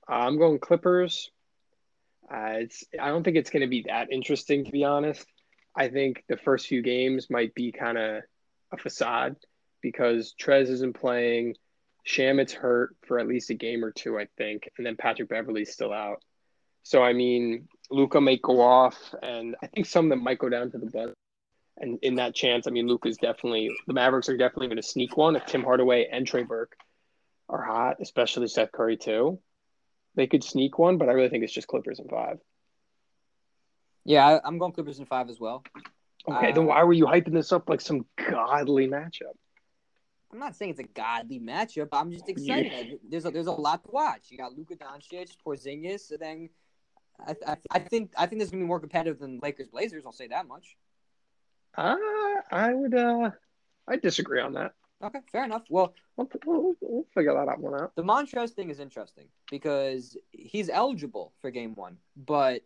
Uh, 0.09 0.15
I'm 0.15 0.37
going 0.37 0.59
Clippers. 0.59 1.31
Uh, 2.29 2.55
it's. 2.57 2.83
I 2.99 3.09
don't 3.09 3.23
think 3.23 3.37
it's 3.37 3.49
going 3.49 3.61
to 3.61 3.67
be 3.67 3.85
that 3.87 4.11
interesting, 4.11 4.65
to 4.65 4.71
be 4.71 4.83
honest. 4.83 5.25
I 5.75 5.89
think 5.89 6.23
the 6.27 6.37
first 6.37 6.67
few 6.67 6.81
games 6.81 7.29
might 7.29 7.53
be 7.55 7.71
kind 7.71 7.97
of 7.97 8.23
a 8.71 8.77
facade 8.77 9.35
because 9.83 10.33
Trez 10.41 10.69
isn't 10.69 10.93
playing. 10.99 11.55
Shamet's 12.07 12.53
hurt 12.53 12.95
for 13.05 13.19
at 13.19 13.27
least 13.27 13.51
a 13.51 13.53
game 13.53 13.85
or 13.85 13.91
two, 13.91 14.17
I 14.17 14.27
think, 14.37 14.67
and 14.77 14.85
then 14.85 14.95
Patrick 14.97 15.29
Beverley's 15.29 15.71
still 15.71 15.93
out. 15.93 16.21
So 16.81 17.03
I 17.03 17.13
mean, 17.13 17.67
Luka 17.91 18.19
might 18.19 18.41
go 18.41 18.59
off, 18.61 18.97
and 19.21 19.55
I 19.61 19.67
think 19.67 19.85
some 19.85 20.05
of 20.05 20.09
them 20.09 20.23
might 20.23 20.39
go 20.39 20.49
down 20.49 20.71
to 20.71 20.77
the 20.79 20.87
Bucks. 20.87 21.13
And 21.77 21.97
in 22.01 22.15
that 22.15 22.35
chance, 22.35 22.67
I 22.67 22.71
mean, 22.71 22.87
Luka's 22.87 23.17
definitely 23.17 23.69
the 23.87 23.93
Mavericks 23.93 24.29
are 24.29 24.37
definitely 24.37 24.67
going 24.67 24.77
to 24.77 24.83
sneak 24.83 25.15
one 25.17 25.35
if 25.35 25.45
Tim 25.45 25.63
Hardaway 25.63 26.07
and 26.11 26.25
Trey 26.27 26.43
Burke 26.43 26.75
are 27.49 27.61
hot, 27.63 27.97
especially 28.01 28.47
Seth 28.47 28.71
Curry 28.71 28.97
too. 28.97 29.39
They 30.15 30.27
could 30.27 30.43
sneak 30.43 30.77
one, 30.77 30.97
but 30.97 31.09
I 31.09 31.13
really 31.13 31.29
think 31.29 31.43
it's 31.43 31.53
just 31.53 31.67
Clippers 31.67 31.99
in 31.99 32.07
five. 32.07 32.39
Yeah, 34.05 34.27
I, 34.27 34.41
I'm 34.45 34.57
going 34.57 34.73
Clippers 34.73 34.99
in 34.99 35.05
five 35.05 35.29
as 35.29 35.39
well. 35.39 35.63
Okay, 36.29 36.51
Uh, 36.51 36.53
then 36.53 36.65
why 36.65 36.83
were 36.83 36.93
you 36.93 37.05
hyping 37.05 37.33
this 37.33 37.51
up 37.51 37.69
like 37.69 37.81
some 37.81 38.05
godly 38.29 38.87
matchup? 38.87 39.35
I'm 40.33 40.39
not 40.39 40.55
saying 40.55 40.71
it's 40.71 40.79
a 40.79 40.83
godly 40.83 41.39
matchup. 41.39 41.89
I'm 41.93 42.11
just 42.11 42.27
excited. 42.27 42.71
Yeah. 42.73 42.95
There's 43.07 43.25
a, 43.25 43.31
there's 43.31 43.47
a 43.47 43.51
lot 43.51 43.83
to 43.85 43.91
watch. 43.91 44.23
You 44.29 44.37
got 44.37 44.57
Luka 44.57 44.75
Doncic, 44.75 45.29
Porzingis, 45.45 46.09
and 46.11 46.19
then 46.19 46.49
I, 47.25 47.35
I, 47.45 47.57
I 47.71 47.79
think 47.79 48.11
I 48.17 48.25
think 48.25 48.39
this 48.39 48.47
is 48.47 48.51
gonna 48.51 48.63
be 48.63 48.67
more 48.67 48.79
competitive 48.79 49.19
than 49.19 49.39
Lakers 49.43 49.67
Blazers. 49.67 50.05
I'll 50.05 50.11
say 50.11 50.27
that 50.27 50.47
much. 50.47 50.75
Uh, 51.77 51.95
I 52.51 52.73
would 52.73 52.95
uh, 52.95 53.29
I 53.87 53.97
disagree 53.97 54.41
on 54.41 54.53
that. 54.53 54.73
Okay, 55.03 55.19
fair 55.31 55.43
enough. 55.45 55.63
Well, 55.69 55.93
We'll, 56.15 56.29
we'll, 56.45 56.73
we'll 56.81 57.05
figure 57.13 57.33
that 57.33 57.47
out 57.49 57.59
one 57.59 57.73
out. 57.79 57.95
the 57.95 58.03
Montrez 58.03 58.51
thing 58.51 58.69
is 58.69 58.79
interesting 58.79 59.25
because 59.49 60.15
he's 60.31 60.69
eligible 60.69 61.33
for 61.41 61.49
Game 61.49 61.73
One, 61.75 61.97
but 62.15 62.61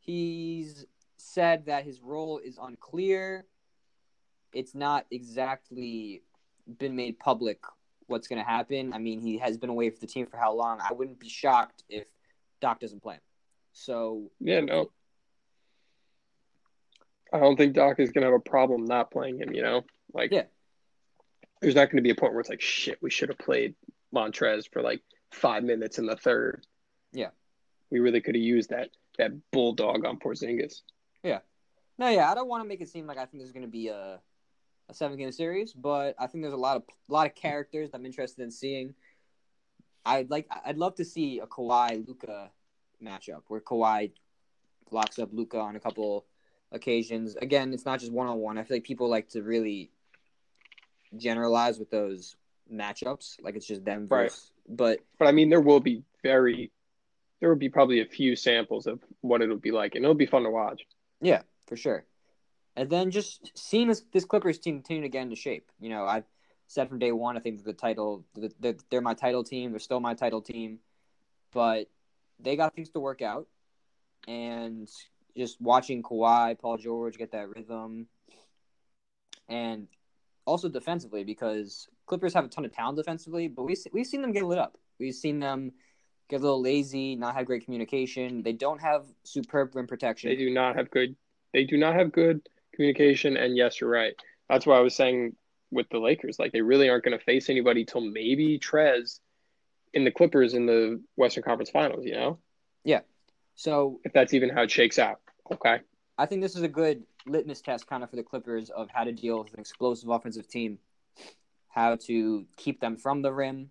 he's 0.00 0.86
said 1.18 1.66
that 1.66 1.84
his 1.84 2.00
role 2.00 2.38
is 2.38 2.58
unclear. 2.60 3.46
It's 4.54 4.74
not 4.74 5.04
exactly 5.10 6.22
been 6.78 6.96
made 6.96 7.18
public 7.18 7.60
what's 8.08 8.28
going 8.28 8.38
to 8.42 8.48
happen. 8.48 8.92
I 8.92 8.98
mean, 8.98 9.20
he 9.20 9.38
has 9.38 9.56
been 9.58 9.70
away 9.70 9.90
from 9.90 9.98
the 10.00 10.06
team 10.06 10.26
for 10.26 10.36
how 10.36 10.52
long? 10.54 10.78
I 10.80 10.92
wouldn't 10.92 11.18
be 11.18 11.28
shocked 11.28 11.82
if 11.88 12.04
Doc 12.60 12.80
doesn't 12.80 13.02
play 13.02 13.14
him. 13.14 13.20
So 13.72 14.30
Yeah, 14.40 14.60
no, 14.60 14.90
I 17.32 17.40
don't 17.40 17.56
think 17.56 17.74
Doc 17.74 17.98
is 18.00 18.10
gonna 18.10 18.26
have 18.26 18.34
a 18.34 18.38
problem 18.38 18.84
not 18.84 19.10
playing 19.10 19.38
him. 19.38 19.52
You 19.52 19.62
know, 19.62 19.84
like 20.14 20.30
Yeah. 20.32 20.44
there's 21.60 21.74
not 21.74 21.90
gonna 21.90 22.02
be 22.02 22.10
a 22.10 22.14
point 22.14 22.32
where 22.32 22.40
it's 22.40 22.48
like 22.48 22.60
shit. 22.62 23.02
We 23.02 23.10
should 23.10 23.28
have 23.28 23.38
played 23.38 23.74
Montrez 24.14 24.70
for 24.72 24.80
like 24.82 25.02
five 25.32 25.64
minutes 25.64 25.98
in 25.98 26.06
the 26.06 26.16
third. 26.16 26.64
Yeah. 27.12 27.30
we 27.90 27.98
really 28.00 28.20
could 28.20 28.34
have 28.34 28.42
used 28.42 28.70
that 28.70 28.90
that 29.18 29.32
bulldog 29.50 30.04
on 30.04 30.18
Porzingis. 30.18 30.82
Yeah, 31.22 31.40
no, 31.98 32.08
yeah, 32.08 32.30
I 32.30 32.34
don't 32.34 32.48
want 32.48 32.62
to 32.62 32.68
make 32.68 32.80
it 32.80 32.88
seem 32.88 33.06
like 33.06 33.18
I 33.18 33.26
think 33.26 33.42
there's 33.42 33.52
going 33.52 33.64
to 33.64 33.70
be 33.70 33.88
a 33.88 34.20
a 34.88 34.94
seven 34.94 35.16
game 35.18 35.32
series, 35.32 35.72
but 35.72 36.14
I 36.18 36.26
think 36.26 36.42
there's 36.42 36.54
a 36.54 36.58
lot 36.58 36.76
of 36.76 36.82
a 37.08 37.12
lot 37.12 37.26
of 37.26 37.34
characters 37.34 37.90
I'm 37.92 38.06
interested 38.06 38.42
in 38.42 38.50
seeing. 38.50 38.94
I'd 40.04 40.30
like 40.30 40.46
I'd 40.64 40.78
love 40.78 40.94
to 40.96 41.04
see 41.04 41.40
a 41.40 41.46
Kawhi 41.46 42.06
Luka 42.06 42.50
matchup 43.02 43.42
where 43.48 43.60
Kawhi 43.60 44.12
locks 44.90 45.18
up 45.18 45.30
Luka 45.32 45.58
on 45.58 45.76
a 45.76 45.80
couple 45.80 46.26
occasions. 46.72 47.34
Again, 47.36 47.72
it's 47.72 47.84
not 47.84 48.00
just 48.00 48.12
one 48.12 48.28
on 48.28 48.38
one. 48.38 48.58
I 48.58 48.62
feel 48.62 48.76
like 48.76 48.84
people 48.84 49.08
like 49.08 49.28
to 49.30 49.42
really 49.42 49.90
generalize 51.16 51.78
with 51.78 51.90
those 51.90 52.36
matchups, 52.72 53.42
like 53.42 53.56
it's 53.56 53.66
just 53.66 53.84
them 53.84 54.06
Right. 54.08 54.24
versus. 54.24 54.52
But 54.68 55.00
But 55.18 55.28
I 55.28 55.32
mean, 55.32 55.48
there 55.48 55.60
will 55.60 55.80
be 55.80 56.02
very, 56.22 56.70
there 57.40 57.48
will 57.48 57.56
be 57.56 57.68
probably 57.68 58.00
a 58.00 58.06
few 58.06 58.36
samples 58.36 58.86
of 58.86 59.00
what 59.20 59.42
it'll 59.42 59.56
be 59.56 59.70
like, 59.70 59.94
and 59.94 60.04
it'll 60.04 60.14
be 60.14 60.26
fun 60.26 60.42
to 60.44 60.50
watch. 60.50 60.82
Yeah, 61.20 61.42
for 61.66 61.76
sure. 61.76 62.04
And 62.76 62.90
then 62.90 63.10
just 63.10 63.52
seeing 63.58 63.88
this 63.88 64.02
this 64.12 64.24
Clippers 64.24 64.58
team 64.58 64.76
continue 64.76 65.02
to 65.02 65.08
get 65.08 65.22
into 65.22 65.36
shape. 65.36 65.70
You 65.80 65.88
know, 65.88 66.04
I've 66.04 66.24
said 66.66 66.88
from 66.88 66.98
day 66.98 67.12
one, 67.12 67.36
I 67.36 67.40
think 67.40 67.58
that 67.58 67.64
the 67.64 67.72
title, 67.72 68.24
they're, 68.60 68.76
they're 68.90 69.00
my 69.00 69.14
title 69.14 69.44
team. 69.44 69.70
They're 69.70 69.80
still 69.80 70.00
my 70.00 70.14
title 70.14 70.42
team, 70.42 70.80
but 71.52 71.88
they 72.38 72.56
got 72.56 72.74
things 72.74 72.90
to 72.90 73.00
work 73.00 73.22
out. 73.22 73.46
And 74.28 74.88
just 75.36 75.60
watching 75.60 76.02
Kawhi, 76.02 76.58
Paul 76.58 76.76
George 76.76 77.16
get 77.16 77.32
that 77.32 77.48
rhythm, 77.48 78.08
and 79.48 79.86
also 80.44 80.68
defensively 80.68 81.24
because 81.24 81.88
Clippers 82.06 82.34
have 82.34 82.44
a 82.44 82.48
ton 82.48 82.64
of 82.64 82.72
talent 82.72 82.96
defensively, 82.96 83.48
but 83.48 83.62
we 83.62 83.76
we've 83.92 84.06
seen 84.06 84.22
them 84.22 84.32
get 84.32 84.44
lit 84.44 84.58
up. 84.58 84.76
We've 84.98 85.14
seen 85.14 85.40
them 85.40 85.72
get 86.28 86.40
a 86.40 86.42
little 86.42 86.60
lazy, 86.60 87.16
not 87.16 87.34
have 87.36 87.46
great 87.46 87.64
communication. 87.64 88.42
They 88.42 88.52
don't 88.52 88.80
have 88.80 89.06
superb 89.24 89.74
rim 89.74 89.86
protection. 89.86 90.30
They 90.30 90.36
do 90.36 90.50
not 90.50 90.76
have 90.76 90.90
good, 90.90 91.16
they 91.52 91.64
do 91.64 91.76
not 91.78 91.94
have 91.94 92.12
good 92.12 92.42
communication. 92.76 93.36
And 93.36 93.56
yes, 93.56 93.80
you're 93.80 93.90
right. 93.90 94.14
That's 94.48 94.66
why 94.66 94.76
I 94.76 94.80
was 94.80 94.94
saying 94.94 95.34
with 95.70 95.88
the 95.90 95.98
Lakers, 95.98 96.38
like 96.38 96.52
they 96.52 96.60
really 96.60 96.88
aren't 96.88 97.04
going 97.04 97.18
to 97.18 97.24
face 97.24 97.50
anybody 97.50 97.84
till 97.84 98.00
maybe 98.00 98.58
Trez 98.58 99.18
in 99.92 100.04
the 100.04 100.10
Clippers 100.10 100.54
in 100.54 100.66
the 100.66 101.02
Western 101.16 101.42
Conference 101.42 101.70
Finals. 101.70 102.04
You 102.04 102.14
know, 102.14 102.38
Yeah. 102.84 103.00
So 103.56 104.00
if 104.04 104.12
that's 104.12 104.34
even 104.34 104.50
how 104.50 104.62
it 104.62 104.70
shakes 104.70 104.98
out. 104.98 105.20
Okay. 105.50 105.80
I 106.18 106.26
think 106.26 106.42
this 106.42 106.56
is 106.56 106.62
a 106.62 106.68
good 106.68 107.02
litmus 107.26 107.60
test 107.60 107.86
kind 107.86 108.02
of 108.02 108.10
for 108.10 108.16
the 108.16 108.22
Clippers 108.22 108.70
of 108.70 108.88
how 108.90 109.04
to 109.04 109.12
deal 109.12 109.42
with 109.42 109.54
an 109.54 109.60
explosive 109.60 110.08
offensive 110.08 110.48
team, 110.48 110.78
how 111.68 111.96
to 111.96 112.46
keep 112.56 112.80
them 112.80 112.96
from 112.96 113.22
the 113.22 113.32
rim. 113.32 113.70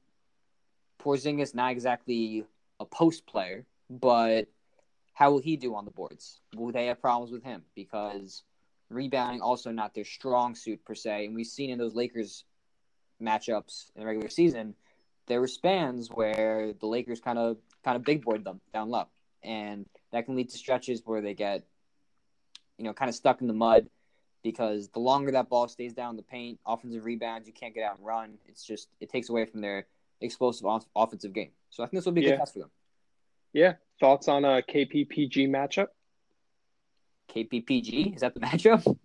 Porzingis 0.99 1.53
not 1.53 1.71
exactly 1.71 2.45
a 2.79 2.85
post 2.85 3.25
player, 3.25 3.65
but 3.89 4.47
how 5.13 5.31
will 5.31 5.39
he 5.39 5.55
do 5.55 5.75
on 5.75 5.85
the 5.85 5.91
boards? 5.91 6.39
Will 6.55 6.71
they 6.71 6.87
have 6.87 7.01
problems 7.01 7.31
with 7.31 7.43
him 7.43 7.63
because 7.75 8.43
rebounding 8.89 9.41
also 9.41 9.71
not 9.71 9.93
their 9.93 10.05
strong 10.05 10.55
suit 10.55 10.83
per 10.85 10.95
se, 10.95 11.25
and 11.25 11.35
we've 11.35 11.47
seen 11.47 11.69
in 11.69 11.77
those 11.77 11.95
Lakers 11.95 12.43
matchups 13.21 13.91
in 13.95 14.01
the 14.01 14.05
regular 14.05 14.29
season, 14.29 14.75
there 15.27 15.39
were 15.39 15.47
spans 15.47 16.09
where 16.09 16.73
the 16.73 16.85
Lakers 16.85 17.19
kind 17.19 17.39
of 17.39 17.57
kind 17.83 17.95
of 17.95 18.03
big 18.03 18.23
boyed 18.23 18.43
them 18.43 18.61
down 18.73 18.89
low, 18.89 19.07
and 19.43 19.85
that 20.11 20.25
can 20.25 20.35
lead 20.35 20.49
to 20.49 20.57
stretches 20.57 21.01
where 21.05 21.21
they 21.21 21.33
get 21.33 21.63
you 22.77 22.83
know, 22.83 22.93
kind 22.93 23.09
of 23.09 23.15
stuck 23.15 23.41
in 23.41 23.47
the 23.47 23.53
mud 23.53 23.87
because 24.43 24.89
the 24.89 24.99
longer 24.99 25.31
that 25.31 25.49
ball 25.49 25.67
stays 25.67 25.93
down 25.93 26.17
the 26.17 26.21
paint, 26.21 26.59
offensive 26.65 27.05
rebounds, 27.05 27.47
you 27.47 27.53
can't 27.53 27.73
get 27.73 27.83
out 27.83 27.97
and 27.97 28.05
run. 28.05 28.37
It's 28.47 28.65
just 28.65 28.89
it 28.99 29.09
takes 29.09 29.29
away 29.29 29.45
from 29.45 29.61
their 29.61 29.87
explosive 30.21 30.65
off- 30.65 30.85
offensive 30.95 31.33
game. 31.33 31.51
So 31.69 31.83
I 31.83 31.87
think 31.87 31.99
this 31.99 32.05
will 32.05 32.11
be 32.13 32.21
a 32.21 32.23
Yeah. 32.25 32.29
good 32.31 32.39
test 32.39 32.53
for 32.53 32.59
them. 32.59 32.71
Yeah. 33.53 33.73
Thoughts 33.99 34.27
on 34.27 34.43
a 34.43 34.61
KPPG 34.61 35.47
matchup? 35.47 35.87
KPPG 37.33 38.15
is 38.15 38.21
that 38.21 38.33
the 38.33 38.39
matchup? 38.47 38.97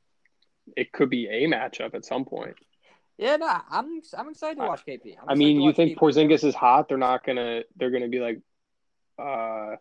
It 0.76 0.92
could 0.92 1.10
be 1.10 1.26
a 1.26 1.46
matchup 1.46 1.94
at 1.94 2.04
some 2.04 2.24
point. 2.24 2.54
Yeah, 3.18 3.36
no, 3.36 3.46
I'm 3.70 4.00
I'm 4.16 4.30
excited 4.30 4.58
to 4.60 4.66
watch 4.66 4.84
KP. 4.86 5.16
I'm 5.20 5.28
I 5.28 5.34
mean, 5.34 5.60
you 5.60 5.72
think 5.74 5.92
KP. 5.92 5.98
Porzingis 5.98 6.42
is 6.44 6.54
hot? 6.54 6.88
They're 6.88 6.96
not 6.96 7.24
gonna. 7.24 7.62
They're 7.76 7.90
gonna 7.90 8.08
be 8.08 8.18
like, 8.18 8.40
uh, 9.18 9.76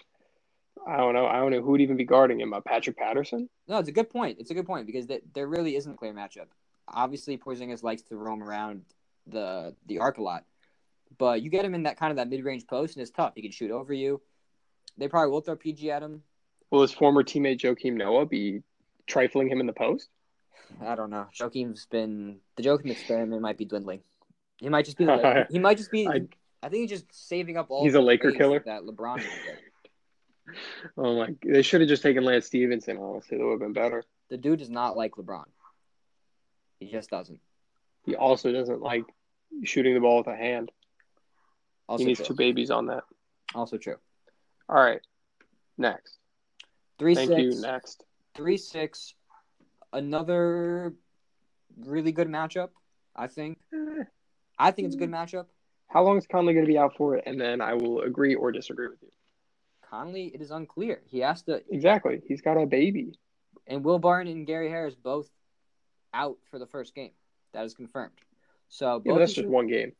I 0.86 0.98
don't 0.98 1.14
know. 1.14 1.26
I 1.26 1.38
don't 1.38 1.52
know 1.52 1.62
who 1.62 1.72
would 1.72 1.82
even 1.82 1.96
be 1.96 2.04
guarding 2.04 2.40
him. 2.42 2.54
Uh, 2.54 2.60
Patrick 2.60 2.98
Patterson. 2.98 3.50
No, 3.68 3.78
it's 3.78 3.88
a 3.88 3.94
good 3.94 4.10
point. 4.10 4.40
It's 4.40 4.52
a 4.52 4.54
good 4.54 4.66
point 4.66 4.88
because 4.88 5.06
th- 5.06 5.24
there 5.34 5.48
really 5.48 5.78
isn't 5.78 5.94
a 5.94 5.96
clear 5.96 6.14
matchup. 6.14 6.48
Obviously, 6.88 7.38
Porzingis 7.38 7.82
likes 7.82 8.02
to 8.04 8.18
roam 8.18 8.44
around 8.44 8.82
the 9.28 9.74
the 9.86 10.00
arc 10.00 10.18
a 10.18 10.22
lot, 10.22 10.44
but 11.18 11.42
you 11.42 11.50
get 11.50 11.64
him 11.64 11.74
in 11.74 11.84
that 11.84 11.98
kind 11.98 12.12
of 12.12 12.18
that 12.18 12.30
mid 12.30 12.44
range 12.44 12.68
post, 12.68 12.96
and 12.96 13.02
it's 13.02 13.12
tough. 13.12 13.34
He 13.36 13.42
can 13.42 13.52
shoot 13.52 13.72
over 13.72 13.94
you. 13.94 14.22
They 14.98 15.08
probably 15.08 15.32
will 15.32 15.42
throw 15.42 15.56
PG 15.56 15.92
at 15.92 16.04
him. 16.04 16.24
Will 16.72 16.82
his 16.82 16.92
former 16.92 17.24
teammate 17.24 17.60
Joakim 17.60 17.94
Noah 17.96 18.26
be 18.26 18.62
trifling 19.08 19.50
him 19.50 19.60
in 19.60 19.66
the 19.66 19.74
post? 19.74 20.10
I 20.86 20.96
don't 20.96 21.10
know. 21.10 21.28
Joakim's 21.38 21.88
been 21.88 22.38
the 22.56 22.64
Joakim 22.64 22.92
experiment 22.92 23.42
might 23.42 23.58
be 23.58 23.66
dwindling. 23.66 24.02
He 24.58 24.70
might 24.70 24.86
just 24.86 24.98
be. 24.98 25.06
The, 25.06 25.48
he 25.52 25.60
might 25.60 25.78
just 25.78 25.92
be. 25.92 26.08
I, 26.08 26.22
I- 26.62 26.70
think 26.70 26.90
he's 26.90 27.00
just 27.00 27.28
saving 27.28 27.58
up 27.58 27.68
all. 27.70 27.84
He's 27.84 27.96
a 27.96 28.02
Laker 28.02 28.32
killer? 28.32 28.62
That 28.66 28.84
LeBron. 28.84 29.24
Oh 30.98 31.16
my! 31.16 31.36
They 31.46 31.62
should 31.62 31.82
have 31.82 31.88
just 31.88 32.02
taken 32.02 32.24
Lance 32.24 32.48
Stephenson. 32.48 32.98
Honestly, 32.98 33.38
that 33.38 33.44
would 33.44 33.52
have 33.52 33.60
been 33.60 33.74
better. 33.74 34.04
The 34.30 34.38
dude 34.38 34.58
does 34.58 34.70
not 34.72 34.98
like 34.98 35.12
LeBron. 35.12 35.44
He 36.80 36.88
just 36.88 37.12
doesn't. 37.12 37.40
He 38.06 38.16
also 38.16 38.52
doesn't 38.52 38.82
like 38.82 39.04
shooting 39.64 39.94
the 39.94 40.00
ball 40.00 40.18
with 40.18 40.28
a 40.28 40.36
hand. 40.36 40.72
Also 41.88 42.02
he 42.02 42.08
needs 42.08 42.20
true. 42.20 42.28
two 42.28 42.34
babies 42.36 42.72
on 42.72 42.88
that. 42.88 43.04
Also 43.54 43.78
true. 43.78 43.98
All 44.68 44.82
right. 44.82 45.02
Next. 45.78 46.19
Three 47.00 47.16
Thank 47.16 47.30
six. 47.30 47.42
you. 47.56 47.62
Next. 47.62 48.04
Three 48.36 48.58
six. 48.58 49.14
Another 49.94 50.94
really 51.86 52.12
good 52.12 52.28
matchup. 52.28 52.70
I 53.16 53.28
think. 53.28 53.58
Eh, 53.74 54.04
I 54.58 54.72
think 54.72 54.88
it's 54.88 54.96
a 54.96 55.00
good 55.00 55.10
matchup. 55.12 55.46
How 55.88 56.04
long 56.04 56.18
is 56.18 56.28
Conley 56.28 56.54
going 56.54 56.66
to 56.66 56.72
be 56.72 56.78
out 56.78 56.96
for? 56.96 57.16
It? 57.16 57.24
And 57.26 57.40
then 57.40 57.62
I 57.62 57.74
will 57.74 58.02
agree 58.02 58.36
or 58.36 58.52
disagree 58.52 58.88
with 58.88 59.02
you. 59.02 59.10
Conley, 59.90 60.26
it 60.36 60.42
is 60.42 60.52
unclear. 60.52 61.02
He 61.08 61.20
has 61.20 61.42
to, 61.44 61.64
Exactly. 61.72 62.22
He's 62.28 62.42
got 62.42 62.58
a 62.58 62.68
baby. 62.68 63.18
and 63.66 63.84
Will 63.84 63.98
Barton 63.98 64.32
and 64.32 64.46
Gary 64.46 64.70
Harris 64.70 64.94
both 64.94 65.28
out 66.14 66.38
for 66.52 66.60
the 66.60 66.68
first 66.68 66.94
game. 66.94 67.12
That 67.54 67.66
is 67.66 67.74
confirmed. 67.74 68.14
So 68.68 69.02
Yeah, 69.04 69.14
that's 69.18 69.32
just 69.34 69.46
teams- 69.46 69.52
one 69.52 69.66
game. 69.68 69.94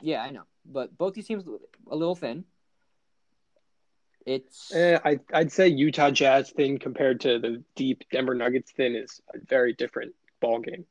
Yeah, 0.00 0.22
I 0.22 0.30
know, 0.30 0.42
but 0.64 0.96
both 0.98 1.14
these 1.14 1.26
teams 1.26 1.44
a 1.88 1.94
little 1.96 2.16
thin. 2.16 2.44
It's 4.28 4.74
Eh, 4.74 4.98
I, 5.02 5.18
I'd 5.32 5.50
say 5.50 5.68
Utah 5.68 6.10
Jazz 6.10 6.50
thin 6.50 6.78
compared 6.78 7.20
to 7.20 7.38
the 7.38 7.64
deep 7.76 8.04
Denver 8.12 8.34
Nuggets 8.34 8.70
thin 8.72 8.94
is 8.94 9.22
a 9.34 9.38
very 9.38 9.72
different 9.72 10.14
ball 10.38 10.60
game. 10.60 10.84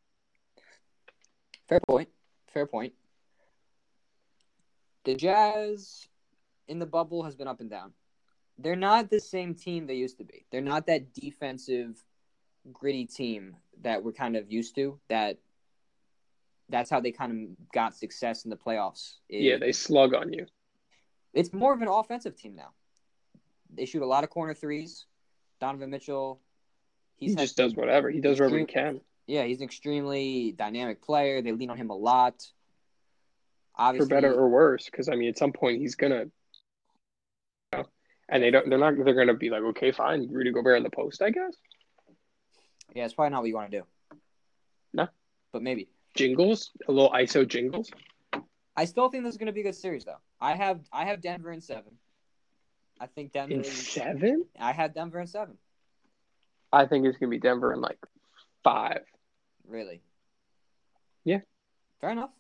fair 1.70 1.80
point. 1.80 2.10
Fair 2.52 2.66
point. 2.66 2.94
The 5.06 5.14
Jazz 5.14 6.08
in 6.68 6.80
the 6.80 6.88
bubble 6.88 7.26
has 7.26 7.36
been 7.36 7.48
up 7.48 7.60
and 7.60 7.70
down. 7.70 7.94
They're 8.58 8.76
not 8.76 9.12
the 9.12 9.20
same 9.20 9.54
team 9.54 9.86
they 9.86 9.94
used 9.94 10.18
to 10.18 10.24
be. 10.24 10.48
They're 10.52 10.62
not 10.62 10.88
that 10.88 11.14
defensive, 11.14 12.04
gritty 12.74 13.06
team 13.06 13.56
that 13.84 14.04
we're 14.04 14.14
kind 14.14 14.36
of 14.36 14.52
used 14.52 14.74
to. 14.76 15.00
That 15.10 15.38
that's 16.70 16.90
how 16.90 17.02
they 17.02 17.12
kind 17.12 17.32
of 17.32 17.72
got 17.72 17.96
success 17.96 18.46
in 18.46 18.50
the 18.50 18.58
playoffs. 18.58 19.18
Yeah, 19.30 19.58
they 19.58 19.74
slug 19.74 20.16
on 20.16 20.34
you. 20.34 20.48
it's 21.36 21.54
more 21.54 21.72
of 21.72 21.84
an 21.84 21.88
offensive 21.88 22.36
team 22.36 22.56
now. 22.56 22.72
They 23.74 23.86
shoot 23.86 24.02
a 24.02 24.06
lot 24.06 24.24
of 24.24 24.30
corner 24.30 24.54
threes. 24.54 25.06
Donovan 25.60 25.90
Mitchell, 25.90 26.40
He 27.18 27.34
just 27.36 27.58
does 27.58 27.76
whatever. 27.76 28.10
He 28.10 28.22
does 28.22 28.40
whatever 28.40 28.60
he 28.60 28.66
can. 28.66 29.02
Yeah, 29.26 29.44
he's 29.44 29.58
an 29.60 29.66
extremely 29.66 30.54
dynamic 30.54 31.02
player. 31.02 31.42
They 31.42 31.52
lean 31.52 31.70
on 31.70 31.78
him 31.78 31.90
a 31.90 31.96
lot. 31.96 32.46
For 33.78 34.06
better 34.08 34.34
or 34.34 34.50
worse, 34.50 34.86
because 34.86 35.08
I 35.10 35.16
mean, 35.16 35.30
at 35.30 35.38
some 35.38 35.52
point 35.52 35.80
he's 35.80 35.94
gonna, 35.96 36.26
you 36.26 36.30
know, 37.74 37.86
and 38.28 38.42
they 38.42 38.50
don't. 38.50 38.68
They're 38.70 38.80
not. 38.80 38.96
They're 38.96 39.14
gonna 39.14 39.36
be 39.36 39.52
like, 39.52 39.62
okay, 39.62 39.92
fine, 39.92 40.28
Rudy 40.32 40.52
Gobert 40.52 40.78
in 40.78 40.84
the 40.84 40.90
post, 40.90 41.22
I 41.22 41.30
guess. 41.30 41.56
yeah, 42.96 43.06
it's 43.06 43.14
probably 43.14 43.32
not 43.32 43.42
what 43.42 43.50
you 43.50 43.56
want 43.56 43.70
to 43.70 43.78
do. 43.80 43.84
No. 44.94 45.08
but 45.52 45.62
maybe. 45.62 45.90
Jingles, 46.16 46.72
a 46.88 46.92
little 46.92 47.12
ISO 47.12 47.48
jingles. 47.48 47.92
I 48.76 48.86
still 48.86 49.10
think 49.10 49.24
this 49.24 49.34
is 49.34 49.38
going 49.38 49.48
to 49.48 49.54
be 49.54 49.62
a 49.62 49.66
good 49.66 49.76
series, 49.76 50.06
though. 50.06 50.22
I 50.42 50.56
have 50.56 50.80
I 50.92 51.06
have 51.06 51.22
Denver 51.22 51.52
in 51.52 51.62
seven. 51.62 51.94
I 53.00 53.06
think 53.08 53.32
Denver. 53.32 53.54
In 53.56 53.64
seven, 53.64 54.46
I 54.60 54.72
had 54.72 54.94
Denver 54.94 55.20
in 55.20 55.28
seven. 55.28 55.58
I 56.72 56.86
think 56.86 57.06
it's 57.06 57.18
gonna 57.18 57.30
be 57.30 57.40
Denver 57.40 57.74
in 57.74 57.82
like 57.82 58.00
five. 58.64 59.02
Really. 59.68 60.02
Yeah. 61.24 61.40
Fair 62.02 62.12
enough. 62.12 62.32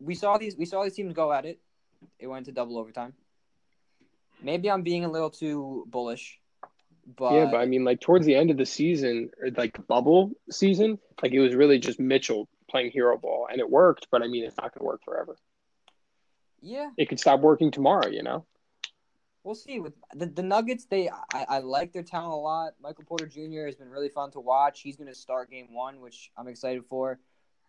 We 0.00 0.14
saw 0.14 0.38
these. 0.38 0.56
We 0.56 0.64
saw 0.64 0.82
these 0.82 0.94
teams 0.94 1.12
go 1.12 1.32
at 1.32 1.44
it. 1.44 1.60
It 2.18 2.26
went 2.26 2.46
to 2.46 2.52
double 2.52 2.78
overtime. 2.78 3.14
Maybe 4.42 4.70
I'm 4.70 4.82
being 4.82 5.04
a 5.04 5.10
little 5.10 5.30
too 5.30 5.84
bullish, 5.88 6.40
But 7.16 7.34
yeah, 7.34 7.48
but 7.50 7.58
I 7.58 7.66
mean, 7.66 7.84
like 7.84 8.00
towards 8.00 8.26
the 8.26 8.34
end 8.34 8.50
of 8.50 8.56
the 8.56 8.66
season, 8.66 9.30
or 9.40 9.50
like 9.56 9.86
bubble 9.86 10.32
season, 10.50 10.98
like 11.22 11.32
it 11.32 11.38
was 11.40 11.54
really 11.54 11.78
just 11.78 12.00
Mitchell 12.00 12.48
playing 12.68 12.90
hero 12.90 13.16
ball, 13.16 13.46
and 13.50 13.60
it 13.60 13.70
worked. 13.70 14.08
But 14.10 14.22
I 14.22 14.26
mean, 14.26 14.44
it's 14.44 14.56
not 14.56 14.74
going 14.74 14.80
to 14.80 14.84
work 14.84 15.02
forever. 15.04 15.36
yeah, 16.60 16.90
It 16.96 17.08
could 17.08 17.20
stop 17.20 17.40
working 17.40 17.70
tomorrow, 17.70 18.08
you 18.08 18.22
know. 18.24 18.44
We'll 19.44 19.54
see. 19.54 19.80
With 19.80 19.94
the, 20.14 20.26
the 20.26 20.42
Nuggets, 20.42 20.86
they 20.86 21.08
I, 21.08 21.46
I 21.48 21.58
like 21.58 21.92
their 21.92 22.02
talent 22.02 22.32
a 22.32 22.36
lot. 22.36 22.74
Michael 22.80 23.04
Porter 23.04 23.26
Jr. 23.26 23.66
has 23.66 23.76
been 23.76 23.90
really 23.90 24.08
fun 24.08 24.30
to 24.32 24.40
watch. 24.40 24.80
He's 24.80 24.96
going 24.96 25.08
to 25.08 25.14
start 25.14 25.50
game 25.50 25.74
one, 25.74 26.00
which 26.00 26.30
I'm 26.36 26.48
excited 26.48 26.84
for. 26.88 27.18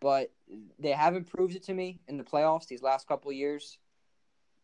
But 0.02 0.32
they 0.80 0.92
haven't 0.92 1.28
proved 1.28 1.56
it 1.56 1.64
to 1.64 1.74
me 1.74 2.02
in 2.08 2.18
the 2.18 2.24
playoffs 2.24 2.68
these 2.68 2.82
last 2.82 3.08
couple 3.08 3.32
of 3.32 3.38
years, 3.38 3.78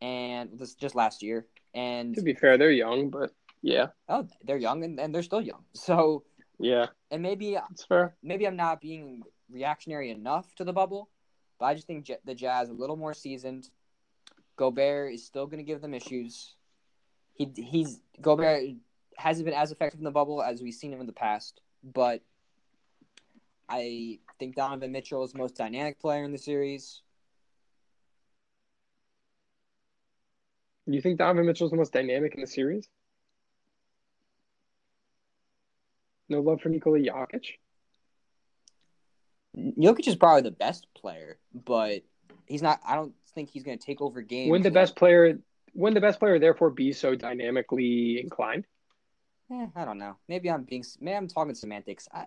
and 0.01 0.49
this 0.60 0.76
just 0.76 0.95
last 0.95 1.24
year. 1.24 1.45
And 1.74 2.16
To 2.16 2.22
be 2.22 2.34
fair, 2.34 2.57
they're 2.57 2.72
young, 2.72 3.10
but 3.10 3.32
yeah, 3.62 3.88
oh, 4.10 4.28
they're 4.43 4.57
young 4.57 4.84
and, 4.84 4.99
and 4.99 5.14
they're 5.16 5.24
still 5.24 5.41
young. 5.41 5.64
So 5.76 6.24
yeah, 6.60 6.88
and 7.10 7.24
maybe 7.24 7.57
it's 7.72 7.86
fair. 7.86 8.16
maybe 8.22 8.45
I'm 8.45 8.57
not 8.57 8.82
being 8.82 9.24
reactionary 9.49 10.12
enough 10.12 10.53
to 10.55 10.66
the 10.66 10.74
bubble, 10.74 11.10
but 11.57 11.68
I 11.68 11.74
just 11.74 11.88
think 11.88 12.12
the 12.26 12.36
Jazz 12.36 12.70
a 12.70 12.74
little 12.74 12.97
more 12.97 13.14
seasoned. 13.14 13.70
Gobert 14.57 15.14
is 15.14 15.26
still 15.26 15.47
going 15.47 15.60
to 15.60 15.64
give 15.64 15.80
them 15.80 15.93
issues. 15.93 16.55
He 17.39 17.49
he's 17.55 18.01
Gobert 18.21 18.63
hasn't 19.17 19.45
been 19.45 19.55
as 19.55 19.71
effective 19.71 19.99
in 19.99 20.03
the 20.03 20.11
bubble 20.11 20.43
as 20.43 20.61
we've 20.61 20.73
seen 20.73 20.91
him 20.93 20.99
in 20.99 21.07
the 21.07 21.13
past, 21.13 21.61
but 21.83 22.21
I 23.69 24.19
think 24.39 24.55
Donovan 24.55 24.91
Mitchell 24.91 25.23
is 25.23 25.31
the 25.31 25.37
most 25.37 25.55
dynamic 25.55 25.99
player 25.99 26.25
in 26.25 26.33
the 26.33 26.37
series. 26.37 27.01
You 30.85 31.01
think 31.01 31.17
Donovan 31.17 31.45
Mitchell 31.45 31.67
is 31.67 31.71
the 31.71 31.77
most 31.77 31.93
dynamic 31.93 32.35
in 32.35 32.41
the 32.41 32.47
series? 32.47 32.89
No 36.27 36.41
love 36.41 36.61
for 36.61 36.69
Nikola 36.69 36.99
Jokic. 36.99 37.45
Jokic 39.55 40.07
is 40.07 40.15
probably 40.15 40.41
the 40.41 40.51
best 40.51 40.87
player, 40.93 41.37
but 41.53 42.01
he's 42.47 42.61
not. 42.61 42.79
I 42.85 42.95
don't 42.95 43.13
think 43.33 43.49
he's 43.49 43.63
going 43.63 43.77
to 43.77 43.85
take 43.85 44.01
over 44.01 44.21
games. 44.21 44.49
Wouldn't 44.51 44.63
the 44.63 44.71
best 44.71 44.95
player, 44.95 45.39
wouldn't 45.74 45.95
the 45.95 46.05
best 46.05 46.20
player 46.20 46.39
therefore 46.39 46.70
be 46.70 46.91
so 46.93 47.15
dynamically 47.15 48.20
inclined? 48.22 48.65
Eh, 49.51 49.67
I 49.76 49.86
don't 49.86 49.97
know. 49.97 50.17
Maybe 50.28 50.49
I'm 50.49 50.63
being. 50.63 50.84
Maybe 50.99 51.15
I'm 51.15 51.28
talking 51.28 51.55
semantics. 51.55 52.07
I, 52.13 52.26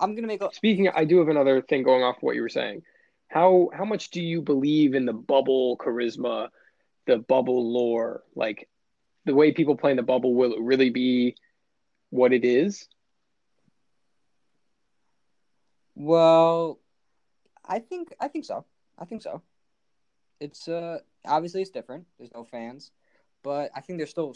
I'm 0.00 0.14
gonna 0.14 0.26
make 0.26 0.42
a. 0.42 0.52
Speaking, 0.52 0.88
I 0.88 1.04
do 1.04 1.18
have 1.18 1.28
another 1.28 1.60
thing 1.62 1.82
going 1.82 2.02
off 2.02 2.16
what 2.20 2.34
you 2.34 2.42
were 2.42 2.48
saying. 2.48 2.82
How 3.28 3.70
how 3.74 3.84
much 3.84 4.10
do 4.10 4.22
you 4.22 4.40
believe 4.40 4.94
in 4.94 5.06
the 5.06 5.12
bubble 5.12 5.76
charisma, 5.76 6.48
the 7.06 7.18
bubble 7.18 7.72
lore, 7.72 8.22
like 8.34 8.68
the 9.26 9.34
way 9.34 9.52
people 9.52 9.76
play 9.76 9.90
in 9.90 9.96
the 9.96 10.02
bubble? 10.02 10.34
Will 10.34 10.54
it 10.54 10.60
really 10.60 10.90
be 10.90 11.36
what 12.10 12.32
it 12.32 12.44
is? 12.44 12.88
Well, 15.94 16.80
I 17.64 17.78
think 17.80 18.14
I 18.18 18.28
think 18.28 18.44
so. 18.44 18.64
I 18.98 19.04
think 19.04 19.22
so. 19.22 19.42
It's 20.40 20.68
uh 20.68 20.98
obviously 21.26 21.62
it's 21.62 21.70
different. 21.70 22.06
There's 22.18 22.32
no 22.34 22.44
fans, 22.44 22.90
but 23.42 23.70
I 23.74 23.80
think 23.80 23.98
there's 23.98 24.10
still 24.10 24.34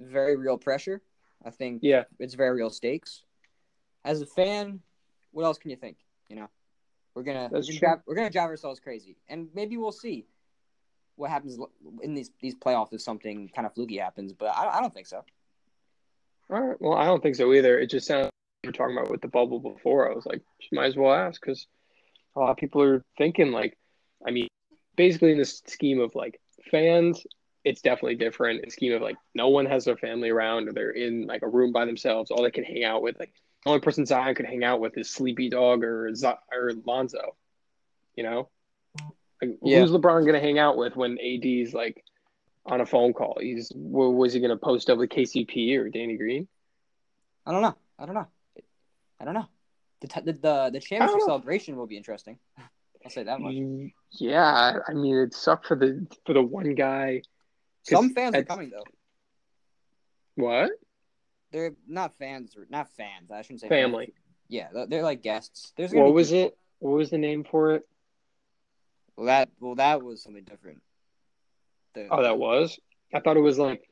very 0.00 0.36
real 0.36 0.58
pressure. 0.58 1.02
I 1.44 1.50
think 1.50 1.80
Yeah, 1.82 2.04
it's 2.18 2.34
very 2.34 2.56
real 2.56 2.70
stakes. 2.70 3.22
As 4.04 4.20
a 4.20 4.26
fan, 4.26 4.80
what 5.32 5.44
else 5.44 5.58
can 5.58 5.70
you 5.70 5.76
think? 5.76 5.98
You 6.28 6.36
know, 6.36 6.48
we're 7.14 7.22
gonna 7.22 7.48
we're 7.50 7.60
gonna, 7.60 7.78
drive, 7.78 7.98
we're 8.06 8.14
gonna 8.14 8.30
drive 8.30 8.48
ourselves 8.48 8.80
crazy, 8.80 9.16
and 9.28 9.48
maybe 9.54 9.76
we'll 9.76 9.92
see 9.92 10.26
what 11.16 11.30
happens 11.30 11.58
in 12.02 12.14
these 12.14 12.30
these 12.40 12.54
playoffs 12.54 12.92
if 12.92 13.00
something 13.00 13.50
kind 13.54 13.66
of 13.66 13.74
fluky 13.74 13.98
happens. 13.98 14.32
But 14.32 14.56
I, 14.56 14.78
I 14.78 14.80
don't 14.80 14.94
think 14.94 15.06
so. 15.06 15.24
all 16.50 16.60
right. 16.60 16.80
Well, 16.80 16.98
I 16.98 17.06
don't 17.06 17.22
think 17.22 17.36
so 17.36 17.52
either. 17.52 17.78
It 17.78 17.90
just 17.90 18.06
sounds 18.06 18.30
you 18.62 18.68
were 18.68 18.72
talking 18.72 18.96
about 18.96 19.10
with 19.10 19.20
the 19.20 19.28
bubble 19.28 19.60
before. 19.60 20.10
I 20.10 20.14
was 20.14 20.26
like, 20.26 20.42
might 20.72 20.86
as 20.86 20.96
well 20.96 21.12
ask 21.12 21.40
because 21.40 21.66
a 22.36 22.40
lot 22.40 22.50
of 22.50 22.56
people 22.56 22.82
are 22.82 23.04
thinking 23.16 23.52
like, 23.52 23.76
I 24.26 24.30
mean, 24.30 24.48
basically 24.98 25.32
in 25.32 25.38
the 25.38 25.46
scheme 25.46 26.00
of 26.00 26.14
like 26.14 26.38
fans, 26.70 27.26
it's 27.64 27.80
definitely 27.80 28.16
different. 28.16 28.62
In 28.62 28.68
scheme 28.70 28.92
of 28.92 29.00
like 29.00 29.16
no 29.34 29.48
one 29.48 29.64
has 29.64 29.86
their 29.86 29.96
family 29.96 30.28
around 30.28 30.68
or 30.68 30.72
they're 30.72 30.90
in 30.90 31.26
like 31.26 31.40
a 31.42 31.48
room 31.48 31.72
by 31.72 31.86
themselves. 31.86 32.30
All 32.30 32.42
they 32.42 32.50
can 32.50 32.64
hang 32.64 32.84
out 32.84 33.00
with 33.02 33.18
like 33.18 33.32
the 33.64 33.70
only 33.70 33.80
person 33.80 34.04
Zion 34.04 34.34
could 34.34 34.44
hang 34.46 34.62
out 34.64 34.80
with 34.80 34.98
is 34.98 35.08
Sleepy 35.08 35.48
Dog 35.48 35.82
or 35.82 36.14
Z- 36.14 36.26
or 36.52 36.72
Lonzo. 36.84 37.36
You 38.16 38.24
know, 38.24 38.48
like 39.40 39.56
Yeah. 39.62 39.80
who's 39.80 39.90
LeBron 39.92 40.26
gonna 40.26 40.40
hang 40.40 40.58
out 40.58 40.76
with 40.76 40.96
when 40.96 41.18
AD's 41.18 41.72
like 41.72 42.04
on 42.66 42.80
a 42.80 42.86
phone 42.86 43.12
call? 43.14 43.38
He's 43.40 43.72
wa- 43.74 44.10
was 44.10 44.32
he 44.34 44.40
gonna 44.40 44.56
post 44.58 44.90
up 44.90 44.98
with 44.98 45.10
KCP 45.10 45.76
or 45.78 45.88
Danny 45.88 46.16
Green? 46.16 46.48
I 47.46 47.52
don't 47.52 47.62
know. 47.62 47.74
I 47.98 48.04
don't 48.06 48.14
know. 48.14 48.26
I 49.20 49.24
don't 49.24 49.34
know. 49.34 49.46
The 50.00 50.08
t- 50.08 50.20
the, 50.20 50.32
the 50.32 50.70
the 50.74 50.80
championship 50.80 51.20
celebration 51.26 51.76
will 51.76 51.86
be 51.86 51.96
interesting. 51.96 52.38
I'll 53.08 53.12
say 53.14 53.22
that 53.22 53.40
much. 53.40 53.54
Yeah, 54.12 54.80
I 54.86 54.92
mean 54.92 55.16
it 55.16 55.32
sucked 55.32 55.66
for 55.66 55.76
the 55.76 56.06
for 56.26 56.34
the 56.34 56.42
one 56.42 56.74
guy. 56.74 57.22
Some 57.84 58.10
fans 58.10 58.36
are 58.36 58.44
coming 58.44 58.68
though. 58.68 58.84
What 60.34 60.72
They're 61.50 61.72
not 61.86 62.18
fans. 62.18 62.54
Not 62.68 62.90
fans. 62.98 63.30
I 63.30 63.40
shouldn't 63.40 63.62
say 63.62 63.68
family? 63.70 64.06
fans. 64.06 64.16
Yeah, 64.48 64.68
they're, 64.74 64.86
they're 64.86 65.02
like 65.02 65.22
guests. 65.22 65.72
There's 65.76 65.94
What 65.94 66.04
be 66.04 66.12
was 66.12 66.32
it? 66.32 66.58
What 66.80 66.90
was 66.98 67.08
the 67.08 67.16
name 67.16 67.44
for 67.50 67.76
it? 67.76 67.88
Well, 69.16 69.26
that 69.26 69.48
well 69.58 69.76
that 69.76 70.02
was 70.02 70.22
something 70.22 70.44
different. 70.44 70.82
The- 71.94 72.08
Oh, 72.10 72.22
that 72.22 72.38
was. 72.38 72.78
I 73.14 73.20
thought 73.20 73.38
it 73.38 73.40
was 73.40 73.58
like 73.58 73.88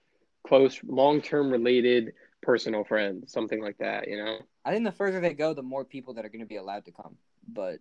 close, 0.47 0.79
long 0.85 1.23
term 1.23 1.51
related, 1.51 2.13
personal 2.43 2.85
friends, 2.85 3.33
something 3.33 3.63
like 3.63 3.79
that. 3.79 4.09
You 4.09 4.23
know. 4.23 4.39
I 4.63 4.73
think 4.73 4.85
the 4.85 4.93
further 4.93 5.21
they 5.21 5.33
go, 5.33 5.55
the 5.55 5.63
more 5.63 5.87
people 5.87 6.15
that 6.15 6.27
are 6.27 6.29
going 6.29 6.41
to 6.41 6.47
be 6.47 6.57
allowed 6.57 6.85
to 6.85 6.93
come. 6.93 7.17
But 7.49 7.79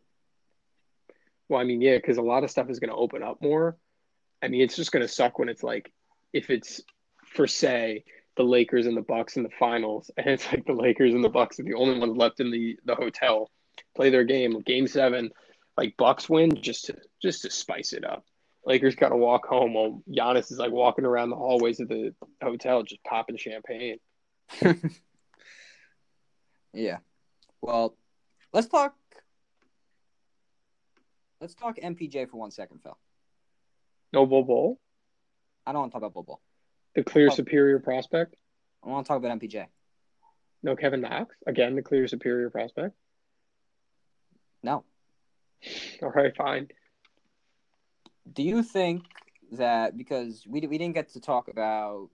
Well, 1.49 1.59
I 1.59 1.63
mean, 1.63 1.81
yeah, 1.81 1.97
because 1.97 2.17
a 2.17 2.23
lot 2.23 2.43
of 2.43 2.51
stuff 2.51 2.69
is 2.69 2.79
going 2.79 2.89
to 2.89 2.95
open 2.95 3.23
up 3.23 3.41
more. 3.41 3.77
I 4.41 4.47
mean, 4.47 4.61
it's 4.61 4.75
just 4.75 4.91
going 4.91 5.01
to 5.01 5.07
suck 5.07 5.39
when 5.39 5.49
it's 5.49 5.63
like, 5.63 5.91
if 6.33 6.49
it's 6.49 6.81
for 7.33 7.47
say 7.47 8.03
the 8.35 8.43
Lakers 8.43 8.85
and 8.85 8.97
the 8.97 9.01
Bucks 9.01 9.37
in 9.37 9.43
the 9.43 9.49
finals, 9.59 10.11
and 10.17 10.27
it's 10.27 10.45
like 10.51 10.65
the 10.65 10.73
Lakers 10.73 11.13
and 11.13 11.23
the 11.23 11.29
Bucks 11.29 11.59
are 11.59 11.63
the 11.63 11.75
only 11.75 11.99
ones 11.99 12.17
left 12.17 12.39
in 12.39 12.51
the 12.51 12.77
the 12.85 12.95
hotel, 12.95 13.51
play 13.95 14.09
their 14.09 14.23
game, 14.23 14.59
game 14.61 14.87
seven, 14.87 15.29
like 15.77 15.95
Bucks 15.97 16.29
win 16.29 16.55
just 16.61 16.85
to 16.85 16.95
just 17.21 17.43
to 17.43 17.51
spice 17.51 17.93
it 17.93 18.03
up. 18.03 18.25
Lakers 18.65 18.95
got 18.95 19.09
to 19.09 19.17
walk 19.17 19.45
home 19.45 19.75
while 19.75 20.01
Giannis 20.09 20.51
is 20.51 20.57
like 20.57 20.71
walking 20.71 21.05
around 21.05 21.29
the 21.29 21.35
hallways 21.35 21.79
of 21.79 21.87
the 21.87 22.15
hotel 22.41 22.81
just 22.81 23.03
popping 23.03 23.37
champagne. 23.37 23.97
yeah, 26.73 26.97
well, 27.61 27.95
let's 28.53 28.67
talk. 28.67 28.95
Let's 31.45 31.53
talk 31.53 31.77
MPJ 31.77 32.27
for 32.31 32.37
one 32.37 32.49
second, 32.49 32.79
Phil. 32.81 32.97
No 34.11 34.25
Bol 34.25 34.43
Bol, 34.45 34.79
I 35.63 35.73
don't 35.73 35.81
want 35.81 35.91
to 35.91 35.93
talk 35.93 36.01
about 36.01 36.15
Bobo. 36.15 36.39
the 36.95 37.03
clear 37.03 37.27
Oh. 37.31 37.35
superior 37.35 37.77
prospect. 37.77 38.35
I 38.81 38.89
want 38.89 39.05
to 39.05 39.07
talk 39.07 39.17
about 39.19 39.29
MPJ. 39.39 39.67
No 40.63 40.75
Kevin 40.75 41.01
Knox, 41.01 41.35
again 41.45 41.75
the 41.75 41.83
clear 41.83 42.07
superior 42.07 42.49
prospect. 42.49 42.95
No. 44.63 44.85
All 46.01 46.09
right, 46.09 46.35
fine. 46.35 46.69
Do 48.33 48.41
you 48.41 48.63
think 48.63 49.03
that 49.51 49.95
because 49.95 50.47
we 50.47 50.61
we 50.61 50.79
didn't 50.79 50.95
get 50.95 51.09
to 51.09 51.19
talk 51.21 51.47
about 51.47 52.09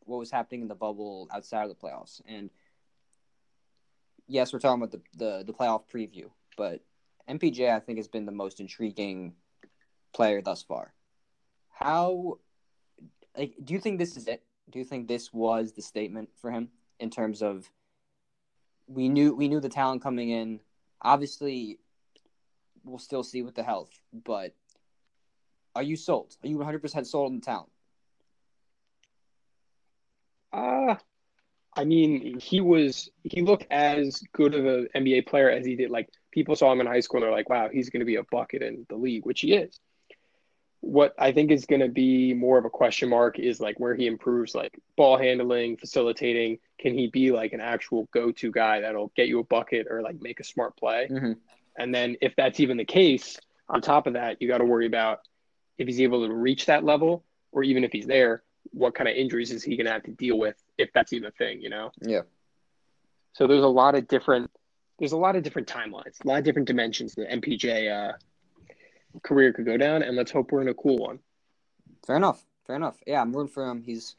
what 0.00 0.18
was 0.18 0.30
happening 0.30 0.60
in 0.60 0.68
the 0.68 0.74
bubble 0.74 1.26
outside 1.32 1.62
of 1.62 1.70
the 1.70 1.74
playoffs, 1.74 2.20
and 2.26 2.50
yes, 4.26 4.52
we're 4.52 4.58
talking 4.58 4.82
about 4.82 4.90
the 4.90 5.00
the, 5.16 5.44
the 5.46 5.54
playoff 5.54 5.84
preview, 5.90 6.28
but 6.58 6.82
MPJ 7.28 7.74
I 7.74 7.80
think 7.80 7.98
has 7.98 8.08
been 8.08 8.26
the 8.26 8.32
most 8.32 8.60
intriguing 8.60 9.34
player 10.14 10.40
thus 10.42 10.62
far. 10.62 10.92
How 11.70 12.38
like 13.36 13.54
do 13.62 13.74
you 13.74 13.80
think 13.80 13.98
this 13.98 14.16
is 14.16 14.26
it? 14.26 14.42
Do 14.70 14.78
you 14.78 14.84
think 14.84 15.08
this 15.08 15.32
was 15.32 15.72
the 15.72 15.82
statement 15.82 16.30
for 16.40 16.50
him 16.50 16.70
in 16.98 17.10
terms 17.10 17.42
of 17.42 17.70
we 18.86 19.08
knew 19.08 19.34
we 19.34 19.48
knew 19.48 19.60
the 19.60 19.68
talent 19.68 20.02
coming 20.02 20.30
in. 20.30 20.60
Obviously, 21.02 21.78
we'll 22.84 22.98
still 22.98 23.22
see 23.22 23.42
with 23.42 23.54
the 23.54 23.62
health, 23.62 23.90
but 24.24 24.54
are 25.76 25.82
you 25.82 25.96
sold? 25.96 26.36
Are 26.42 26.48
you 26.48 26.58
100% 26.58 27.06
sold 27.06 27.30
on 27.30 27.36
the 27.36 27.44
talent? 27.44 27.70
Uh 30.52 30.96
I 31.76 31.84
mean, 31.84 32.40
he 32.40 32.60
was 32.60 33.08
he 33.22 33.42
looked 33.42 33.66
as 33.70 34.20
good 34.32 34.54
of 34.54 34.66
an 34.66 34.88
NBA 34.96 35.26
player 35.28 35.50
as 35.50 35.64
he 35.64 35.76
did. 35.76 35.90
Like 35.90 36.08
people 36.38 36.54
saw 36.54 36.70
him 36.72 36.80
in 36.80 36.86
high 36.86 37.00
school 37.00 37.18
and 37.18 37.24
they're 37.24 37.36
like, 37.36 37.48
wow, 37.48 37.68
he's 37.68 37.90
gonna 37.90 38.04
be 38.04 38.14
a 38.16 38.22
bucket 38.22 38.62
in 38.62 38.86
the 38.88 38.96
league, 38.96 39.26
which 39.26 39.40
he 39.40 39.54
is. 39.54 39.80
What 40.80 41.12
I 41.18 41.32
think 41.32 41.50
is 41.50 41.66
gonna 41.66 41.88
be 41.88 42.32
more 42.32 42.58
of 42.58 42.64
a 42.64 42.70
question 42.70 43.08
mark 43.08 43.40
is 43.40 43.60
like 43.60 43.80
where 43.80 43.96
he 43.96 44.06
improves 44.06 44.54
like 44.54 44.78
ball 44.96 45.18
handling, 45.18 45.76
facilitating. 45.76 46.60
Can 46.78 46.94
he 46.94 47.08
be 47.08 47.32
like 47.32 47.52
an 47.52 47.60
actual 47.60 48.08
go-to 48.12 48.52
guy 48.52 48.80
that'll 48.80 49.10
get 49.16 49.26
you 49.26 49.40
a 49.40 49.44
bucket 49.44 49.88
or 49.90 50.00
like 50.00 50.22
make 50.22 50.38
a 50.38 50.44
smart 50.44 50.76
play? 50.76 51.08
Mm-hmm. 51.10 51.32
And 51.76 51.92
then 51.92 52.16
if 52.20 52.34
that's 52.36 52.60
even 52.60 52.76
the 52.76 52.84
case, 52.84 53.36
on 53.68 53.80
top 53.80 54.06
of 54.06 54.12
that, 54.12 54.40
you 54.40 54.48
got 54.48 54.58
to 54.58 54.64
worry 54.64 54.86
about 54.86 55.20
if 55.76 55.86
he's 55.86 56.00
able 56.00 56.26
to 56.26 56.32
reach 56.32 56.66
that 56.66 56.84
level, 56.84 57.24
or 57.52 57.62
even 57.62 57.84
if 57.84 57.92
he's 57.92 58.06
there, 58.06 58.42
what 58.70 58.94
kind 58.94 59.08
of 59.08 59.16
injuries 59.16 59.50
is 59.50 59.62
he 59.62 59.76
going 59.76 59.86
to 59.86 59.92
have 59.92 60.02
to 60.04 60.10
deal 60.10 60.38
with 60.38 60.56
if 60.76 60.90
that's 60.92 61.12
even 61.12 61.26
a 61.26 61.30
thing, 61.32 61.60
you 61.60 61.70
know? 61.70 61.90
Yeah. 62.00 62.22
So 63.32 63.46
there's 63.46 63.62
a 63.62 63.68
lot 63.68 63.94
of 63.94 64.08
different 64.08 64.50
there's 64.98 65.12
a 65.12 65.16
lot 65.16 65.36
of 65.36 65.42
different 65.42 65.68
timelines, 65.68 66.22
a 66.24 66.28
lot 66.28 66.38
of 66.38 66.44
different 66.44 66.66
dimensions 66.66 67.14
the 67.14 67.24
MPJ 67.24 67.90
uh, 67.90 68.12
career 69.22 69.52
could 69.52 69.64
go 69.64 69.76
down, 69.76 70.02
and 70.02 70.16
let's 70.16 70.30
hope 70.30 70.50
we're 70.50 70.62
in 70.62 70.68
a 70.68 70.74
cool 70.74 70.98
one. 70.98 71.20
Fair 72.06 72.16
enough. 72.16 72.44
Fair 72.66 72.76
enough. 72.76 72.96
Yeah, 73.06 73.20
I'm 73.20 73.34
rooting 73.34 73.52
for 73.52 73.68
him. 73.68 73.82
He's 73.82 74.16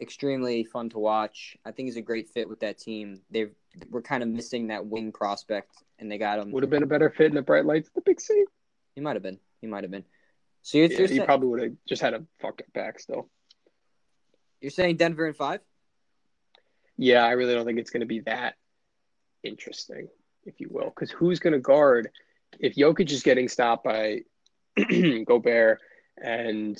extremely 0.00 0.64
fun 0.64 0.88
to 0.90 0.98
watch. 0.98 1.56
I 1.64 1.72
think 1.72 1.86
he's 1.86 1.96
a 1.96 2.02
great 2.02 2.28
fit 2.28 2.48
with 2.48 2.60
that 2.60 2.78
team. 2.78 3.20
They 3.30 3.48
were 3.90 4.02
kind 4.02 4.22
of 4.22 4.28
missing 4.28 4.68
that 4.68 4.86
wing 4.86 5.12
prospect, 5.12 5.72
and 5.98 6.10
they 6.10 6.18
got 6.18 6.38
him. 6.38 6.52
Would 6.52 6.62
have 6.62 6.70
been 6.70 6.82
a 6.82 6.86
better 6.86 7.10
fit 7.10 7.26
in 7.26 7.34
the 7.34 7.42
bright 7.42 7.64
lights 7.64 7.88
of 7.88 7.94
the 7.94 8.02
big 8.02 8.20
C. 8.20 8.44
He 8.94 9.00
might 9.00 9.16
have 9.16 9.22
been. 9.22 9.38
He 9.60 9.66
might 9.66 9.84
have 9.84 9.90
been. 9.90 10.04
So 10.62 10.78
you're, 10.78 10.88
Yeah, 10.88 10.98
you're, 10.98 11.08
he 11.08 11.20
probably 11.20 11.48
would 11.48 11.62
have 11.62 11.72
just 11.88 12.02
had 12.02 12.14
a 12.14 12.24
fucked 12.40 12.62
up 12.62 12.72
back 12.72 12.98
still. 13.00 13.28
you're 14.60 14.70
saying 14.70 14.96
Denver 14.96 15.26
in 15.26 15.34
five? 15.34 15.60
Yeah, 16.96 17.24
I 17.24 17.32
really 17.32 17.54
don't 17.54 17.66
think 17.66 17.78
it's 17.78 17.90
going 17.90 18.00
to 18.00 18.06
be 18.06 18.20
that 18.20 18.54
interesting, 19.46 20.08
if 20.44 20.60
you 20.60 20.68
will, 20.70 20.86
because 20.86 21.10
who's 21.10 21.40
going 21.40 21.52
to 21.52 21.58
guard 21.58 22.10
if 22.58 22.74
Jokic 22.74 23.10
is 23.10 23.22
getting 23.22 23.48
stopped 23.48 23.84
by 23.84 24.20
Gobert 25.26 25.80
and 26.16 26.78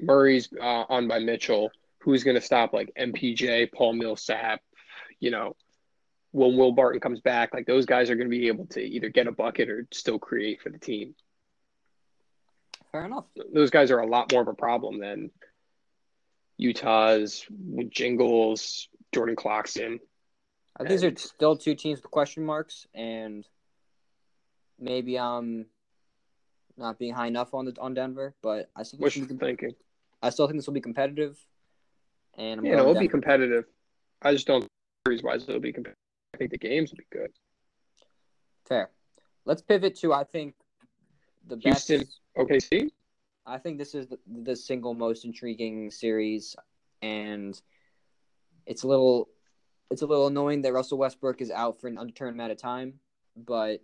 Murray's 0.00 0.48
uh, 0.60 0.84
on 0.88 1.08
by 1.08 1.18
Mitchell? 1.18 1.70
Who's 2.00 2.24
going 2.24 2.34
to 2.34 2.40
stop 2.40 2.72
like 2.72 2.92
MPJ, 2.98 3.72
Paul 3.72 3.92
Millsap? 3.92 4.60
You 5.20 5.30
know, 5.30 5.56
when 6.32 6.56
Will 6.56 6.72
Barton 6.72 7.00
comes 7.00 7.20
back, 7.20 7.54
like 7.54 7.66
those 7.66 7.86
guys 7.86 8.10
are 8.10 8.16
going 8.16 8.28
to 8.28 8.36
be 8.36 8.48
able 8.48 8.66
to 8.68 8.80
either 8.80 9.08
get 9.08 9.28
a 9.28 9.32
bucket 9.32 9.68
or 9.68 9.86
still 9.92 10.18
create 10.18 10.60
for 10.60 10.70
the 10.70 10.78
team. 10.78 11.14
Fair 12.90 13.04
enough. 13.06 13.24
Those 13.54 13.70
guys 13.70 13.90
are 13.90 14.00
a 14.00 14.06
lot 14.06 14.32
more 14.32 14.42
of 14.42 14.48
a 14.48 14.54
problem 14.54 14.98
than 14.98 15.30
Utah's 16.58 17.46
Jingles, 17.88 18.88
Jordan 19.12 19.36
Clarkson. 19.36 20.00
Think 20.78 20.88
these 20.88 21.04
are 21.04 21.16
still 21.16 21.56
two 21.56 21.74
teams 21.74 22.00
with 22.00 22.10
question 22.10 22.44
marks, 22.44 22.86
and 22.94 23.46
maybe 24.78 25.18
I'm 25.18 25.66
not 26.76 26.98
being 26.98 27.14
high 27.14 27.26
enough 27.26 27.54
on 27.54 27.66
the 27.66 27.76
on 27.80 27.94
Denver, 27.94 28.34
but 28.42 28.70
I 28.74 28.82
still 28.82 28.98
think 28.98 29.28
be, 29.28 29.36
thinking? 29.36 29.74
I 30.22 30.30
still 30.30 30.46
think 30.46 30.58
this 30.58 30.66
will 30.66 30.74
be 30.74 30.80
competitive. 30.80 31.38
And 32.38 32.60
I'm 32.60 32.66
Yeah, 32.66 32.80
it'll 32.80 32.94
be 32.94 33.08
competitive. 33.08 33.64
I 34.22 34.32
just 34.32 34.46
don't 34.46 34.66
series 35.06 35.22
wise 35.22 35.42
it'll 35.42 35.60
be 35.60 35.72
competitive. 35.72 35.98
I 36.34 36.38
think 36.38 36.50
the 36.50 36.58
games 36.58 36.90
will 36.90 36.98
be 36.98 37.06
good. 37.10 37.30
fair. 38.66 38.90
Let's 39.44 39.60
pivot 39.60 39.96
to 40.00 40.12
I 40.12 40.24
think 40.24 40.54
the 41.46 41.56
best. 41.56 41.88
Houston. 41.88 42.08
OKC. 42.38 42.90
I 43.44 43.58
think 43.58 43.76
this 43.76 43.94
is 43.94 44.06
the, 44.06 44.18
the 44.44 44.56
single 44.56 44.94
most 44.94 45.24
intriguing 45.24 45.90
series, 45.90 46.56
and 47.02 47.60
it's 48.66 48.84
a 48.84 48.88
little, 48.88 49.28
it's 49.92 50.02
a 50.02 50.06
little 50.06 50.26
annoying 50.26 50.62
that 50.62 50.72
Russell 50.72 50.98
Westbrook 50.98 51.40
is 51.40 51.50
out 51.50 51.80
for 51.80 51.86
an 51.86 51.98
undetermined 51.98 52.36
amount 52.36 52.52
of 52.52 52.58
time. 52.58 52.94
But 53.36 53.82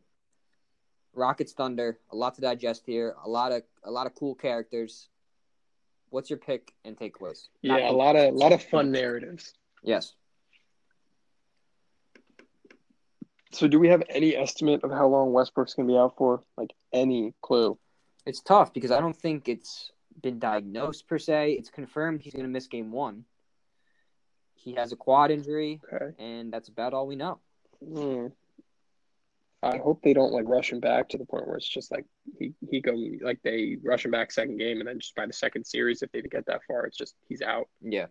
Rockets 1.14 1.52
Thunder, 1.52 1.98
a 2.10 2.16
lot 2.16 2.34
to 2.34 2.40
digest 2.40 2.84
here. 2.86 3.14
A 3.24 3.28
lot 3.28 3.52
of 3.52 3.62
a 3.84 3.90
lot 3.90 4.06
of 4.06 4.14
cool 4.14 4.34
characters. 4.34 5.08
What's 6.10 6.30
your 6.30 6.38
pick 6.38 6.72
and 6.84 6.96
takeaways? 6.96 7.48
Not 7.62 7.80
Yeah, 7.80 7.90
a 7.90 7.92
lot 7.92 8.16
of 8.16 8.34
a 8.34 8.36
lot 8.36 8.52
of 8.52 8.62
fun 8.62 8.90
narratives. 8.90 9.52
Yes. 9.82 10.14
So, 13.50 13.66
do 13.66 13.78
we 13.78 13.88
have 13.88 14.02
any 14.08 14.36
estimate 14.36 14.84
of 14.84 14.90
how 14.90 15.08
long 15.08 15.32
Westbrook's 15.32 15.74
going 15.74 15.88
to 15.88 15.92
be 15.92 15.98
out 15.98 16.16
for? 16.16 16.42
Like 16.56 16.70
any 16.92 17.34
clue? 17.42 17.78
It's 18.26 18.40
tough 18.40 18.72
because 18.72 18.90
I 18.90 19.00
don't 19.00 19.16
think 19.16 19.48
it's 19.48 19.90
been 20.22 20.38
diagnosed 20.38 21.06
per 21.08 21.18
se. 21.18 21.52
It's 21.52 21.70
confirmed 21.70 22.20
he's 22.20 22.34
going 22.34 22.44
to 22.44 22.50
miss 22.50 22.66
game 22.66 22.92
one. 22.92 23.24
He 24.58 24.74
has 24.74 24.92
a 24.92 24.96
quad 24.96 25.30
injury, 25.30 25.80
Okay. 25.92 26.14
and 26.18 26.52
that's 26.52 26.68
about 26.68 26.92
all 26.92 27.06
we 27.06 27.16
know. 27.16 27.38
Hmm. 27.82 28.26
I 29.62 29.78
hope 29.78 30.02
they 30.02 30.12
don't 30.12 30.32
like 30.32 30.46
rush 30.48 30.72
him 30.72 30.80
back 30.80 31.08
to 31.08 31.18
the 31.18 31.24
point 31.24 31.46
where 31.46 31.56
it's 31.56 31.68
just 31.68 31.90
like 31.90 32.04
he 32.38 32.54
he 32.70 32.80
go 32.80 32.92
like 33.20 33.40
they 33.42 33.76
rush 33.82 34.04
him 34.04 34.12
back 34.12 34.30
second 34.30 34.58
game 34.58 34.78
and 34.78 34.86
then 34.88 35.00
just 35.00 35.16
by 35.16 35.26
the 35.26 35.32
second 35.32 35.64
series 35.64 36.00
if 36.02 36.12
they 36.12 36.22
get 36.22 36.46
that 36.46 36.60
far 36.68 36.86
it's 36.86 36.96
just 36.96 37.16
he's 37.28 37.42
out. 37.42 37.68
Yeah. 37.80 38.06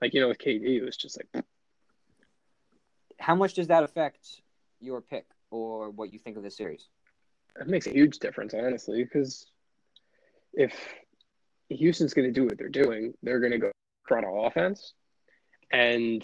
Like 0.00 0.12
you 0.12 0.20
know 0.20 0.28
with 0.28 0.38
KD 0.38 0.78
it 0.80 0.84
was 0.84 0.96
just 0.96 1.18
like 1.18 1.44
How 3.18 3.36
much 3.36 3.54
does 3.54 3.68
that 3.68 3.84
affect 3.84 4.42
your 4.80 5.00
pick 5.00 5.26
or 5.50 5.90
what 5.90 6.12
you 6.12 6.18
think 6.18 6.36
of 6.36 6.42
this 6.42 6.56
series? 6.56 6.88
It 7.60 7.68
makes 7.68 7.86
a 7.86 7.90
huge 7.90 8.18
difference, 8.18 8.54
honestly, 8.54 9.04
because 9.04 9.46
if 10.54 10.72
Houston's 11.68 12.14
going 12.14 12.26
to 12.26 12.32
do 12.32 12.46
what 12.46 12.58
they're 12.58 12.68
doing, 12.68 13.14
they're 13.22 13.40
going 13.40 13.52
to 13.52 13.58
go 13.58 13.70
throttle 14.08 14.46
offense. 14.46 14.94
And 15.72 16.22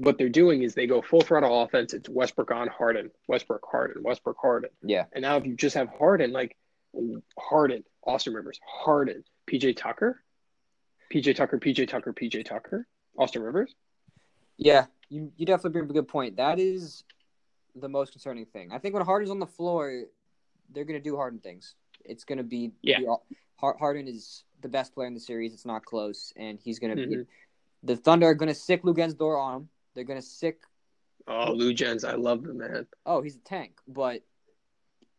what 0.00 0.18
they're 0.18 0.28
doing 0.28 0.62
is 0.62 0.74
they 0.74 0.86
go 0.86 1.02
full 1.02 1.20
throttle 1.20 1.62
offense. 1.62 1.92
It's 1.92 2.08
Westbrook 2.08 2.50
on 2.50 2.68
Harden, 2.68 3.10
Westbrook 3.28 3.66
Harden, 3.70 4.02
Westbrook 4.02 4.36
Harden. 4.40 4.70
Yeah. 4.82 5.04
And 5.12 5.22
now 5.22 5.36
if 5.36 5.46
you 5.46 5.54
just 5.56 5.74
have 5.76 5.88
Harden, 5.88 6.32
like 6.32 6.56
Harden, 7.38 7.84
Austin 8.06 8.32
Rivers, 8.34 8.58
Harden, 8.66 9.24
PJ 9.50 9.76
Tucker, 9.76 10.22
PJ 11.12 11.34
Tucker, 11.36 11.58
PJ 11.58 11.88
Tucker, 11.88 12.12
PJ 12.12 12.44
Tucker, 12.44 12.86
Austin 13.18 13.42
Rivers. 13.42 13.74
Yeah, 14.56 14.86
you, 15.08 15.32
you 15.36 15.44
definitely 15.46 15.70
bring 15.72 15.84
up 15.84 15.90
a 15.90 15.94
good 15.94 16.08
point. 16.08 16.36
That 16.36 16.58
is 16.58 17.04
the 17.74 17.88
most 17.88 18.12
concerning 18.12 18.46
thing. 18.46 18.72
I 18.72 18.78
think 18.78 18.94
when 18.94 19.04
Harden's 19.04 19.30
on 19.30 19.38
the 19.38 19.46
floor, 19.46 20.04
they're 20.72 20.84
going 20.84 20.98
to 20.98 21.04
do 21.04 21.16
Harden 21.16 21.38
things. 21.40 21.74
It's 22.04 22.24
going 22.24 22.38
to 22.38 22.44
be 22.44 22.72
Yeah. 22.82 23.00
the- 23.00 23.36
Harden 23.58 24.06
is 24.06 24.44
the 24.60 24.68
best 24.68 24.94
player 24.94 25.08
in 25.08 25.14
the 25.14 25.20
series. 25.20 25.54
It's 25.54 25.64
not 25.64 25.82
close, 25.84 26.32
and 26.36 26.58
he's 26.60 26.78
going 26.78 26.94
to 26.94 27.06
be. 27.06 27.14
Mm-hmm. 27.16 27.22
The 27.86 27.96
Thunder 27.96 28.26
are 28.26 28.34
going 28.34 28.48
to 28.48 28.54
sick 28.54 28.82
Luguentz 28.82 29.16
Dort 29.16 29.38
on 29.38 29.54
him. 29.54 29.68
They're 29.94 30.04
going 30.04 30.20
to 30.20 30.26
sick. 30.26 30.60
Oh, 31.28 31.52
Lou 31.52 31.72
Jens, 31.72 32.04
I 32.04 32.14
love 32.14 32.42
the 32.42 32.52
man. 32.52 32.86
Oh, 33.04 33.22
he's 33.22 33.36
a 33.36 33.40
tank, 33.40 33.78
but 33.88 34.22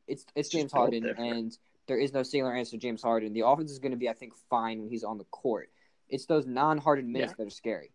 it's 0.07 0.25
it's 0.35 0.49
James 0.49 0.71
Harden, 0.71 1.03
different. 1.03 1.33
and 1.33 1.57
there 1.87 1.97
is 1.97 2.13
no 2.13 2.23
singular 2.23 2.53
answer 2.53 2.71
to 2.71 2.77
James 2.77 3.01
Harden. 3.01 3.33
The 3.33 3.45
offense 3.45 3.71
is 3.71 3.79
going 3.79 3.91
to 3.91 3.97
be, 3.97 4.09
I 4.09 4.13
think, 4.13 4.33
fine 4.49 4.81
when 4.81 4.89
he's 4.89 5.03
on 5.03 5.17
the 5.17 5.23
court. 5.25 5.69
It's 6.09 6.25
those 6.25 6.45
non-Harden 6.45 7.11
minutes 7.11 7.33
that 7.37 7.47
are 7.47 7.49
scary 7.49 7.91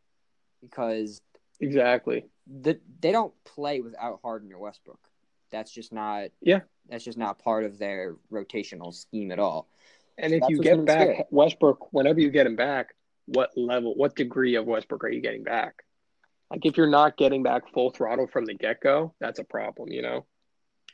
because 0.60 1.20
Exactly. 1.60 2.26
the, 2.46 2.78
they 3.00 3.12
don't 3.12 3.32
play 3.44 3.80
without 3.80 4.20
Harden 4.22 4.52
or 4.52 4.58
Westbrook. 4.58 5.00
That's 5.50 5.70
just 5.70 5.92
not. 5.92 6.28
Yeah. 6.40 6.60
That's 6.88 7.04
just 7.04 7.18
not 7.18 7.38
part 7.38 7.64
of 7.64 7.78
their 7.78 8.16
rotational 8.30 8.92
scheme 8.92 9.30
at 9.30 9.38
all. 9.38 9.68
And 10.18 10.32
if 10.32 10.42
you 10.48 10.60
get 10.60 10.84
back 10.84 11.00
scary. 11.00 11.24
Westbrook, 11.30 11.92
whenever 11.92 12.20
you 12.20 12.30
get 12.30 12.46
him 12.46 12.56
back, 12.56 12.94
what 13.26 13.50
level, 13.56 13.94
what 13.94 14.16
degree 14.16 14.56
of 14.56 14.66
Westbrook 14.66 15.04
are 15.04 15.10
you 15.10 15.20
getting 15.20 15.42
back? 15.42 15.84
Like 16.50 16.66
if 16.66 16.76
you're 16.76 16.86
not 16.86 17.16
getting 17.16 17.42
back 17.42 17.72
full 17.72 17.90
throttle 17.90 18.26
from 18.26 18.44
the 18.44 18.54
get 18.54 18.80
go, 18.80 19.14
that's 19.20 19.38
a 19.38 19.44
problem, 19.44 19.90
you 19.90 20.02
know? 20.02 20.26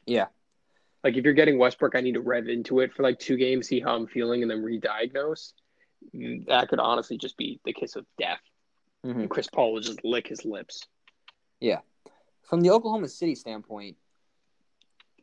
Yeah. 0.07 0.27
Like 1.03 1.17
if 1.17 1.25
you're 1.25 1.35
getting 1.35 1.59
Westbrook, 1.59 1.95
I 1.97 2.01
need 2.01 2.15
to 2.15 2.21
rev 2.21 2.49
into 2.49 2.81
it 2.81 2.93
for 2.93 3.03
like 3.03 3.19
two 3.19 3.37
games, 3.37 3.69
see 3.69 3.81
how 3.81 3.95
I'm 3.95 4.07
feeling, 4.07 4.43
and 4.43 4.51
then 4.51 4.63
re-diagnose. 4.63 5.55
That 6.47 6.69
could 6.69 6.81
honestly 6.81 7.19
just 7.19 7.37
be 7.37 7.61
the 7.65 7.73
kiss 7.73 7.97
of 7.97 8.07
death. 8.19 8.41
Mhm. 9.05 9.21
And 9.21 9.31
Chris 9.31 9.49
Paul 9.49 9.73
will 9.73 9.81
just 9.81 10.05
lick 10.05 10.29
his 10.29 10.45
lips. 10.45 10.87
Yeah. 11.61 11.81
From 12.43 12.61
the 12.61 12.71
Oklahoma 12.71 13.09
City 13.09 13.35
standpoint, 13.35 13.97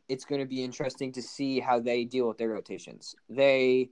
it's 0.08 0.24
going 0.24 0.40
to 0.40 0.46
be 0.46 0.62
interesting 0.62 1.12
to 1.12 1.22
see 1.22 1.60
how 1.60 1.80
they 1.80 2.04
deal 2.04 2.28
with 2.28 2.38
their 2.38 2.50
rotations. 2.50 3.16
They 3.28 3.90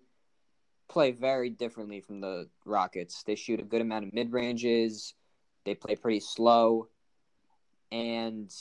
play 0.89 1.12
very 1.12 1.51
differently 1.51 2.01
from 2.01 2.20
the 2.20 2.49
Rockets. 2.64 3.22
They 3.22 3.35
shoot 3.35 3.61
a 3.61 3.64
good 3.64 3.80
amount 3.80 4.07
of 4.07 4.12
mid 4.12 4.32
ranges. 4.32 5.14
They 5.64 5.74
play 5.74 5.97
pretty 5.97 6.20
slow, 6.20 6.89
and 7.91 8.53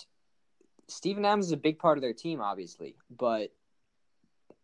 Steven 0.88 1.26
Adams 1.26 1.48
is 1.48 1.52
a 1.52 1.58
big 1.58 1.80
part 1.80 1.98
of 1.98 2.02
their 2.02 2.14
team, 2.14 2.40
obviously. 2.40 2.96
But 3.10 3.52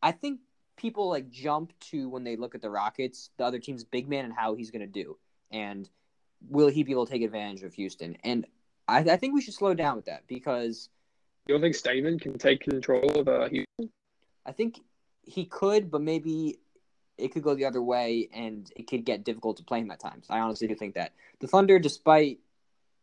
I 0.01 0.11
think 0.13 0.39
people 0.77 1.09
like 1.09 1.29
jump 1.29 1.73
to 1.91 2.07
when 2.07 2.23
they 2.23 2.37
look 2.37 2.55
at 2.55 2.61
the 2.61 2.69
Rockets, 2.69 3.31
the 3.37 3.43
other 3.43 3.59
team's 3.59 3.83
big 3.83 4.07
man, 4.07 4.25
and 4.25 4.33
how 4.33 4.55
he's 4.55 4.71
going 4.71 4.81
to 4.81 4.87
do, 4.87 5.17
and 5.51 5.89
will 6.47 6.69
he 6.69 6.83
be 6.83 6.93
able 6.93 7.05
to 7.05 7.11
take 7.11 7.21
advantage 7.21 7.63
of 7.63 7.73
Houston? 7.73 8.15
And 8.23 8.45
I, 8.87 8.99
I 8.99 9.17
think 9.17 9.33
we 9.33 9.41
should 9.41 9.53
slow 9.53 9.73
down 9.73 9.97
with 9.97 10.05
that 10.05 10.23
because 10.27 10.89
You 11.47 11.55
don't 11.55 11.61
think 11.61 11.75
Steven 11.75 12.17
can 12.17 12.37
take 12.37 12.61
control 12.61 13.19
of 13.19 13.27
uh, 13.27 13.49
Houston? 13.49 13.91
I 14.45 14.53
think 14.53 14.79
he 15.23 15.43
could, 15.45 15.91
but 15.91 16.01
maybe 16.01 16.59
it 17.19 17.33
could 17.33 17.43
go 17.43 17.55
the 17.55 17.65
other 17.65 17.81
way 17.81 18.29
and 18.33 18.71
it 18.75 18.87
could 18.87 19.05
get 19.05 19.23
difficult 19.23 19.57
to 19.57 19.63
play 19.63 19.79
him 19.79 19.91
at 19.91 19.99
times. 19.99 20.25
I 20.29 20.39
honestly 20.39 20.67
do 20.67 20.75
think 20.75 20.95
that. 20.95 21.13
The 21.39 21.47
Thunder, 21.47 21.79
despite 21.79 22.39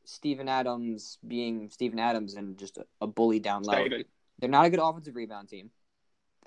Steven 0.05 0.49
Adams 0.49 1.19
being 1.27 1.71
Steven 1.71 1.99
Adams 1.99 2.35
and 2.35 2.59
just 2.59 2.79
a, 2.79 2.87
a 3.01 3.07
bully 3.07 3.41
down 3.41 3.63
low, 3.63 3.75
Steven. 3.75 4.05
they're 4.39 4.51
not 4.51 4.67
a 4.67 4.71
good 4.71 4.81
offensive 4.81 5.17
rebound 5.17 5.49
team. 5.49 5.71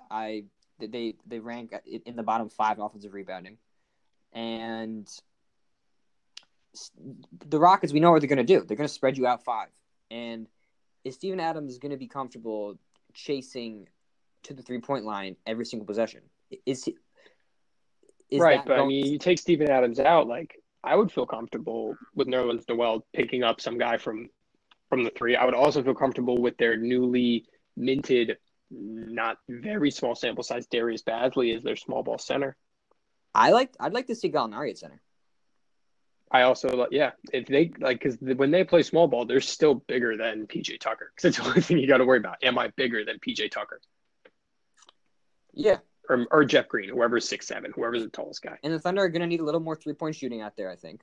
I 0.10 0.46
they 0.80 1.16
they 1.28 1.40
rank 1.40 1.74
in 2.06 2.16
the 2.16 2.24
bottom 2.24 2.50
five 2.50 2.80
offensive 2.80 3.14
rebounding, 3.14 3.58
and 4.34 5.08
the 7.48 7.60
Rockets 7.60 7.94
we 7.94 8.00
know 8.00 8.12
what 8.12 8.22
they're 8.22 8.30
going 8.30 8.38
to 8.38 8.44
do. 8.44 8.64
They're 8.66 8.78
going 8.78 8.88
to 8.88 8.94
spread 8.94 9.18
you 9.18 9.28
out 9.28 9.44
five, 9.44 9.70
and 10.10 10.48
is 11.04 11.16
Steven 11.16 11.40
Adams 11.40 11.78
going 11.78 11.92
to 11.92 11.98
be 11.98 12.08
comfortable 12.08 12.78
chasing 13.14 13.88
to 14.44 14.54
the 14.54 14.62
three 14.62 14.80
point 14.80 15.06
line 15.06 15.36
every 15.46 15.66
single 15.66 15.86
possession? 15.86 16.22
Is 16.66 16.86
he? 16.86 16.98
Right, 18.32 18.64
but 18.66 18.80
I 18.80 18.86
mean, 18.86 19.06
you 19.06 19.18
take 19.18 19.40
Steven 19.40 19.70
Adams 19.70 20.00
out, 20.00 20.28
like 20.28 20.56
I 20.84 20.96
would 20.96 21.12
feel 21.12 21.26
comfortable 21.26 21.96
with 22.16 22.28
Nerlens 22.28 22.68
Noel 22.70 23.06
picking 23.14 23.44
up 23.44 23.60
some 23.60 23.78
guy 23.78 23.98
from 23.98 24.30
from 24.90 25.04
the 25.04 25.12
three. 25.12 25.36
I 25.36 25.46
would 25.46 25.56
also 25.56 25.84
feel 25.84 25.96
comfortable 25.96 26.38
with 26.40 26.58
their 26.58 26.78
newly 26.78 27.46
minted, 27.76 28.38
not 28.70 29.38
very 29.48 29.92
small 29.92 30.16
sample 30.16 30.44
size 30.44 30.68
Darius 30.68 31.04
Bazley 31.04 31.56
as 31.56 31.64
their 31.64 31.76
small 31.76 32.04
ball 32.04 32.18
center. 32.18 32.56
I 33.34 33.52
like. 33.52 33.74
I'd 33.80 33.94
like 33.94 34.08
to 34.08 34.16
see 34.16 34.32
Gallinari 34.32 34.72
at 34.72 34.78
center. 34.78 35.02
I 36.32 36.44
also 36.44 36.70
like, 36.76 36.90
yeah, 36.92 37.12
if 37.34 37.48
they 37.48 37.72
like, 37.80 38.02
because 38.02 38.18
when 38.20 38.52
they 38.52 38.64
play 38.64 38.84
small 38.84 39.08
ball, 39.08 39.26
they're 39.26 39.42
still 39.42 39.76
bigger 39.76 40.16
than 40.16 40.46
PJ 40.46 40.80
Tucker. 40.80 41.12
Because 41.16 41.30
it's 41.30 41.38
the 41.38 41.50
only 41.50 41.62
thing 41.62 41.80
you 41.80 41.88
got 41.88 41.98
to 41.98 42.06
worry 42.06 42.20
about. 42.20 42.38
Am 42.44 42.58
I 42.60 42.68
bigger 42.68 43.04
than 43.04 43.18
PJ 43.18 43.50
Tucker 43.50 43.82
Yeah, 45.54 45.78
or 46.10 46.26
or 46.32 46.44
Jeff 46.46 46.68
Green, 46.68 46.90
whoever's 46.90 47.28
six 47.28 47.48
seven, 47.48 47.72
whoever's 47.74 48.04
the 48.04 48.10
tallest 48.10 48.42
guy? 48.42 48.58
and 48.64 48.74
the 48.74 48.80
Thunder 48.80 49.02
are 49.04 49.10
going 49.10 49.22
to 49.22 49.28
need 49.28 49.40
a 49.40 49.44
little 49.44 49.62
more 49.62 49.76
three 49.76 49.94
point 49.94 50.16
shooting 50.16 50.42
out 50.42 50.58
there. 50.58 50.70
I 50.70 50.76
think. 50.76 51.02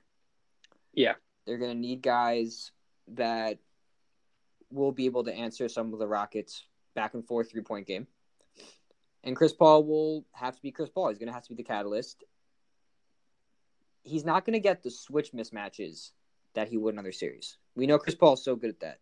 Yeah. 0.93 1.13
They're 1.45 1.57
going 1.57 1.71
to 1.73 1.79
need 1.79 2.01
guys 2.01 2.71
that 3.09 3.59
will 4.69 4.91
be 4.91 5.05
able 5.05 5.23
to 5.23 5.33
answer 5.33 5.69
some 5.69 5.93
of 5.93 5.99
the 5.99 6.07
Rockets' 6.07 6.63
back 6.93 7.13
and 7.13 7.25
forth 7.25 7.49
three 7.51 7.61
point 7.61 7.87
game. 7.87 8.07
And 9.23 9.35
Chris 9.35 9.53
Paul 9.53 9.83
will 9.85 10.25
have 10.33 10.55
to 10.55 10.61
be 10.61 10.71
Chris 10.71 10.89
Paul. 10.89 11.09
He's 11.09 11.17
going 11.17 11.27
to 11.27 11.33
have 11.33 11.43
to 11.43 11.49
be 11.49 11.55
the 11.55 11.63
catalyst. 11.63 12.23
He's 14.03 14.25
not 14.25 14.45
going 14.45 14.53
to 14.53 14.59
get 14.59 14.83
the 14.83 14.91
switch 14.91 15.31
mismatches 15.33 16.11
that 16.53 16.67
he 16.69 16.77
would 16.77 16.93
in 16.93 16.99
other 16.99 17.11
series. 17.11 17.57
We 17.75 17.87
know 17.87 17.97
Chris 17.97 18.15
Paul 18.15 18.33
is 18.33 18.43
so 18.43 18.55
good 18.55 18.69
at 18.69 18.79
that, 18.81 18.99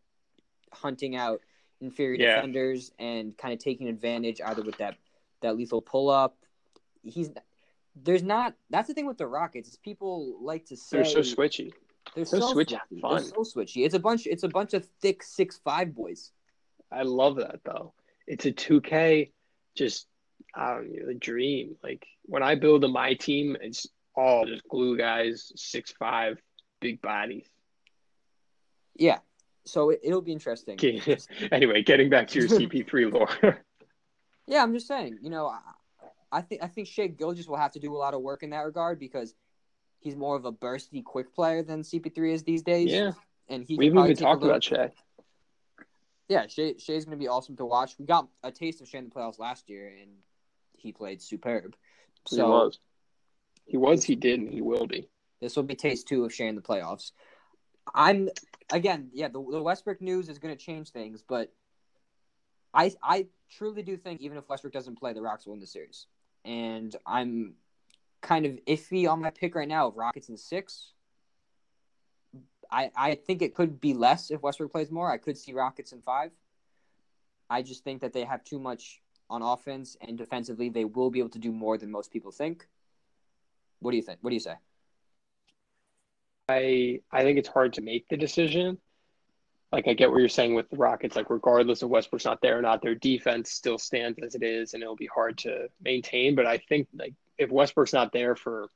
hunting 0.73 1.15
out 1.15 1.41
inferior 1.79 2.19
Yeah. 2.21 2.35
defenders 2.35 2.91
and 2.97 3.37
kind 3.37 3.53
of 3.53 3.59
taking 3.59 3.87
advantage 3.87 4.41
either 4.41 4.61
with 4.63 4.77
that 4.77 4.97
that 5.41 5.57
lethal 5.57 5.81
pull 5.81 6.09
up. 6.09 6.38
He's 7.03 7.29
there's 7.95 8.23
not. 8.23 8.55
That's 8.69 8.88
the 8.88 8.93
thing 8.93 9.05
with 9.05 9.17
the 9.17 9.27
Rockets. 9.27 9.69
Is 9.69 9.77
people 9.77 10.38
like 10.41 10.65
to 10.67 10.77
say 10.77 10.97
They're 10.97 11.05
so 11.05 11.19
switchy. 11.19 11.71
they're 12.15 12.25
so 12.25 12.39
so, 12.39 12.53
switchy, 12.53 12.77
fun. 13.01 13.21
They're 13.21 13.43
so 13.43 13.43
switchy. 13.43 13.86
It's 13.86 13.95
a 13.95 13.99
bunch. 13.99 14.27
It's 14.27 14.43
a 14.43 14.49
bunch 14.49 14.73
of 14.73 14.86
thick 15.01 15.23
six 15.23 15.59
five 15.63 15.95
boys. 15.95 16.31
I 16.91 17.03
love 17.03 17.38
that 17.38 17.59
though. 17.63 17.93
It's 18.27 18.45
a 18.45 18.51
2K, 18.51 19.31
just 19.75 20.07
I 20.55 20.75
don't 20.75 20.93
know, 20.93 21.07
the 21.07 21.13
dream. 21.13 21.75
Like 21.83 22.05
when 22.23 22.43
I 22.43 22.55
build 22.55 22.83
a 22.83 22.88
my 22.88 23.13
team, 23.13 23.55
it's 23.61 23.88
all 24.15 24.45
just 24.45 24.67
glue 24.67 24.97
guys, 24.97 25.51
six 25.55 25.93
five, 25.97 26.39
big 26.81 27.01
bodies. 27.01 27.47
Yeah. 28.95 29.19
So 29.65 29.89
it, 29.89 29.99
it'll 30.03 30.21
be 30.21 30.31
interesting. 30.31 30.75
Okay. 30.75 31.17
anyway, 31.51 31.83
getting 31.83 32.09
back 32.09 32.27
to 32.29 32.39
your 32.39 32.47
CP3 32.59 33.13
lore. 33.13 33.59
Yeah, 34.47 34.63
I'm 34.63 34.73
just 34.73 34.87
saying. 34.87 35.19
You 35.21 35.29
know, 35.29 35.47
I, 35.47 35.59
I 36.31 36.41
think 36.41 36.63
I 36.63 36.67
think 36.67 36.87
Shai 36.87 37.07
Gilgeous 37.07 37.47
will 37.47 37.57
have 37.57 37.71
to 37.73 37.79
do 37.79 37.93
a 37.95 37.97
lot 37.97 38.13
of 38.13 38.21
work 38.21 38.43
in 38.43 38.51
that 38.51 38.59
regard 38.65 38.99
because 38.99 39.33
he's 39.99 40.15
more 40.15 40.35
of 40.35 40.45
a 40.45 40.51
bursty, 40.51 41.03
quick 41.03 41.33
player 41.33 41.63
than 41.63 41.81
CP3 41.81 42.33
is 42.33 42.43
these 42.43 42.61
days. 42.61 42.91
yeah, 42.91 43.11
and 43.49 43.63
he 43.63 43.75
we 43.77 43.87
haven't 43.87 44.03
even 44.03 44.15
talked 44.15 44.41
little- 44.41 44.55
about 44.55 44.63
Shai. 44.63 44.91
Yeah, 46.27 46.47
Shai, 46.47 46.73
Shai's 46.79 47.05
going 47.05 47.17
to 47.17 47.21
be 47.23 47.27
awesome 47.27 47.55
to 47.57 47.65
watch. 47.65 47.95
We 47.99 48.05
got 48.05 48.27
a 48.43 48.51
taste 48.51 48.81
of 48.81 48.87
Shai 48.87 48.97
in 48.97 49.05
the 49.05 49.11
playoffs 49.11 49.37
last 49.37 49.69
year, 49.69 49.93
and 50.01 50.09
he 50.73 50.91
played 50.91 51.21
superb. 51.21 51.75
he 52.27 52.35
So 52.37 52.49
was, 52.49 52.79
he 53.65 53.77
was, 53.77 54.03
he 54.03 54.15
did, 54.15 54.39
and 54.39 54.49
he 54.49 54.61
will 54.61 54.87
be. 54.87 55.07
This 55.39 55.55
will 55.55 55.63
be 55.63 55.75
taste 55.75 56.07
two 56.07 56.25
of 56.25 56.33
Shai 56.33 56.45
in 56.45 56.55
the 56.55 56.61
playoffs. 56.61 57.11
I'm 57.93 58.29
again, 58.71 59.09
yeah. 59.13 59.27
The, 59.27 59.33
the 59.33 59.61
Westbrook 59.61 60.01
news 60.01 60.27
is 60.27 60.39
going 60.39 60.55
to 60.55 60.59
change 60.63 60.89
things, 60.89 61.23
but 61.27 61.53
I 62.76 62.91
I 63.01 63.28
truly 63.49 63.82
do 63.82 63.97
think 63.97 64.21
even 64.21 64.38
if 64.38 64.47
Westbrook 64.49 64.73
doesn't 64.73 64.99
play, 64.99 65.13
the 65.13 65.21
Rockets 65.21 65.45
will 65.45 65.53
win 65.53 65.61
the 65.61 65.67
series. 65.67 66.07
And 66.43 66.95
I'm 67.05 67.55
kind 68.21 68.45
of 68.45 68.59
iffy 68.67 69.09
on 69.09 69.21
my 69.21 69.30
pick 69.30 69.55
right 69.55 69.67
now 69.67 69.88
of 69.88 69.97
Rockets 69.97 70.30
in 70.30 70.38
six. 70.38 70.91
I 72.71 72.91
I 72.95 73.15
think 73.15 73.41
it 73.41 73.55
could 73.55 73.80
be 73.80 73.93
less 73.93 74.30
if 74.30 74.41
Westbrook 74.41 74.71
plays 74.71 74.91
more. 74.91 75.09
I 75.09 75.17
could 75.17 75.38
see 75.38 75.53
Rockets 75.53 75.93
in 75.93 76.01
five. 76.01 76.32
I 77.49 77.61
just 77.61 77.84
think 77.84 78.01
that 78.01 78.13
they 78.13 78.23
have 78.23 78.43
too 78.43 78.59
much 78.59 79.01
on 79.30 79.41
offense 79.41 79.95
and 80.01 80.17
defensively. 80.17 80.69
They 80.69 80.86
will 80.86 81.09
be 81.09 81.19
able 81.19 81.30
to 81.30 81.39
do 81.39 81.51
more 81.51 81.78
than 81.78 81.91
most 81.91 82.11
people 82.11 82.32
think. 82.32 82.67
What 83.80 83.91
do 83.91 83.97
you 83.97 84.03
think? 84.03 84.19
What 84.21 84.32
do 84.32 84.36
you 84.36 84.39
say? 84.39 84.55
I 86.49 86.99
I 87.11 87.23
think 87.23 87.39
it's 87.39 87.49
hard 87.49 87.73
to 87.73 87.82
make 87.82 88.07
the 88.09 88.17
decision. 88.17 88.78
Like 89.76 89.89
I 89.89 89.93
get 89.93 90.09
what 90.09 90.19
you're 90.19 90.30
saying 90.30 90.55
with 90.55 90.69
the 90.69 90.78
Rockets. 90.78 91.17
Like 91.17 91.30
regardless 91.30 91.82
of 91.82 91.89
Westbrook's 91.89 92.23
not 92.23 92.39
there 92.41 92.57
or 92.57 92.61
not, 92.61 92.82
their 92.82 92.95
defense 92.95 93.51
still 93.51 93.78
stands 93.78 94.17
as 94.23 94.34
it 94.34 94.41
is, 94.41 94.73
and 94.73 94.82
it'll 94.82 94.95
be 94.95 95.09
hard 95.13 95.38
to 95.39 95.67
maintain. 95.84 96.34
But 96.34 96.45
I 96.45 96.59
think 96.59 96.88
like 96.97 97.13
if 97.38 97.51
Westbrook's 97.51 97.91
not 97.91 98.13
there 98.13 98.38
for 98.38 98.69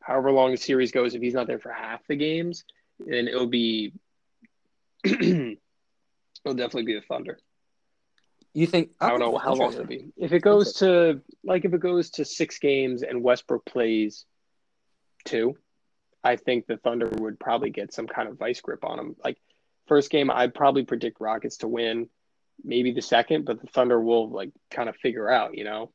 however 0.00 0.30
long 0.30 0.52
the 0.52 0.56
series 0.56 0.92
goes, 0.92 1.16
if 1.16 1.20
he's 1.20 1.34
not 1.34 1.48
there 1.48 1.58
for 1.58 1.72
half 1.72 2.06
the 2.06 2.14
games, 2.14 2.62
then 3.00 3.26
it'll 3.26 3.48
be 3.48 3.94
it'll 5.04 5.56
definitely 6.44 6.84
be 6.84 6.94
the 6.94 7.02
Thunder. 7.08 7.36
You 8.52 8.68
think? 8.68 8.90
I 9.00 9.10
don't 9.10 9.18
know 9.18 9.36
how 9.36 9.54
long 9.54 9.72
it'll 9.72 9.86
be. 9.86 10.12
If 10.16 10.32
it 10.32 10.42
goes 10.42 10.74
to 10.74 11.20
like 11.42 11.64
if 11.64 11.74
it 11.74 11.80
goes 11.80 12.10
to 12.10 12.24
six 12.24 12.60
games 12.60 13.02
and 13.02 13.24
Westbrook 13.24 13.64
plays 13.64 14.24
two, 15.24 15.56
I 16.22 16.36
think 16.36 16.68
the 16.68 16.76
Thunder 16.76 17.08
would 17.08 17.40
probably 17.40 17.70
get 17.70 17.92
some 17.92 18.06
kind 18.06 18.28
of 18.28 18.38
vice 18.38 18.60
grip 18.60 18.84
on 18.84 18.98
them. 18.98 19.16
Like 19.24 19.38
first 19.86 20.10
game, 20.10 20.30
I'd 20.30 20.54
probably 20.54 20.84
predict 20.84 21.20
Rockets 21.20 21.58
to 21.58 21.68
win. 21.68 22.08
Maybe 22.62 22.92
the 22.92 23.02
second, 23.02 23.44
but 23.44 23.60
the 23.60 23.66
Thunder 23.66 24.00
will 24.00 24.30
like 24.30 24.50
kind 24.70 24.88
of 24.88 24.96
figure 24.96 25.28
out. 25.30 25.56
You 25.56 25.64
know, 25.64 25.92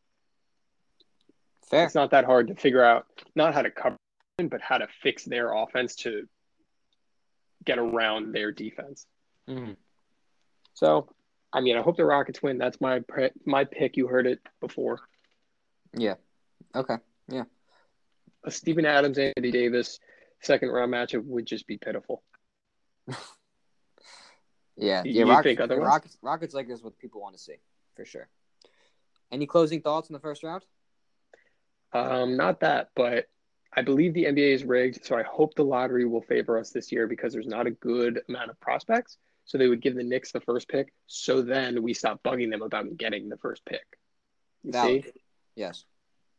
Fair. 1.70 1.86
it's 1.86 1.96
not 1.96 2.12
that 2.12 2.26
hard 2.26 2.48
to 2.48 2.56
figure 2.56 2.84
out 2.84 3.06
not 3.36 3.54
how 3.54 3.62
to 3.62 3.72
cover, 3.72 3.98
but 4.38 4.62
how 4.62 4.78
to 4.78 4.88
fix 5.02 5.24
their 5.24 5.54
offense 5.54 5.96
to 5.98 6.28
get 7.64 7.78
around 7.80 8.34
their 8.34 8.52
defense. 8.52 9.06
Mhm. 9.48 9.78
So, 10.74 11.10
I 11.52 11.62
mean, 11.62 11.78
I 11.78 11.82
hope 11.82 11.98
the 11.98 12.06
Rockets 12.06 12.42
win. 12.44 12.58
That's 12.58 12.80
my 12.82 13.00
pre- 13.00 13.32
my 13.46 13.64
pick. 13.66 13.98
You 13.98 14.08
heard 14.08 14.28
it 14.28 14.40
before. 14.60 15.00
Yeah. 15.94 16.16
Okay. 16.76 16.96
a 18.46 18.52
Steven 18.52 18.86
Adams, 18.86 19.18
Andy 19.18 19.52
Davis 19.52 20.00
second 20.42 20.70
round 20.70 20.94
matchup 20.94 21.26
would 21.26 21.46
just 21.46 21.68
be 21.68 21.78
pitiful. 21.78 22.24
Yeah. 24.80 25.04
Yeah. 25.06 25.26
you 25.26 25.30
Rockets, 25.30 25.44
think 25.44 25.60
otherwise? 25.60 25.88
Rockets, 25.88 26.18
Rockets 26.22 26.54
like 26.54 26.68
this 26.68 26.80
is 26.80 26.84
what 26.84 26.98
people 26.98 27.22
want 27.22 27.36
to 27.36 27.42
see 27.42 27.56
for 27.96 28.06
sure. 28.06 28.28
Any 29.32 29.46
closing 29.46 29.82
thoughts 29.82 30.10
in 30.10 30.14
the 30.14 30.20
first 30.20 30.44
round? 30.44 30.64
Um, 31.94 32.38
not 32.38 32.62
that, 32.62 32.90
but 32.96 33.28
I 33.76 33.82
believe 33.82 34.14
the 34.14 34.26
NBA 34.26 34.54
is 34.54 34.64
rigged, 34.64 35.06
so 35.06 35.16
I 35.18 35.24
hope 35.24 35.56
the 35.56 35.64
lottery 35.64 36.06
will 36.06 36.22
favor 36.22 36.58
us 36.58 36.72
this 36.72 36.92
year 36.92 37.08
because 37.08 37.34
there's 37.34 37.48
not 37.48 37.68
a 37.68 37.72
good 37.72 38.22
amount 38.28 38.50
of 38.50 38.60
prospects. 38.60 39.18
So 39.46 39.58
they 39.58 39.68
would 39.68 39.82
give 39.82 39.96
the 39.96 40.04
Knicks 40.04 40.32
the 40.32 40.42
first 40.42 40.68
pick, 40.68 40.94
so 41.08 41.42
then 41.42 41.82
we 41.82 41.96
stop 41.96 42.22
bugging 42.22 42.52
them 42.52 42.62
about 42.62 42.96
getting 42.98 43.30
the 43.30 43.38
first 43.38 43.66
pick. 43.66 43.86
You 44.64 44.72
Valid. 44.72 45.06
see? 45.06 45.12
Yes. 45.56 45.86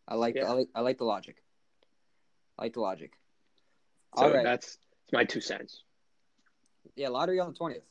I 0.06 0.14
like. 0.14 0.36
Yeah. 0.36 0.44
I 0.44 0.52
like. 0.52 0.68
I 0.76 0.80
like 0.80 0.98
the 0.98 1.04
logic. 1.04 1.42
I 2.56 2.62
like 2.62 2.74
the 2.74 2.80
logic. 2.80 3.12
So 4.16 4.24
All 4.24 4.32
right. 4.32 4.44
that's, 4.44 4.66
that's 4.66 5.12
my 5.12 5.24
two 5.24 5.40
cents. 5.40 5.82
Yeah. 6.94 7.08
Lottery 7.08 7.40
on 7.40 7.48
the 7.48 7.54
twentieth. 7.56 7.82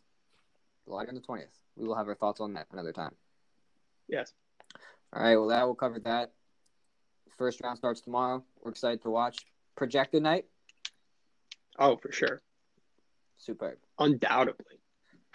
Lottery 0.87 1.09
on 1.09 1.15
the 1.15 1.21
twentieth. 1.21 1.51
We 1.75 1.87
will 1.87 1.95
have 1.95 2.07
our 2.07 2.15
thoughts 2.15 2.39
on 2.39 2.53
that 2.53 2.67
another 2.71 2.91
time. 2.93 3.13
Yes. 4.07 4.33
All 5.13 5.21
right. 5.21 5.35
Well, 5.35 5.47
that 5.47 5.65
will 5.65 5.75
cover 5.75 5.99
that. 5.99 6.31
First 7.37 7.61
round 7.61 7.77
starts 7.77 8.01
tomorrow. 8.01 8.43
We're 8.61 8.71
excited 8.71 9.01
to 9.03 9.09
watch. 9.09 9.45
Projected 9.75 10.23
night. 10.23 10.45
Oh, 11.77 11.95
for 11.95 12.11
sure. 12.11 12.41
Superb. 13.37 13.77
Undoubtedly. 13.97 14.81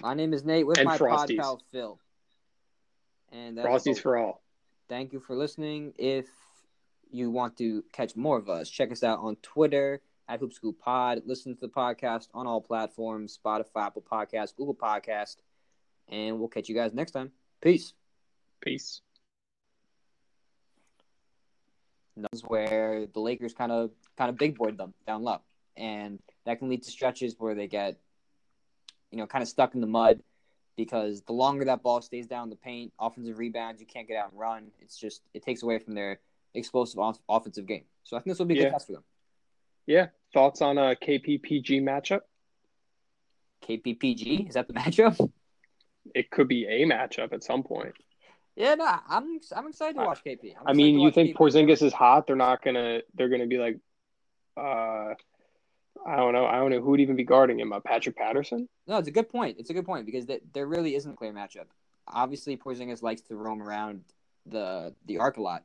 My 0.02 0.12
name 0.12 0.34
is 0.34 0.44
Nate 0.44 0.66
with 0.66 0.78
And 0.78 0.86
my 0.86 0.98
Frosties. 0.98 1.38
pod 1.38 1.38
pal 1.38 1.62
Phil. 1.72 1.98
And 3.32 3.56
that's 3.56 3.66
Frosties 3.66 3.98
for 3.98 4.18
all. 4.18 4.42
Thank 4.88 5.12
you 5.14 5.20
for 5.20 5.34
listening. 5.34 5.94
If 5.96 6.26
you 7.10 7.30
want 7.30 7.56
to 7.58 7.82
catch 7.92 8.14
more 8.16 8.36
of 8.36 8.50
us, 8.50 8.68
check 8.68 8.92
us 8.92 9.02
out 9.02 9.20
on 9.20 9.36
Twitter 9.36 10.02
at 10.28 10.40
Hoop 10.40 10.52
Scoop 10.52 10.78
Pod. 10.78 11.22
Listen 11.26 11.54
to 11.54 11.60
the 11.60 11.68
podcast 11.68 12.28
on 12.34 12.46
all 12.46 12.60
platforms 12.60 13.38
Spotify, 13.44 13.86
Apple 13.86 14.04
Podcast, 14.10 14.56
Google 14.56 14.74
Podcast. 14.74 15.36
And 16.08 16.38
we'll 16.38 16.48
catch 16.48 16.68
you 16.68 16.74
guys 16.74 16.92
next 16.94 17.12
time. 17.12 17.32
Peace. 17.60 17.92
Peace. 18.60 19.00
That's 22.16 22.42
where 22.42 23.06
the 23.12 23.20
Lakers 23.20 23.54
kind 23.54 23.72
of 23.72 23.90
kind 24.16 24.30
of 24.30 24.36
big 24.36 24.56
boyed 24.56 24.78
them 24.78 24.94
down 25.06 25.22
low. 25.22 25.40
And 25.76 26.20
that 26.46 26.58
can 26.58 26.68
lead 26.68 26.82
to 26.84 26.90
stretches 26.90 27.34
where 27.38 27.54
they 27.54 27.66
get, 27.66 27.98
you 29.10 29.18
know, 29.18 29.26
kind 29.26 29.42
of 29.42 29.48
stuck 29.48 29.74
in 29.74 29.80
the 29.80 29.86
mud 29.88 30.22
because 30.76 31.22
the 31.22 31.32
longer 31.32 31.64
that 31.64 31.82
ball 31.82 32.00
stays 32.02 32.26
down 32.26 32.50
the 32.50 32.56
paint, 32.56 32.92
offensive 33.00 33.38
rebounds, 33.38 33.80
you 33.80 33.86
can't 33.86 34.06
get 34.06 34.16
out 34.16 34.30
and 34.30 34.38
run. 34.38 34.70
It's 34.80 34.96
just 34.96 35.22
it 35.34 35.42
takes 35.42 35.62
away 35.62 35.78
from 35.80 35.94
their 35.94 36.20
explosive 36.54 37.00
off- 37.00 37.18
offensive 37.28 37.66
game. 37.66 37.84
So 38.04 38.16
I 38.16 38.20
think 38.20 38.32
this 38.32 38.38
will 38.38 38.46
be 38.46 38.54
a 38.54 38.56
Yeah. 38.58 38.64
good 38.68 38.72
test 38.72 38.86
for 38.86 38.92
them. 38.92 39.04
Yeah. 39.86 40.08
Thoughts 40.32 40.62
on 40.62 40.78
a 40.78 40.96
KPPG 40.96 41.82
matchup? 41.82 42.20
KPPG 43.68 44.48
is 44.48 44.54
that 44.54 44.68
the 44.68 44.74
matchup? 44.82 45.30
It 46.14 46.30
could 46.30 46.48
be 46.48 46.66
a 46.66 46.84
matchup 46.84 47.32
at 47.32 47.42
some 47.44 47.62
point. 47.62 47.94
Yeah, 48.56 48.74
no, 48.76 48.84
I'm 49.08 49.40
I'm 49.56 49.68
excited 49.68 49.96
to 49.96 50.04
watch 50.04 50.22
KP. 50.24 50.54
I'm 50.60 50.68
I 50.68 50.72
mean, 50.74 51.00
you 51.00 51.10
think 51.10 51.30
KP. 51.30 51.36
Porzingis 51.36 51.82
is 51.82 51.92
hot? 51.92 52.26
They're 52.26 52.36
not 52.36 52.62
gonna. 52.62 53.00
They're 53.14 53.28
gonna 53.28 53.46
be 53.46 53.58
like, 53.58 53.78
uh, 54.56 55.14
I 56.06 56.16
don't 56.16 56.32
know. 56.32 56.46
I 56.46 56.56
don't 56.56 56.70
know 56.70 56.80
who 56.80 56.90
would 56.90 57.00
even 57.00 57.16
be 57.16 57.24
guarding 57.24 57.58
him. 57.58 57.72
Uh, 57.72 57.80
Patrick 57.80 58.16
Patterson. 58.16 58.68
No, 58.86 58.98
it's 58.98 59.08
a 59.08 59.12
good 59.12 59.28
point. 59.28 59.56
It's 59.58 59.70
a 59.70 59.74
good 59.74 59.86
point 59.86 60.06
because 60.06 60.26
th- 60.26 60.42
there 60.52 60.66
really 60.66 60.94
isn't 60.94 61.10
a 61.10 61.16
clear 61.16 61.32
matchup. 61.32 61.66
Obviously, 62.06 62.56
Porzingis 62.56 63.02
likes 63.02 63.22
to 63.22 63.34
roam 63.34 63.60
around 63.62 64.02
the 64.46 64.94
the 65.06 65.18
arc 65.18 65.38
a 65.38 65.42
lot, 65.42 65.64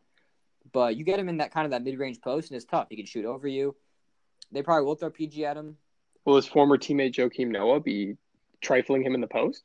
but 0.72 0.96
you 0.96 1.04
get 1.04 1.20
him 1.20 1.30
in 1.30 1.38
that 1.38 1.54
kind 1.54 1.66
of 1.66 1.72
that 1.72 1.84
mid 1.84 2.00
range 2.00 2.22
post, 2.22 2.50
and 2.50 2.56
it's 2.56 2.66
tough. 2.66 2.88
He 2.90 2.96
can 2.96 3.06
shoot 3.06 3.26
over 3.26 3.48
you. 3.48 3.76
They 4.52 4.62
probably 4.62 4.86
will 4.86 4.96
throw 4.96 5.10
PG 5.10 5.46
at 5.46 5.58
him. 5.58 5.78
Will 6.26 6.36
his 6.36 6.48
former 6.48 6.78
teammate 6.78 7.14
Joakim 7.14 7.50
Noah 7.50 7.80
be 7.80 8.18
trifling 8.62 9.04
him 9.04 9.16
in 9.16 9.22
the 9.22 9.28
post? 9.28 9.64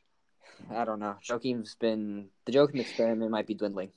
I 0.71 0.85
don't 0.85 1.01
know. 1.01 1.17
Joakim's 1.23 1.75
been 1.75 2.29
the 2.47 2.53
Joakim 2.53 2.81
experiment 2.81 3.31
might 3.31 3.47
be 3.47 3.55
dwindling. 3.55 3.91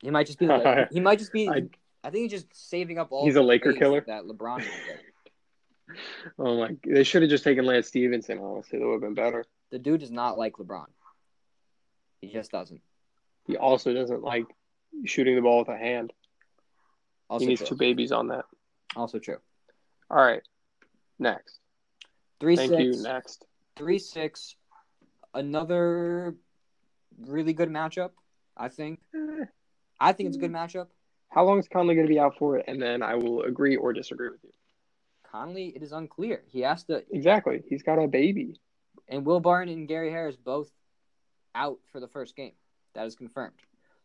He 0.00 0.10
might 0.10 0.26
just 0.26 0.38
be. 0.38 0.46
he 0.92 1.00
might 1.00 1.18
just 1.18 1.32
be. 1.32 1.48
I, 1.48 1.62
I- 2.04 2.10
think 2.10 2.30
he's 2.30 2.42
just 2.42 2.70
saving 2.70 2.98
up 2.98 3.08
all. 3.10 3.24
He's 3.24 3.36
a 3.36 3.42
Laker 3.42 3.72
killer? 3.72 4.04
That 4.06 4.24
LeBron. 4.24 4.64
Oh 6.36 6.58
my! 6.58 6.76
They 6.84 7.04
should 7.04 7.22
have 7.22 7.30
just 7.30 7.44
taken 7.44 7.64
Lance 7.64 7.86
Stephenson. 7.86 8.38
Honestly, 8.38 8.78
that 8.78 8.84
would 8.84 8.94
have 8.94 9.00
been 9.00 9.14
better. 9.14 9.44
The 9.70 9.78
dude 9.78 10.00
does 10.00 10.10
not 10.10 10.36
like 10.36 10.54
LeBron. 10.54 10.86
He 12.20 12.28
just 12.28 12.50
doesn't. 12.50 12.80
He 13.46 13.56
also 13.56 13.94
doesn't 13.94 14.22
like 14.22 14.46
shooting 15.04 15.36
the 15.36 15.42
ball 15.42 15.60
with 15.60 15.68
a 15.68 15.76
hand. 15.76 16.12
Also 17.30 17.44
he 17.44 17.50
needs 17.50 17.60
true. 17.60 17.68
two 17.68 17.76
babies 17.76 18.10
on 18.12 18.28
that. 18.28 18.46
Also 18.96 19.18
true. 19.18 19.38
All 20.10 20.18
right. 20.18 20.42
Next. 21.18 21.58
Three 22.40 22.56
Thank 22.56 22.70
six. 22.70 22.82
you. 22.82 23.02
Next. 23.02 23.44
three 23.76 23.98
six, 23.98 24.56
another 25.34 26.34
really 27.18 27.52
good 27.52 27.68
matchup. 27.70 28.10
I 28.56 28.68
think. 28.68 29.00
I 30.00 30.12
think 30.12 30.28
it's 30.28 30.36
a 30.36 30.40
good 30.40 30.52
matchup. 30.52 30.88
How 31.30 31.44
long 31.44 31.58
is 31.58 31.68
Conley 31.68 31.94
going 31.94 32.06
to 32.06 32.12
be 32.12 32.18
out 32.18 32.36
for? 32.38 32.58
It? 32.58 32.64
And 32.68 32.80
then 32.80 33.02
I 33.02 33.14
will 33.14 33.42
agree 33.42 33.76
or 33.76 33.92
disagree 33.92 34.28
with 34.28 34.42
you. 34.44 34.50
Conley, 35.30 35.68
it 35.74 35.82
is 35.82 35.92
unclear. 35.92 36.42
He 36.46 36.60
has 36.60 36.84
to, 36.84 37.02
Exactly. 37.10 37.62
He's 37.68 37.82
got 37.82 37.98
a 37.98 38.06
baby. 38.06 38.58
and 39.08 39.24
Will 39.26 39.40
Barton 39.40 39.72
and 39.72 39.88
Gary 39.88 40.10
Harris 40.10 40.36
both 40.36 40.70
out 41.54 41.78
for 41.92 42.00
the 42.00 42.08
first 42.08 42.36
game. 42.36 42.52
That 42.94 43.06
is 43.06 43.16
confirmed. 43.16 43.54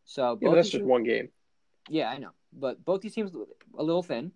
So 0.05 0.37
Yeah, 0.41 0.53
that's 0.53 0.69
just 0.69 0.79
teams- 0.79 0.89
one 0.89 1.03
game. 1.03 1.29
yeah, 1.89 2.09
I 2.09 2.17
know, 2.17 2.31
but 2.53 2.83
both 2.83 3.01
these 3.01 3.13
teams 3.13 3.33
a 3.77 3.83
little 3.83 4.03
thin. 4.03 4.31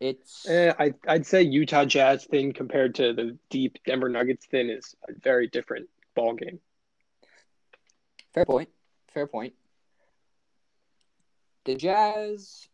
It's 0.00 0.48
Eh, 0.48 0.72
I, 0.78 0.94
I'd 1.06 1.26
say 1.26 1.42
Utah 1.42 1.84
Jazz 1.84 2.24
thing 2.24 2.52
compared 2.52 2.94
to 2.96 3.12
the 3.12 3.36
deep 3.50 3.78
Denver 3.84 4.08
Nuggets 4.08 4.46
thing 4.46 4.68
is 4.70 4.94
a 5.08 5.12
very 5.20 5.48
different 5.48 5.88
ball 6.14 6.34
game. 6.34 6.60
Fair 8.32 8.44
point. 8.44 8.68
Fair 9.12 9.26
point. 9.26 9.54
The 11.64 11.74
Jazz 11.74 12.68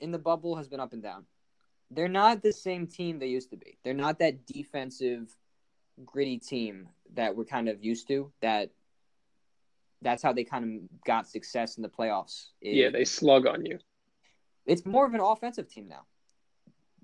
in 0.00 0.12
the 0.12 0.18
bubble 0.18 0.56
has 0.56 0.68
been 0.68 0.80
up 0.80 0.92
and 0.92 1.02
down. 1.02 1.24
They're 1.90 2.08
not 2.08 2.42
the 2.42 2.52
same 2.52 2.86
team 2.86 3.18
they 3.18 3.26
used 3.26 3.50
to 3.50 3.56
be. 3.56 3.76
They're 3.84 3.92
not 3.94 4.20
that 4.20 4.46
defensive, 4.46 5.28
gritty 6.04 6.38
team 6.38 6.88
that 7.14 7.34
we're 7.34 7.44
kind 7.44 7.68
of 7.68 7.82
used 7.84 8.06
to. 8.08 8.32
That 8.40 8.70
that's 10.02 10.22
how 10.22 10.32
they 10.32 10.44
kind 10.44 10.64
of 10.64 11.04
got 11.04 11.26
success 11.28 11.76
in 11.76 11.82
the 11.82 11.88
playoffs. 11.88 12.46
is- 12.60 12.76
Yeah, 12.76 12.90
they 12.90 13.04
slug 13.04 13.46
on 13.46 13.66
you. 13.66 13.80
it's 14.66 14.86
more 14.86 15.04
of 15.04 15.14
an 15.14 15.20
offensive 15.20 15.68
team 15.68 15.88
now. 15.88 16.06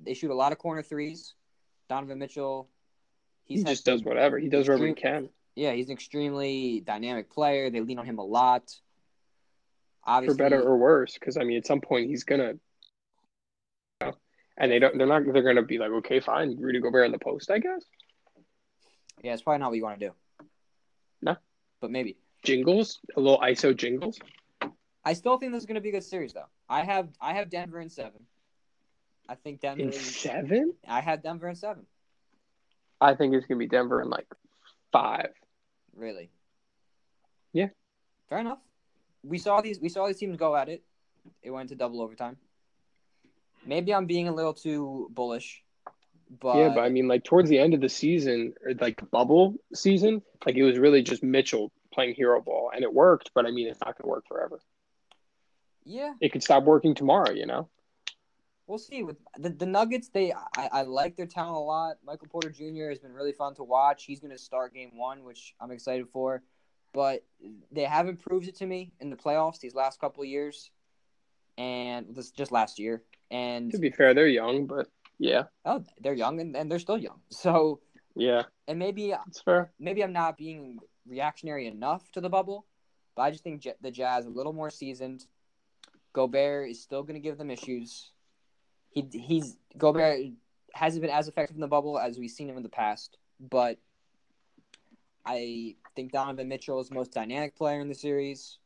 They 0.07 0.15
shoot 0.15 0.31
a 0.31 0.35
lot 0.35 0.53
of 0.53 0.59
corner 0.59 0.83
threes. 0.83 1.35
Donovan 1.89 2.19
Mitchell, 2.19 2.69
He 3.45 3.63
just 3.63 3.85
does 3.85 4.03
whatever. 4.03 4.39
He 4.39 4.49
does 4.49 4.69
whatever 4.69 4.87
he 4.87 4.95
can. 4.95 5.29
yeah, 5.55 5.73
he's 5.73 5.87
an 5.87 5.93
extremely 5.93 6.81
dynamic 6.81 7.31
player. 7.31 7.71
They 7.71 7.81
lean 7.81 7.99
on 7.99 8.07
him 8.07 8.19
a 8.19 8.25
lot. 8.25 8.75
For 10.05 10.35
better 10.35 10.63
or 10.63 10.77
worse, 10.77 11.15
because 11.15 11.37
I 11.37 11.43
mean, 11.43 11.57
at 11.57 11.67
some 11.67 11.81
point 11.81 12.09
he's 12.09 12.23
gonna, 12.23 12.53
you 12.53 12.59
know, 14.01 14.13
and 14.57 14.71
they 14.71 14.79
don't. 14.79 14.97
They're 14.97 15.07
not. 15.07 15.25
They're 15.25 15.43
gonna 15.43 15.63
be 15.63 15.79
like, 15.79 15.91
okay, 15.91 16.21
fine, 16.21 16.57
Rudy 16.61 16.81
Gobert 16.81 17.07
in 17.07 17.13
the 17.13 17.19
post, 17.19 17.51
I 17.51 17.59
guess. 17.59 17.85
Yeah, 19.23 19.33
it's 19.33 19.43
probably 19.43 19.59
not 19.59 19.71
what 19.71 19.77
you 19.77 19.83
want 19.83 19.99
to 19.99 20.07
do. 20.07 20.47
No. 21.23 21.37
But 21.81 21.91
maybe. 21.91 22.17
Jingles, 22.45 23.01
a 23.17 23.21
little 23.21 23.41
ISO 23.41 23.77
jingles. 23.77 24.21
I 25.05 25.15
still 25.15 25.39
think 25.39 25.51
this 25.53 25.63
is 25.63 25.67
going 25.67 25.77
to 25.77 25.81
be 25.81 25.89
a 25.89 25.93
good 25.93 26.05
series, 26.05 26.33
though. 26.33 26.47
I 26.69 26.85
have 26.85 27.09
I 27.21 27.33
have 27.35 27.51
Denver 27.51 27.81
in 27.81 27.89
seven. 27.89 28.21
I 29.29 29.35
think 29.35 29.61
Denver. 29.61 29.83
In 29.83 29.93
seven, 29.93 30.75
I 30.87 31.01
had 31.01 31.23
Denver 31.23 31.49
in 31.49 31.57
seven. 31.57 31.87
I 33.01 33.15
think 33.15 33.35
it's 33.35 33.47
gonna 33.47 33.59
be 33.59 33.67
Denver 33.67 34.01
in 34.01 34.09
like 34.09 34.27
five. 34.93 35.31
Really. 35.95 36.31
Yeah. 37.53 37.69
Fair 38.29 38.39
enough. 38.39 38.59
We 39.23 39.39
saw 39.39 39.61
these. 39.61 39.81
We 39.81 39.89
saw 39.89 40.07
these 40.07 40.19
teams 40.19 40.37
go 40.37 40.55
at 40.57 40.69
it. 40.69 40.83
It 41.43 41.51
went 41.51 41.71
to 41.71 41.75
double 41.75 42.01
overtime. 42.01 42.37
Maybe 43.65 43.93
I'm 43.93 44.07
being 44.07 44.29
a 44.29 44.35
little 44.35 44.55
too 44.55 45.09
bullish, 45.11 45.63
but 46.41 46.57
yeah, 46.57 46.69
but 46.75 46.83
I 46.83 46.89
mean, 46.89 47.09
like 47.09 47.25
towards 47.25 47.49
the 47.51 47.59
end 47.59 47.75
of 47.75 47.81
the 47.81 47.89
season, 47.89 48.55
or 48.65 48.75
like 48.75 49.01
bubble 49.11 49.57
season, 49.75 50.23
like 50.45 50.55
it 50.55 50.63
was 50.63 50.79
really 50.79 51.03
just 51.03 51.25
Mitchell 51.25 51.73
playing 51.93 52.15
hero 52.15 52.41
ball, 52.41 52.71
and 52.73 52.85
it 52.85 52.93
worked. 52.95 53.31
But 53.35 53.45
I 53.47 53.51
mean, 53.51 53.67
it's 53.67 53.81
not 53.85 53.99
gonna 53.99 54.09
work 54.09 54.25
forever. 54.29 54.61
yeah, 55.85 56.15
It 56.21 56.31
could 56.31 56.45
stop 56.45 56.63
working 56.63 56.95
tomorrow, 56.95 57.33
you 57.33 57.47
know. 57.47 57.69
We'll 58.67 58.79
see. 58.79 59.03
With 59.03 59.17
the, 59.39 59.51
the 59.51 59.67
Nuggets, 59.67 60.09
they 60.09 60.33
I, 60.33 60.69
I 60.73 60.83
like 60.83 61.17
their 61.17 61.27
talent 61.27 61.57
a 61.57 61.61
lot. 61.61 61.97
Michael 62.05 62.29
Porter 62.29 62.51
Jr. 62.51 62.89
has 62.89 62.99
been 62.99 63.13
really 63.13 63.33
fun 63.33 63.55
to 63.57 63.65
watch. 63.65 64.05
He's 64.05 64.21
going 64.21 64.33
to 64.33 64.39
start 64.39 64.75
Game 64.75 64.97
One, 64.97 65.25
which 65.25 65.55
I'm 65.61 65.71
excited 65.71 66.09
for. 66.13 66.43
But 66.93 67.25
they 67.71 67.85
haven't 67.85 68.21
proved 68.23 68.49
it 68.49 68.57
to 68.57 68.67
me 68.67 68.93
in 69.01 69.11
the 69.11 69.17
playoffs 69.17 69.61
these 69.61 69.75
last 69.75 70.01
couple 70.01 70.23
of 70.23 70.29
years, 70.29 70.71
and 71.59 72.07
this 72.15 72.31
just 72.31 72.53
last 72.53 72.79
year. 72.79 73.03
And 73.31 73.71
To 73.73 73.79
be 73.79 73.91
fair, 73.91 74.15
they're 74.15 74.29
young, 74.29 74.67
but 74.67 74.89
yeah, 75.19 75.45
oh, 75.65 75.85
they're 76.01 76.15
young 76.15 76.41
and, 76.41 76.57
and 76.57 76.71
they're 76.71 76.79
still 76.79 76.99
young. 76.99 77.21
So 77.31 77.81
yeah, 78.15 78.45
and 78.67 78.79
maybe 78.79 79.15
it's 79.27 79.43
fair. 79.43 79.73
maybe 79.79 80.03
I'm 80.03 80.13
not 80.15 80.39
being 80.39 80.79
reactionary 81.07 81.67
enough 81.67 82.11
to 82.13 82.21
the 82.23 82.31
bubble, 82.31 82.65
but 83.15 83.23
I 83.23 83.31
just 83.31 83.45
think 83.45 83.67
the 83.83 83.91
Jazz 83.91 84.25
a 84.25 84.31
little 84.31 84.55
more 84.55 84.71
seasoned. 84.71 85.27
Gobert 86.15 86.71
is 86.71 86.83
still 86.83 87.03
going 87.03 87.15
to 87.15 87.21
give 87.21 87.37
them 87.37 87.51
issues. 87.51 88.11
He 88.97 89.07
he's 89.13 89.59
Gobert 89.77 90.21
hasn't 90.73 91.03
been 91.03 91.11
as 91.11 91.29
effective 91.29 91.55
in 91.55 91.61
the 91.61 91.69
bubble 91.69 91.99
as 91.99 92.19
we've 92.19 92.31
seen 92.31 92.49
him 92.49 92.57
in 92.57 92.63
the 92.63 92.71
past, 92.71 93.19
but 93.39 93.79
I 95.25 95.77
think 95.95 96.13
Donovan 96.13 96.49
Mitchell 96.49 96.81
is 96.81 96.89
the 96.89 96.95
most 96.95 97.13
dynamic 97.13 97.55
player 97.57 97.81
in 97.81 97.89
the 97.89 97.95
series. 97.95 98.57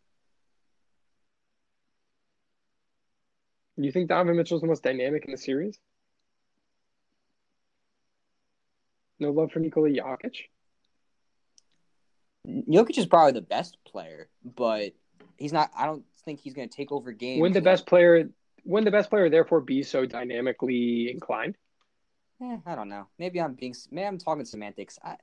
You 3.76 3.90
think 3.90 4.08
Donovan 4.08 4.36
Mitchell's 4.36 4.60
the 4.60 4.68
most 4.68 4.84
dynamic 4.84 5.24
in 5.24 5.32
the 5.32 5.38
series? 5.38 5.80
No 9.18 9.30
love 9.30 9.50
for 9.50 9.58
Nikola 9.58 9.88
Jokic. 9.88 10.36
Jokic 12.46 12.98
is 12.98 13.06
probably 13.06 13.32
the 13.32 13.40
best 13.40 13.78
player, 13.84 14.28
but 14.44 14.92
he's 15.38 15.52
not. 15.52 15.72
I 15.76 15.86
don't 15.86 16.04
think 16.24 16.38
he's 16.38 16.54
going 16.54 16.68
to 16.68 16.74
take 16.74 16.92
over 16.92 17.10
games. 17.10 17.40
When 17.40 17.52
the 17.52 17.60
best 17.60 17.86
player, 17.86 18.30
when 18.64 18.84
the 18.84 18.90
best 18.90 19.10
player, 19.10 19.28
therefore, 19.28 19.60
be 19.60 19.82
so 19.82 20.06
dynamically 20.06 21.10
inclined. 21.10 21.56
Eh, 22.42 22.56
I 22.64 22.74
don't 22.74 22.88
know. 22.88 23.08
Maybe 23.18 23.40
I'm 23.40 23.54
being. 23.54 23.74
Maybe 23.90 24.06
I'm 24.06 24.18
talking 24.18 24.44
semantics. 24.44 24.98
I, 25.04 25.16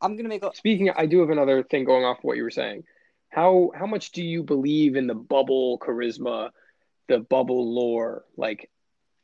I'm 0.00 0.16
gonna 0.16 0.28
make 0.28 0.44
a. 0.44 0.54
Speaking, 0.54 0.90
I 0.90 1.06
do 1.06 1.20
have 1.20 1.30
another 1.30 1.62
thing 1.62 1.84
going 1.84 2.04
off 2.04 2.18
of 2.18 2.24
what 2.24 2.36
you 2.36 2.42
were 2.42 2.50
saying. 2.50 2.84
How 3.28 3.70
how 3.74 3.86
much 3.86 4.12
do 4.12 4.22
you 4.22 4.42
believe 4.42 4.96
in 4.96 5.06
the 5.06 5.14
bubble 5.14 5.78
charisma, 5.78 6.50
the 7.08 7.20
bubble 7.20 7.74
lore, 7.74 8.24
like 8.36 8.70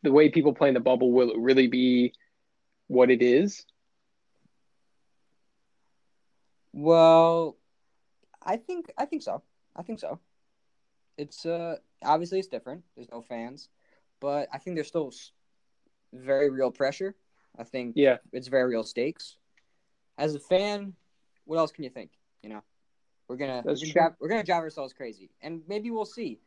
the 0.03 0.13
way 0.13 0.29
people 0.31 0.55
play 0.55 0.69
in 0.69 0.75
the 0.75 0.81
bubble? 0.81 1.13
Will 1.13 1.31
it 1.31 1.39
really 1.39 1.67
be 1.67 2.13
what 2.87 3.11
it 3.11 3.23
is? 3.23 3.65
Well, 6.73 7.57
I 8.41 8.57
think 8.57 8.93
I 8.97 9.07
think 9.07 9.23
so. 9.23 9.43
I 9.75 9.83
think 9.83 9.99
so. 9.99 10.21
It's 11.19 11.45
uh 11.45 11.77
obviously 12.05 12.39
it's 12.39 12.49
different. 12.49 12.83
There's 12.95 13.11
no 13.11 13.23
fans, 13.23 13.69
but 14.21 14.49
I 14.53 14.59
think 14.59 14.77
there's 14.77 14.89
still 14.89 15.13
very 16.13 16.51
real 16.51 16.71
pressure. 16.71 17.15
I 17.59 17.65
think 17.65 17.95
Yeah, 17.97 18.19
it's 18.33 18.49
very 18.49 18.71
real 18.71 18.85
stakes. 18.85 19.37
As 20.19 20.35
a 20.35 20.41
fan, 20.41 20.95
what 21.45 21.59
else 21.59 21.73
can 21.73 21.85
you 21.85 21.91
think? 21.91 22.11
You 22.43 22.51
know, 22.51 22.63
we're 23.29 23.37
gonna 23.37 23.63
we're 23.65 23.75
gonna, 23.75 23.93
drive, 23.93 24.13
we're 24.21 24.29
gonna 24.29 24.45
drive 24.45 24.63
ourselves 24.63 24.93
crazy, 24.93 25.31
and 25.41 25.63
maybe 25.69 25.91
we'll 25.91 26.05
see 26.05 26.41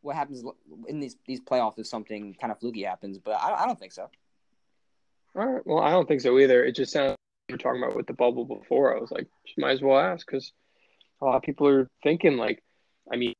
what 0.00 0.16
happens 0.16 0.44
in 0.86 1.00
these 1.00 1.16
these 1.26 1.40
playoffs 1.40 1.78
if 1.78 1.86
something 1.86 2.34
kind 2.40 2.52
of 2.52 2.58
fluky 2.58 2.82
happens. 2.82 3.18
But 3.18 3.40
I, 3.40 3.62
I 3.62 3.66
don't 3.66 3.78
think 3.78 3.92
so. 3.92 4.10
All 5.36 5.46
right. 5.46 5.66
Well, 5.66 5.80
I 5.80 5.90
don't 5.90 6.06
think 6.06 6.20
so 6.20 6.38
either. 6.38 6.64
It 6.64 6.76
just 6.76 6.92
sounds 6.92 7.10
like 7.10 7.16
you 7.48 7.54
were 7.54 7.58
talking 7.58 7.82
about 7.82 7.96
with 7.96 8.06
the 8.06 8.12
bubble 8.12 8.44
before. 8.44 8.96
I 8.96 9.00
was 9.00 9.10
like, 9.10 9.26
you 9.44 9.54
might 9.62 9.72
as 9.72 9.82
well 9.82 9.98
ask 9.98 10.26
because 10.26 10.52
a 11.20 11.24
lot 11.24 11.36
of 11.36 11.42
people 11.42 11.66
are 11.66 11.88
thinking 12.02 12.36
like, 12.36 12.62
I 13.12 13.16
mean, 13.16 13.34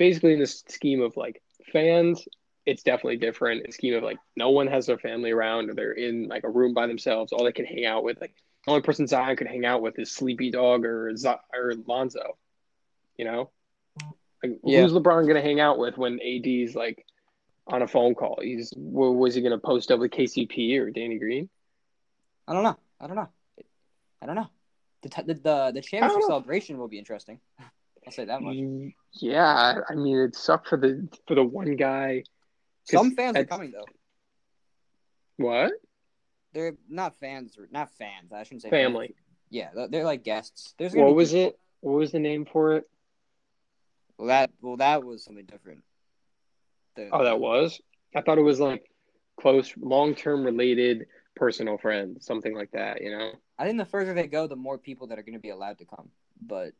basically 0.00 0.32
in 0.32 0.40
this 0.40 0.64
scheme 0.66 1.02
of 1.02 1.14
like 1.16 1.40
fans, 1.72 2.26
it's 2.64 2.82
definitely 2.82 3.18
different. 3.18 3.64
In 3.66 3.70
scheme 3.70 3.94
of 3.94 4.02
like 4.02 4.16
no 4.34 4.48
one 4.50 4.66
has 4.66 4.86
their 4.86 4.98
family 4.98 5.30
around 5.30 5.68
or 5.70 5.74
they're 5.74 5.92
in 5.92 6.26
like 6.26 6.42
a 6.44 6.48
room 6.50 6.72
by 6.74 6.86
themselves. 6.88 7.32
All 7.32 7.44
they 7.44 7.52
can 7.52 7.66
hang 7.66 7.84
out 7.84 8.02
with 8.02 8.18
like 8.20 8.34
the 8.64 8.72
only 8.72 8.82
person 8.82 9.06
Zion 9.06 9.36
could 9.36 9.46
hang 9.46 9.64
out 9.66 9.82
with 9.82 9.98
is 9.98 10.10
Sleepy 10.10 10.50
Dog 10.50 10.84
or 10.86 11.14
Z- 11.14 11.28
or 11.54 11.74
Lonzo. 11.86 12.36
You 13.16 13.26
know, 13.26 13.50
like 14.42 14.58
Yeah. 14.64 14.80
who's 14.80 14.92
LeBron 14.92 15.22
going 15.24 15.34
to 15.34 15.42
hang 15.42 15.60
out 15.60 15.78
with 15.78 15.98
when 15.98 16.18
AD's 16.20 16.74
like 16.74 17.04
on 17.66 17.82
a 17.82 17.86
phone 17.86 18.14
call? 18.14 18.38
He's 18.42 18.72
wa- 18.74 19.10
was 19.10 19.34
he 19.34 19.42
going 19.42 19.52
to 19.52 19.58
post 19.58 19.90
up 19.90 20.00
with 20.00 20.10
KCP 20.12 20.78
or 20.80 20.90
Danny 20.90 21.18
Green? 21.18 21.50
I 22.48 22.54
don't 22.54 22.64
know. 22.64 22.78
I 22.98 23.06
don't 23.06 23.16
know. 23.16 23.28
I 24.22 24.26
don't 24.26 24.36
know. 24.36 24.48
The 25.02 25.08
t- 25.10 25.22
the, 25.22 25.34
the 25.34 25.70
the 25.74 25.80
championship 25.82 26.22
celebration 26.26 26.78
will 26.78 26.88
be 26.88 26.98
interesting. 26.98 27.38
I'll 28.10 28.14
say 28.16 28.24
that 28.24 28.42
much. 28.42 28.56
Yeah, 29.12 29.80
I 29.88 29.94
mean 29.94 30.18
it 30.18 30.34
sucked 30.34 30.66
for 30.66 30.76
the 30.76 31.06
for 31.28 31.36
the 31.36 31.44
one 31.44 31.76
guy. 31.76 32.24
Some 32.84 33.12
fans 33.14 33.36
are 33.36 33.44
coming 33.44 33.70
though. 33.70 33.84
What 35.36 35.72
They're 36.52 36.74
not 36.88 37.14
fans. 37.20 37.56
Not 37.70 37.90
fans. 37.98 38.32
I 38.32 38.42
shouldn't 38.42 38.62
say 38.62 38.70
family? 38.70 39.06
fans. 39.08 39.18
Yeah, 39.50 39.86
they're- 39.88 40.04
like 40.04 40.24
guests. 40.24 40.74
There's 40.76 40.94
What 40.94 41.14
was 41.14 41.30
people- 41.30 41.50
it? 41.50 41.58
What 41.82 41.92
was 41.92 42.10
the 42.12 42.18
name 42.18 42.46
for 42.46 42.76
it? 42.78 42.90
Well, 44.18 44.26
that 44.28 44.50
well 44.60 44.76
that 44.78 45.04
was 45.04 45.22
something 45.24 45.46
different. 45.46 45.84
The- 46.96 47.10
Oh, 47.12 47.22
that 47.22 47.38
was. 47.38 47.80
I 48.14 48.22
thought 48.22 48.38
it 48.38 48.42
was 48.42 48.58
like 48.58 48.90
close, 49.40 49.72
long 49.76 50.16
term 50.16 50.42
related, 50.44 51.06
personal 51.36 51.78
friends, 51.78 52.26
something 52.26 52.54
like 52.56 52.72
that. 52.72 53.02
You 53.02 53.16
know. 53.16 53.32
I 53.56 53.66
think 53.66 53.78
the 53.78 53.84
further 53.84 54.14
they 54.14 54.26
go, 54.26 54.48
the 54.48 54.56
more 54.56 54.78
people 54.78 55.06
that 55.08 55.18
are 55.20 55.22
going 55.22 55.34
to 55.34 55.38
be 55.40 55.50
allowed 55.50 55.78
to 55.78 55.84
come. 55.84 56.10
But 56.42 56.72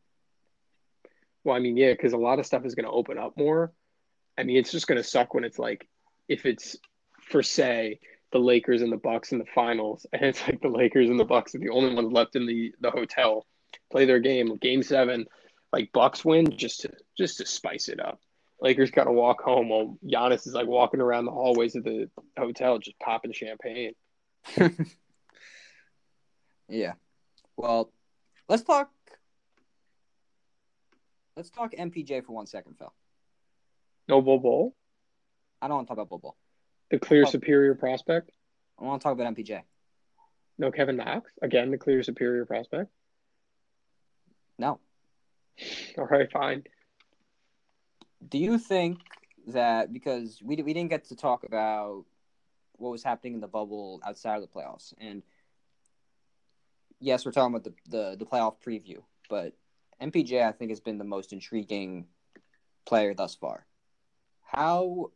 Well, 1.43 1.55
I 1.55 1.59
mean, 1.59 1.77
yeah, 1.77 1.91
because 1.91 2.13
a 2.13 2.17
lot 2.17 2.39
of 2.39 2.45
stuff 2.45 2.65
is 2.65 2.75
going 2.75 2.85
to 2.85 2.91
open 2.91 3.17
up 3.17 3.37
more. 3.37 3.73
I 4.37 4.43
mean, 4.43 4.57
it's 4.57 4.71
just 4.71 4.87
going 4.87 4.97
to 4.97 5.03
suck 5.03 5.33
when 5.33 5.43
it's 5.43 5.59
like, 5.59 5.87
if 6.27 6.45
it's 6.45 6.77
for 7.29 7.43
say 7.43 7.99
the 8.31 8.39
Lakers 8.39 8.81
and 8.81 8.91
the 8.91 8.97
Bucks 8.97 9.31
in 9.31 9.39
the 9.39 9.45
finals, 9.53 10.05
and 10.13 10.23
it's 10.23 10.41
like 10.47 10.61
the 10.61 10.67
Lakers 10.67 11.09
and 11.09 11.19
the 11.19 11.25
Bucks 11.25 11.55
are 11.55 11.59
the 11.59 11.69
only 11.69 11.93
ones 11.93 12.11
left 12.11 12.35
in 12.35 12.45
the 12.45 12.73
the 12.79 12.91
hotel, 12.91 13.45
play 13.91 14.05
their 14.05 14.19
game, 14.19 14.55
game 14.57 14.83
seven, 14.83 15.25
like 15.73 15.91
Bucks 15.91 16.23
win 16.23 16.55
just 16.57 16.81
to 16.81 16.91
just 17.17 17.37
to 17.37 17.45
spice 17.45 17.89
it 17.89 17.99
up. 17.99 18.19
Lakers 18.61 18.91
got 18.91 19.05
to 19.05 19.11
walk 19.11 19.41
home 19.41 19.69
while 19.69 19.97
Giannis 20.05 20.45
is 20.45 20.53
like 20.53 20.67
walking 20.67 21.01
around 21.01 21.25
the 21.25 21.31
hallways 21.31 21.75
of 21.75 21.83
the 21.83 22.09
hotel 22.37 22.77
just 22.77 22.99
popping 22.99 23.33
champagne. 23.33 23.93
yeah, 26.69 26.93
well, 27.57 27.91
let's 28.47 28.63
talk. 28.63 28.91
Let's 31.35 31.49
talk 31.49 31.71
MPJ 31.73 32.25
for 32.25 32.33
one 32.33 32.45
second, 32.47 32.77
Phil. 32.77 32.93
No 34.07 34.21
Bol 34.21 34.39
Bol, 34.39 34.75
I 35.61 35.67
don't 35.67 35.77
want 35.77 35.87
to 35.87 35.95
talk 35.95 35.97
about 36.03 36.09
Bobo. 36.09 36.35
the 36.89 36.99
clear 36.99 37.23
Oh. 37.25 37.29
superior 37.29 37.75
prospect. 37.75 38.31
I 38.77 38.83
want 38.83 39.01
to 39.01 39.03
talk 39.03 39.13
about 39.13 39.27
MPJ. 39.33 39.63
No 40.57 40.71
Kevin 40.71 40.97
Knox, 40.97 41.31
again 41.41 41.71
the 41.71 41.77
clear 41.77 42.03
superior 42.03 42.45
prospect. 42.45 42.91
No. 44.57 44.79
All 45.97 46.05
right, 46.05 46.29
fine. 46.31 46.63
Do 48.27 48.37
you 48.37 48.57
think 48.57 48.99
that 49.47 49.91
because 49.93 50.41
we 50.43 50.55
we 50.61 50.73
didn't 50.73 50.89
get 50.89 51.05
to 51.05 51.15
talk 51.15 51.43
about 51.43 52.05
what 52.73 52.91
was 52.91 53.03
happening 53.03 53.35
in 53.35 53.39
the 53.41 53.47
bubble 53.47 54.01
outside 54.05 54.35
of 54.35 54.41
the 54.41 54.47
playoffs, 54.47 54.93
and 54.99 55.23
yes, 56.99 57.25
we're 57.25 57.31
talking 57.31 57.55
about 57.55 57.63
the 57.63 57.73
the, 57.89 58.15
the 58.17 58.25
playoff 58.25 58.55
preview, 58.65 59.01
but 59.29 59.53
MPJ 60.01 60.47
I 60.47 60.51
think 60.51 60.71
has 60.71 60.79
been 60.79 60.97
the 60.97 61.03
most 61.03 61.33
intriguing 61.33 62.07
player 62.85 63.13
thus 63.13 63.35
far. 63.35 63.65
How 64.41 65.11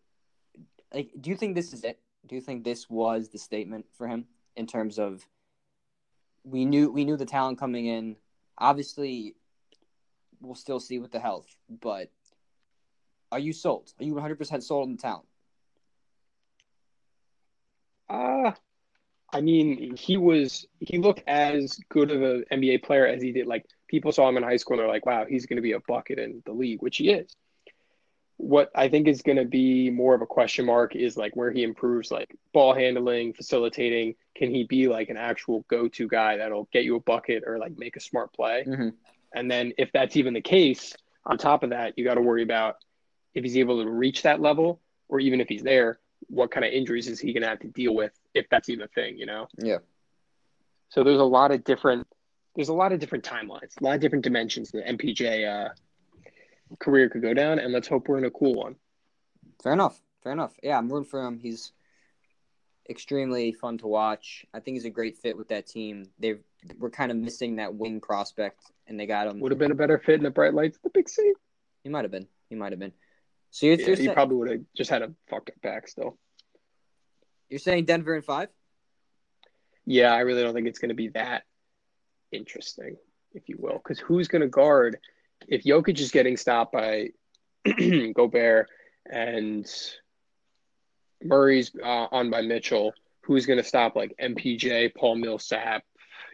like 0.93 1.11
do 1.19 1.29
you 1.29 1.35
think 1.35 1.55
this 1.55 1.73
is 1.73 1.83
it? 1.83 1.99
Do 2.25 2.35
you 2.35 2.41
think 2.41 2.63
this 2.63 2.89
was 2.89 3.29
the 3.29 3.37
statement 3.37 3.85
for 3.97 4.07
him 4.07 4.25
in 4.55 4.67
terms 4.67 4.99
of 4.99 5.27
we 6.43 6.65
knew 6.65 6.91
we 6.91 7.05
knew 7.05 7.17
the 7.17 7.25
talent 7.25 7.59
coming 7.59 7.87
in. 7.87 8.15
Obviously, 8.57 9.35
we'll 10.39 10.55
still 10.55 10.79
see 10.79 10.99
with 10.99 11.11
the 11.11 11.19
health, 11.19 11.57
but 11.81 12.09
are 13.31 13.39
you 13.39 13.51
sold? 13.51 13.91
Are 13.99 14.05
you 14.05 14.13
100% 14.13 14.63
sold 14.63 14.83
on 14.87 14.95
the 14.95 15.01
talent? 15.01 15.25
Uh 18.07 18.51
I 19.33 19.41
mean, 19.41 19.97
he 19.97 20.15
was 20.15 20.65
he 20.79 20.97
looked 20.97 21.23
as 21.27 21.77
good 21.89 22.11
of 22.11 22.21
an 22.21 22.45
NBA 22.51 22.83
player 22.83 23.07
as 23.07 23.21
he 23.21 23.31
did. 23.31 23.47
Like 23.47 23.65
people 23.95 24.11
saw 24.11 24.27
him 24.27 24.35
in 24.35 24.43
high 24.43 24.57
school 24.57 24.73
and 24.73 24.81
they're 24.81 24.93
like, 24.93 25.05
wow, 25.05 25.25
he's 25.25 25.45
gonna 25.45 25.61
be 25.61 25.71
a 25.71 25.79
bucket 25.79 26.19
in 26.19 26.43
the 26.45 26.51
league, 26.51 26.81
which 26.81 26.97
he 26.97 27.11
is. 27.11 27.33
What 28.35 28.69
I 28.75 28.89
think 28.89 29.07
is 29.07 29.21
gonna 29.21 29.45
be 29.45 29.89
more 29.89 30.13
of 30.13 30.21
a 30.21 30.25
question 30.25 30.65
mark 30.65 30.97
is 30.97 31.15
like 31.15 31.33
where 31.37 31.49
he 31.49 31.63
improves 31.63 32.11
like 32.11 32.35
ball 32.53 32.73
handling, 32.73 33.31
facilitating. 33.31 34.15
Can 34.35 34.51
he 34.51 34.65
be 34.65 34.89
like 34.89 35.07
an 35.07 35.15
actual 35.15 35.63
go-to 35.69 36.09
guy 36.09 36.35
that'll 36.35 36.67
get 36.73 36.83
you 36.83 36.97
a 36.97 36.99
bucket 36.99 37.43
or 37.47 37.57
like 37.57 37.77
make 37.77 37.95
a 37.95 38.01
smart 38.01 38.33
play? 38.33 38.65
Mm-hmm. 38.67 38.89
And 39.33 39.49
then 39.49 39.71
if 39.77 39.91
that's 39.93 40.17
even 40.17 40.33
the 40.33 40.41
case, 40.41 40.93
on 41.25 41.37
top 41.37 41.63
of 41.63 41.69
that, 41.69 41.97
you 41.97 42.03
got 42.03 42.15
to 42.15 42.21
worry 42.21 42.43
about 42.43 42.75
if 43.33 43.43
he's 43.45 43.55
able 43.55 43.81
to 43.81 43.89
reach 43.89 44.23
that 44.23 44.41
level, 44.41 44.81
or 45.07 45.21
even 45.21 45.39
if 45.39 45.47
he's 45.47 45.63
there, 45.63 45.99
what 46.27 46.51
kind 46.51 46.65
of 46.65 46.73
injuries 46.73 47.07
is 47.07 47.19
he 47.19 47.31
going 47.33 47.43
to 47.43 47.49
have 47.49 47.59
to 47.59 47.67
deal 47.67 47.95
with 47.95 48.11
if 48.33 48.47
that's 48.49 48.69
even 48.69 48.83
a 48.83 48.87
thing, 48.89 49.17
you 49.17 49.25
know? 49.25 49.47
Yeah. 49.57 49.77
So 50.89 51.03
there's 51.03 51.19
a 51.19 51.23
lot 51.23 51.51
of 51.51 51.63
different 51.63 52.07
there's 52.55 52.69
a 52.69 52.73
lot 52.73 52.91
of 52.91 52.99
different 52.99 53.23
timelines, 53.23 53.79
a 53.79 53.83
lot 53.83 53.95
of 53.95 54.01
different 54.01 54.23
dimensions 54.23 54.71
the 54.71 54.81
MPJ 54.81 55.67
uh, 55.67 55.69
career 56.79 57.09
could 57.09 57.21
go 57.21 57.33
down, 57.33 57.59
and 57.59 57.73
let's 57.73 57.87
hope 57.87 58.07
we're 58.07 58.17
in 58.17 58.25
a 58.25 58.31
cool 58.31 58.55
one. 58.55 58.75
Fair 59.61 59.73
enough. 59.73 59.99
Fair 60.23 60.31
enough. 60.31 60.53
Yeah, 60.63 60.77
I'm 60.77 60.91
rooting 60.91 61.09
for 61.09 61.23
him. 61.25 61.39
He's 61.39 61.71
extremely 62.89 63.51
fun 63.51 63.77
to 63.79 63.87
watch. 63.87 64.45
I 64.53 64.59
think 64.59 64.75
he's 64.75 64.85
a 64.85 64.89
great 64.89 65.17
fit 65.17 65.37
with 65.37 65.49
that 65.49 65.67
team. 65.67 66.09
They 66.19 66.35
were 66.79 66.89
kind 66.89 67.11
of 67.11 67.17
missing 67.17 67.57
that 67.57 67.75
wing 67.75 67.99
prospect, 67.99 68.61
and 68.87 68.99
they 68.99 69.05
got 69.05 69.27
him. 69.27 69.39
Would 69.39 69.51
have 69.51 69.59
been 69.59 69.71
a 69.71 69.75
better 69.75 69.99
fit 69.99 70.15
in 70.15 70.23
the 70.23 70.31
bright 70.31 70.53
lights 70.53 70.77
of 70.77 70.83
the 70.83 70.89
big 70.89 71.09
city. 71.09 71.33
He 71.83 71.89
might 71.89 72.03
have 72.03 72.11
been. 72.11 72.27
He 72.49 72.55
might 72.55 72.71
have 72.71 72.79
been. 72.79 72.93
So 73.51 73.67
you're, 73.67 73.75
Yeah, 73.75 73.87
you're, 73.87 73.95
he 73.97 74.07
probably 74.09 74.37
would 74.37 74.49
have 74.49 74.61
just 74.75 74.89
had 74.89 75.01
a 75.01 75.11
fucked 75.29 75.49
up 75.49 75.61
back 75.61 75.87
still. 75.87 76.17
you're 77.49 77.59
saying 77.59 77.85
Denver 77.85 78.15
in 78.15 78.21
five? 78.21 78.49
Yeah, 79.85 80.13
I 80.13 80.21
really 80.21 80.41
don't 80.41 80.53
think 80.53 80.67
it's 80.67 80.79
going 80.79 80.89
to 80.89 80.95
be 80.95 81.09
that 81.09 81.43
interesting, 82.35 82.97
if 83.33 83.47
you 83.47 83.57
will, 83.59 83.77
because 83.77 83.99
who's 83.99 84.27
going 84.27 84.41
to 84.41 84.47
guard 84.47 84.97
if 85.47 85.63
Jokic 85.63 85.99
is 85.99 86.11
getting 86.11 86.37
stopped 86.37 86.73
by 86.73 87.09
Gobert 88.15 88.69
and 89.09 89.65
Murray's 91.23 91.71
uh, 91.81 92.07
on 92.11 92.29
by 92.29 92.41
Mitchell? 92.41 92.93
Who's 93.21 93.45
going 93.45 93.57
to 93.57 93.63
stop 93.63 93.95
like 93.95 94.15
MPJ, 94.21 94.93
Paul 94.95 95.15
Millsap? 95.15 95.83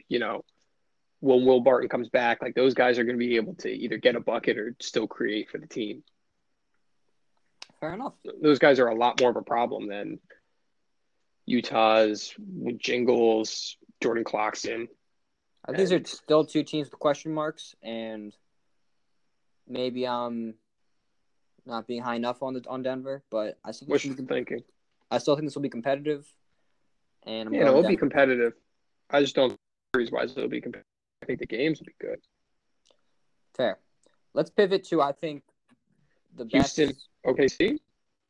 You 0.10 0.20
know, 0.20 0.44
when 1.22 1.46
Will 1.46 1.62
Barton 1.62 1.88
comes 1.88 2.10
back, 2.10 2.42
like 2.42 2.56
those 2.56 2.74
guys 2.74 3.00
are 3.00 3.04
going 3.04 3.18
to 3.18 3.26
be 3.26 3.38
able 3.38 3.56
to 3.56 3.70
either 3.70 3.98
get 3.98 4.16
a 4.16 4.20
bucket 4.20 4.58
or 4.58 4.76
still 4.82 5.08
create 5.08 5.50
for 5.50 5.58
the 5.58 5.68
team. 5.68 6.04
Fair 7.80 7.94
enough. 7.94 8.14
Those 8.42 8.60
guys 8.60 8.80
are 8.80 8.88
a 8.88 8.96
lot 8.96 9.22
more 9.22 9.30
of 9.30 9.36
a 9.38 9.42
problem 9.42 9.88
than 9.88 10.20
Utah's 11.46 12.34
Jingles, 12.78 13.78
Jordan 14.02 14.24
Clarkson. 14.24 14.88
Think 15.68 15.78
these 15.78 15.92
are 15.92 16.04
still 16.06 16.46
two 16.46 16.64
teams 16.64 16.90
with 16.90 17.00
question 17.00 17.34
marks, 17.34 17.76
and 17.84 18.36
maybe 19.68 20.08
I'm 20.08 20.56
not 21.66 21.88
being 21.88 22.02
high 22.02 22.16
enough 22.16 22.42
on 22.42 22.54
the 22.56 22.64
on 22.68 22.82
Denver, 22.82 23.24
but 23.30 23.60
I 23.64 23.72
still 23.72 23.88
think, 23.88 24.04
you 24.04 24.10
this 24.12 24.18
will 24.20 24.26
be- 24.26 24.34
thinking? 24.34 24.64
I 25.12 25.18
still 25.20 25.36
think 25.36 25.46
this 25.48 25.56
will 25.56 25.62
be 25.62 25.70
competitive. 25.70 26.26
And 27.24 27.50
I'm 27.50 27.54
Yeah, 27.54 27.68
it'll 27.68 27.84
be 27.84 27.98
competitive. 27.98 28.54
I 29.12 29.22
just 29.22 29.36
don't 29.36 29.56
series 29.94 30.12
wise 30.12 30.32
it'll 30.32 30.50
be 30.50 30.62
competitive. 30.62 30.88
I 31.22 31.26
think 31.28 31.40
the 31.40 31.46
games 31.46 31.80
will 31.80 31.86
be 31.86 31.96
good. 32.00 32.20
fair. 33.56 33.80
Let's 34.34 34.50
pivot 34.50 34.86
to 34.86 35.02
I 35.02 35.12
think 35.12 35.44
the 36.36 36.46
best. 36.46 36.78
Houston. 36.78 36.98
OKC. 37.26 37.80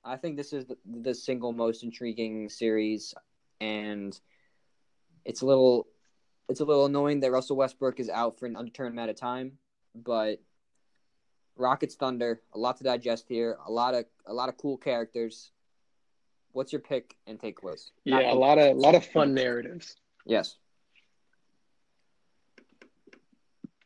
I 0.04 0.18
think 0.18 0.36
this 0.36 0.52
is 0.52 0.66
the, 0.66 0.78
the 1.04 1.14
single 1.14 1.54
most 1.54 1.84
intriguing 1.84 2.50
series, 2.50 3.14
and 3.62 4.20
it's 5.24 5.42
a 5.42 5.46
little, 5.46 5.88
it's 6.50 6.60
a 6.60 6.66
little 6.66 6.86
annoying 6.86 7.20
that 7.22 7.32
Russell 7.32 7.56
Westbrook 7.56 8.00
is 8.00 8.10
out 8.10 8.40
for 8.40 8.46
an 8.46 8.56
undetermined 8.56 8.96
amount 8.96 9.10
of 9.10 9.16
time. 9.16 9.54
But 9.96 10.40
Rockets 11.56 11.96
Thunder, 11.96 12.42
a 12.54 12.58
lot 12.58 12.78
to 12.78 12.84
digest 12.84 13.26
here. 13.28 13.58
A 13.66 13.72
lot 13.72 13.94
of 13.94 14.06
a 14.26 14.34
lot 14.34 14.50
of 14.50 14.58
cool 14.58 14.78
characters. 14.78 15.52
What's 16.54 16.74
your 16.74 16.82
pick 16.82 17.16
and 17.28 17.40
takeaways? 17.40 17.92
Not 18.06 18.24
Yeah, 18.24 18.34
a 18.34 18.36
lot 18.36 18.58
of 18.58 18.76
a 18.76 18.80
lot 18.80 18.96
of 18.96 19.06
fun 19.06 19.34
narratives. 19.34 19.96
Yes. 20.26 20.58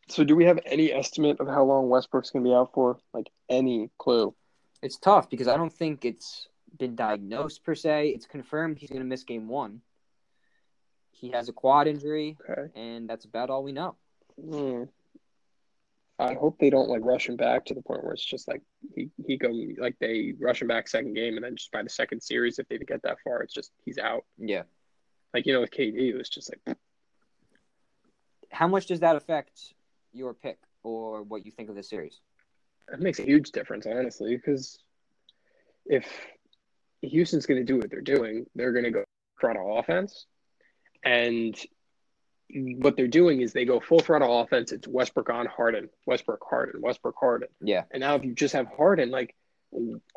So, 0.07 0.23
do 0.23 0.35
we 0.35 0.45
have 0.45 0.59
any 0.65 0.91
estimate 0.91 1.39
of 1.39 1.47
how 1.47 1.63
long 1.63 1.89
Westbrook's 1.89 2.29
going 2.29 2.45
to 2.45 2.49
be 2.49 2.53
out 2.53 2.71
for? 2.73 2.99
Like 3.13 3.29
any 3.49 3.89
clue? 3.97 4.35
It's 4.83 4.97
tough 4.97 5.29
because 5.29 5.47
I 5.47 5.57
don't 5.57 5.73
think 5.73 6.05
it's 6.05 6.47
been 6.77 6.95
diagnosed 6.95 7.63
per 7.63 7.73
se. 7.73 8.09
It's 8.09 8.27
confirmed 8.27 8.77
he's 8.77 8.89
going 8.89 9.01
to 9.01 9.07
miss 9.07 9.23
game 9.23 9.47
one. 9.47 9.81
He 11.25 11.31
has 11.31 11.49
a 11.49 11.53
quad 11.53 11.87
injury, 11.87 12.37
Okay. 12.47 12.69
and 12.75 13.09
that's 13.09 13.25
about 13.25 13.49
all 13.49 13.63
we 13.63 13.71
know. 13.71 13.95
Hmm. 14.39 14.83
I 16.19 16.35
hope 16.35 16.59
they 16.59 16.69
don't 16.69 16.87
like 16.87 17.03
rush 17.03 17.27
him 17.27 17.35
back 17.35 17.65
to 17.65 17.73
the 17.73 17.81
point 17.81 18.03
where 18.03 18.13
it's 18.13 18.23
just 18.23 18.47
like 18.47 18.61
he 18.93 19.09
he 19.25 19.35
go 19.37 19.49
like 19.79 19.95
they 19.99 20.33
rush 20.39 20.61
him 20.61 20.67
back 20.67 20.87
second 20.87 21.15
game 21.15 21.35
and 21.35 21.43
then 21.43 21.55
just 21.55 21.71
by 21.71 21.81
the 21.81 21.89
second 21.89 22.21
series 22.21 22.59
if 22.59 22.67
they 22.69 22.77
get 22.77 23.01
that 23.01 23.17
far 23.23 23.41
it's 23.41 23.53
just 23.55 23.71
he's 23.85 23.97
out. 23.97 24.23
Yeah. 24.37 24.63
Like 25.33 25.47
you 25.47 25.53
know 25.53 25.61
with 25.61 25.71
KD 25.71 25.97
it 26.11 26.15
was 26.15 26.29
just 26.29 26.51
like 26.51 26.77
How 28.51 28.67
much 28.67 28.85
does 28.85 28.99
that 28.99 29.15
affect 29.15 29.73
your 30.13 30.33
pick 30.35 30.59
or 30.83 31.23
what 31.23 31.43
you 31.43 31.51
think 31.51 31.69
of 31.69 31.75
this 31.75 31.89
series? 31.89 32.21
It 32.93 32.99
makes 32.99 33.17
a 33.19 33.23
huge 33.23 33.51
difference, 33.51 33.87
honestly, 33.87 34.35
because 34.37 34.77
if 35.87 36.05
Houston's 37.01 37.47
going 37.47 37.59
to 37.59 37.65
do 37.65 37.77
what 37.79 37.89
they're 37.89 37.99
doing, 37.99 38.45
they're 38.53 38.71
going 38.71 38.85
to 38.85 38.91
go 38.91 39.03
throttle 39.41 39.79
offense, 39.79 40.27
and 41.05 41.55
what 42.49 42.95
they're 42.97 43.07
doing 43.07 43.41
is 43.41 43.53
they 43.53 43.65
go 43.65 43.79
full 43.79 43.99
throttle 43.99 44.41
offense. 44.41 44.71
It's 44.71 44.87
Westbrook 44.87 45.29
on 45.29 45.45
Harden, 45.45 45.89
Westbrook 46.05 46.43
Harden, 46.47 46.81
Westbrook 46.81 47.15
Harden. 47.19 47.47
Yeah. 47.61 47.83
And 47.91 48.01
now 48.01 48.15
if 48.15 48.23
you 48.23 48.33
just 48.33 48.53
have 48.53 48.67
Harden, 48.67 49.09
like 49.11 49.35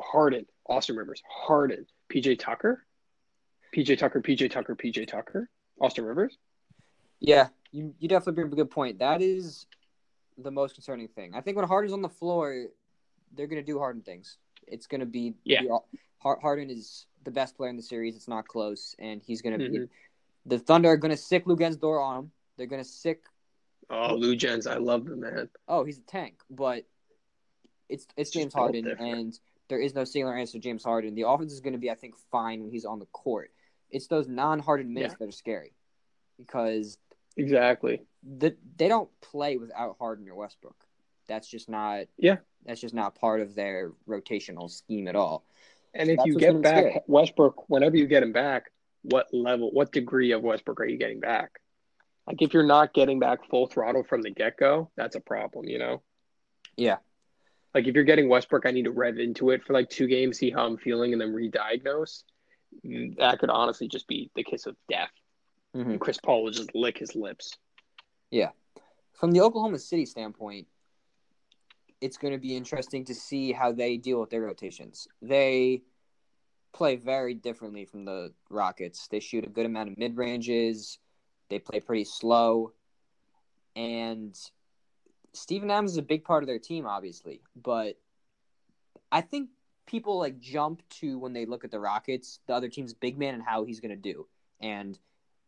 Harden, 0.01 0.45
Austin 0.67 0.95
Rivers, 0.95 1.21
Harden, 1.27 1.85
PJ 2.13 2.39
Tucker, 2.39 2.85
PJ 3.75 3.97
Tucker, 3.97 4.21
PJ 4.21 4.51
Tucker, 4.51 4.75
PJ 4.75 5.07
Tucker, 5.07 5.49
Austin 5.81 6.05
Rivers. 6.05 6.37
Yeah, 7.19 7.47
you, 7.71 7.93
you 7.99 8.07
definitely 8.07 8.33
bring 8.33 8.47
up 8.47 8.53
a 8.53 8.55
good 8.55 8.71
point. 8.71 8.99
That 8.99 9.21
is 9.21 9.65
the 10.37 10.51
most 10.51 10.75
concerning 10.75 11.07
thing. 11.09 11.33
I 11.35 11.41
think 11.41 11.57
when 11.57 11.67
Harden's 11.67 11.93
on 11.93 12.01
the 12.01 12.09
floor, 12.09 12.67
they're 13.35 13.47
going 13.47 13.61
to 13.61 13.65
do 13.65 13.79
Harden 13.79 14.01
things. 14.01 14.37
It's 14.67 14.87
going 14.87 15.01
to 15.01 15.05
be 15.05 15.33
Yeah. 15.43 15.61
Harden 16.21 16.69
is 16.69 17.05
the 17.23 17.31
best 17.31 17.55
player 17.55 17.69
in 17.69 17.77
the 17.77 17.83
series. 17.83 18.15
It's 18.15 18.27
not 18.27 18.47
close, 18.47 18.95
and 18.99 19.21
he's 19.21 19.41
going 19.41 19.57
to 19.57 19.69
be. 19.69 19.77
Mm-hmm. 19.77 19.85
The 20.45 20.59
Thunder 20.59 20.89
are 20.89 20.97
going 20.97 21.11
to 21.11 21.17
sic 21.17 21.45
Lou 21.45 21.55
Lugens 21.55 21.79
door 21.79 22.01
on 22.01 22.17
him. 22.17 22.31
They're 22.57 22.67
going 22.67 22.83
to 22.83 22.87
sic. 22.87 23.23
Oh, 23.89 24.15
Luguentz, 24.15 24.69
I 24.69 24.77
love 24.77 25.05
the 25.05 25.15
man. 25.15 25.49
Oh, 25.67 25.83
he's 25.83 25.97
a 25.97 26.01
tank, 26.01 26.35
but 26.49 26.85
it's 27.87 28.05
it's 28.15 28.29
James 28.29 28.53
Harden, 28.53 28.87
and 28.99 29.37
there 29.67 29.79
is 29.79 29.95
no 29.95 30.03
singular 30.03 30.35
answer 30.35 30.53
to 30.53 30.59
James 30.59 30.83
Harden. 30.83 31.15
The 31.15 31.27
offense 31.27 31.53
is 31.53 31.59
going 31.59 31.73
to 31.73 31.79
be, 31.79 31.89
I 31.89 31.95
think, 31.95 32.15
fine 32.31 32.61
when 32.61 32.71
he's 32.71 32.85
on 32.85 32.99
the 32.99 33.05
court. 33.07 33.51
It's 33.89 34.07
those 34.07 34.27
non-Harden 34.27 34.93
minutes 34.93 35.15
that 35.17 35.27
are 35.27 35.31
scary 35.31 35.73
because 36.37 36.99
Exactly. 37.37 38.01
the, 38.23 38.55
they 38.75 38.87
don't 38.87 39.09
play 39.21 39.57
without 39.57 39.95
Harden 39.99 40.27
or 40.29 40.35
Westbrook. 40.35 40.75
That's 41.27 41.47
just 41.47 41.69
not. 41.69 42.05
Yeah. 42.17 42.37
That's 42.65 42.81
just 42.81 42.93
not 42.93 43.15
part 43.15 43.41
of 43.41 43.55
their 43.55 43.93
rotational 44.07 44.69
scheme 44.69 45.07
at 45.07 45.15
all. 45.15 45.45
And 45.93 46.09
if 46.09 46.19
you 46.25 46.35
get 46.35 46.61
back 46.61 46.77
scary. 46.77 46.99
Westbrook, 47.07 47.69
whenever 47.69 47.95
you 47.95 48.05
get 48.05 48.21
him 48.21 48.31
back, 48.31 48.71
what 49.09 49.33
level, 49.33 49.71
what 49.71 49.91
degree 49.91 50.31
of 50.31 50.41
Westbrook 50.41 50.79
are 50.79 50.85
you 50.85 50.97
getting 50.97 51.19
back? 51.19 51.59
Like 52.27 52.41
if 52.41 52.53
you're 52.53 52.63
not 52.63 52.93
getting 52.93 53.19
back 53.19 53.47
full 53.49 53.67
throttle 53.67 54.03
from 54.03 54.21
the 54.21 54.29
get 54.29 54.57
go, 54.57 54.91
that's 54.95 55.15
a 55.15 55.19
problem, 55.19 55.67
you 55.67 55.79
know? 55.79 56.01
Yeah. 56.77 56.97
Like 57.73 57.87
if 57.87 57.95
you're 57.95 58.03
getting 58.03 58.29
Westbrook, 58.29 58.65
I 58.65 58.71
need 58.71 58.85
to 58.85 58.91
rev 58.91 59.17
into 59.17 59.49
it 59.51 59.63
for 59.63 59.73
like 59.73 59.89
two 59.89 60.07
games, 60.07 60.37
see 60.37 60.51
how 60.51 60.65
I'm 60.65 60.77
feeling, 60.77 61.13
and 61.13 61.21
then 61.21 61.33
re-diagnose. 61.33 62.23
That 63.17 63.39
could 63.39 63.49
honestly 63.49 63.87
just 63.87 64.07
be 64.07 64.29
the 64.35 64.43
kiss 64.43 64.65
of 64.65 64.75
death. 64.89 65.11
Mhm. 65.75 65.91
And 65.91 65.99
Chris 65.99 66.19
Paul 66.23 66.43
will 66.43 66.51
just 66.51 66.73
lick 66.75 66.97
his 66.97 67.15
lips. 67.15 67.57
Yeah. 68.31 68.51
From 69.13 69.31
the 69.31 69.41
Oklahoma 69.41 69.79
City 69.79 70.05
standpoint, 70.05 70.67
it's 72.01 72.17
going 72.17 72.33
to 72.33 72.39
be 72.39 72.55
interesting 72.55 73.05
to 73.05 73.13
see 73.13 73.51
how 73.51 73.71
they 73.71 73.97
deal 73.97 74.19
with 74.19 74.29
their 74.29 74.41
rotations. 74.41 75.07
They 75.21 75.83
play 76.73 76.95
very 76.95 77.33
differently 77.33 77.85
from 77.85 78.05
the 78.05 78.31
Rockets. 78.49 79.07
They 79.07 79.19
shoot 79.19 79.45
a 79.45 79.49
good 79.49 79.65
amount 79.65 79.89
of 79.89 79.97
mid 79.97 80.17
ranges. 80.17 80.99
They 81.49 81.59
play 81.59 81.79
pretty 81.79 82.03
slow, 82.03 82.73
and 83.75 84.37
Steven 85.33 85.71
Adams 85.71 85.91
is 85.91 85.97
a 85.97 86.03
big 86.03 86.23
part 86.23 86.43
of 86.43 86.47
their 86.47 86.59
team, 86.59 86.85
obviously. 86.85 87.41
But 87.55 87.97
I 89.11 89.21
think 89.21 89.49
people 89.87 90.19
like 90.19 90.39
jump 90.39 90.83
to 90.99 91.17
when 91.17 91.33
they 91.33 91.45
look 91.45 91.63
at 91.63 91.71
the 91.71 91.79
Rockets, 91.79 92.39
the 92.45 92.53
other 92.53 92.69
team's 92.69 92.93
big 92.93 93.17
man, 93.17 93.33
and 93.33 93.43
how 93.43 93.63
he's 93.63 93.79
going 93.79 93.89
to 93.89 93.95
do, 93.95 94.27
and 94.61 94.97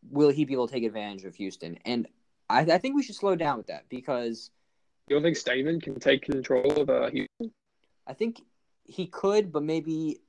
will 0.09 0.29
he 0.31 0.45
be 0.45 0.53
able 0.53 0.67
to 0.67 0.73
take 0.73 0.83
advantage 0.83 1.25
of 1.25 1.35
Houston? 1.35 1.77
And 1.85 2.07
I, 2.49 2.61
I 2.61 2.77
think 2.79 2.95
we 2.95 3.03
should 3.03 3.15
slow 3.15 3.35
down 3.35 3.57
with 3.57 3.67
that 3.67 3.87
because 3.87 4.49
You 5.07 5.15
don't 5.15 5.23
think 5.23 5.37
Steven 5.37 5.79
can 5.79 5.99
take 5.99 6.23
control 6.23 6.71
of 6.81 6.89
uh, 6.89 7.09
Houston? 7.11 7.53
I 8.07 8.13
think 8.13 8.41
he 8.85 9.05
could, 9.05 9.51
but 9.51 9.61
maybe 9.61 10.19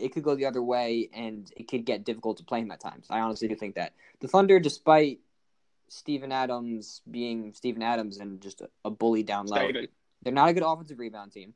it 0.00 0.12
could 0.12 0.22
go 0.22 0.34
the 0.34 0.46
other 0.46 0.62
way 0.62 1.08
and 1.12 1.50
it 1.56 1.68
could 1.68 1.84
get 1.84 2.04
difficult 2.04 2.38
to 2.38 2.44
play 2.44 2.60
him 2.60 2.70
at 2.70 2.80
times. 2.80 3.06
I 3.10 3.20
honestly 3.20 3.48
do 3.48 3.54
think 3.54 3.74
that. 3.74 3.92
The 4.20 4.28
Thunder, 4.28 4.58
despite 4.58 5.20
Steven 5.88 6.32
Adams 6.32 7.02
being 7.10 7.52
Steven 7.54 7.82
Adams 7.82 8.18
and 8.18 8.40
just 8.40 8.60
a, 8.60 8.68
a 8.84 8.90
bully 8.90 9.22
down 9.22 9.46
low, 9.46 9.64
Steven. 9.64 9.88
they're 10.22 10.32
not 10.32 10.48
a 10.48 10.52
good 10.52 10.62
offensive 10.64 10.98
rebound 10.98 11.32
team. 11.32 11.54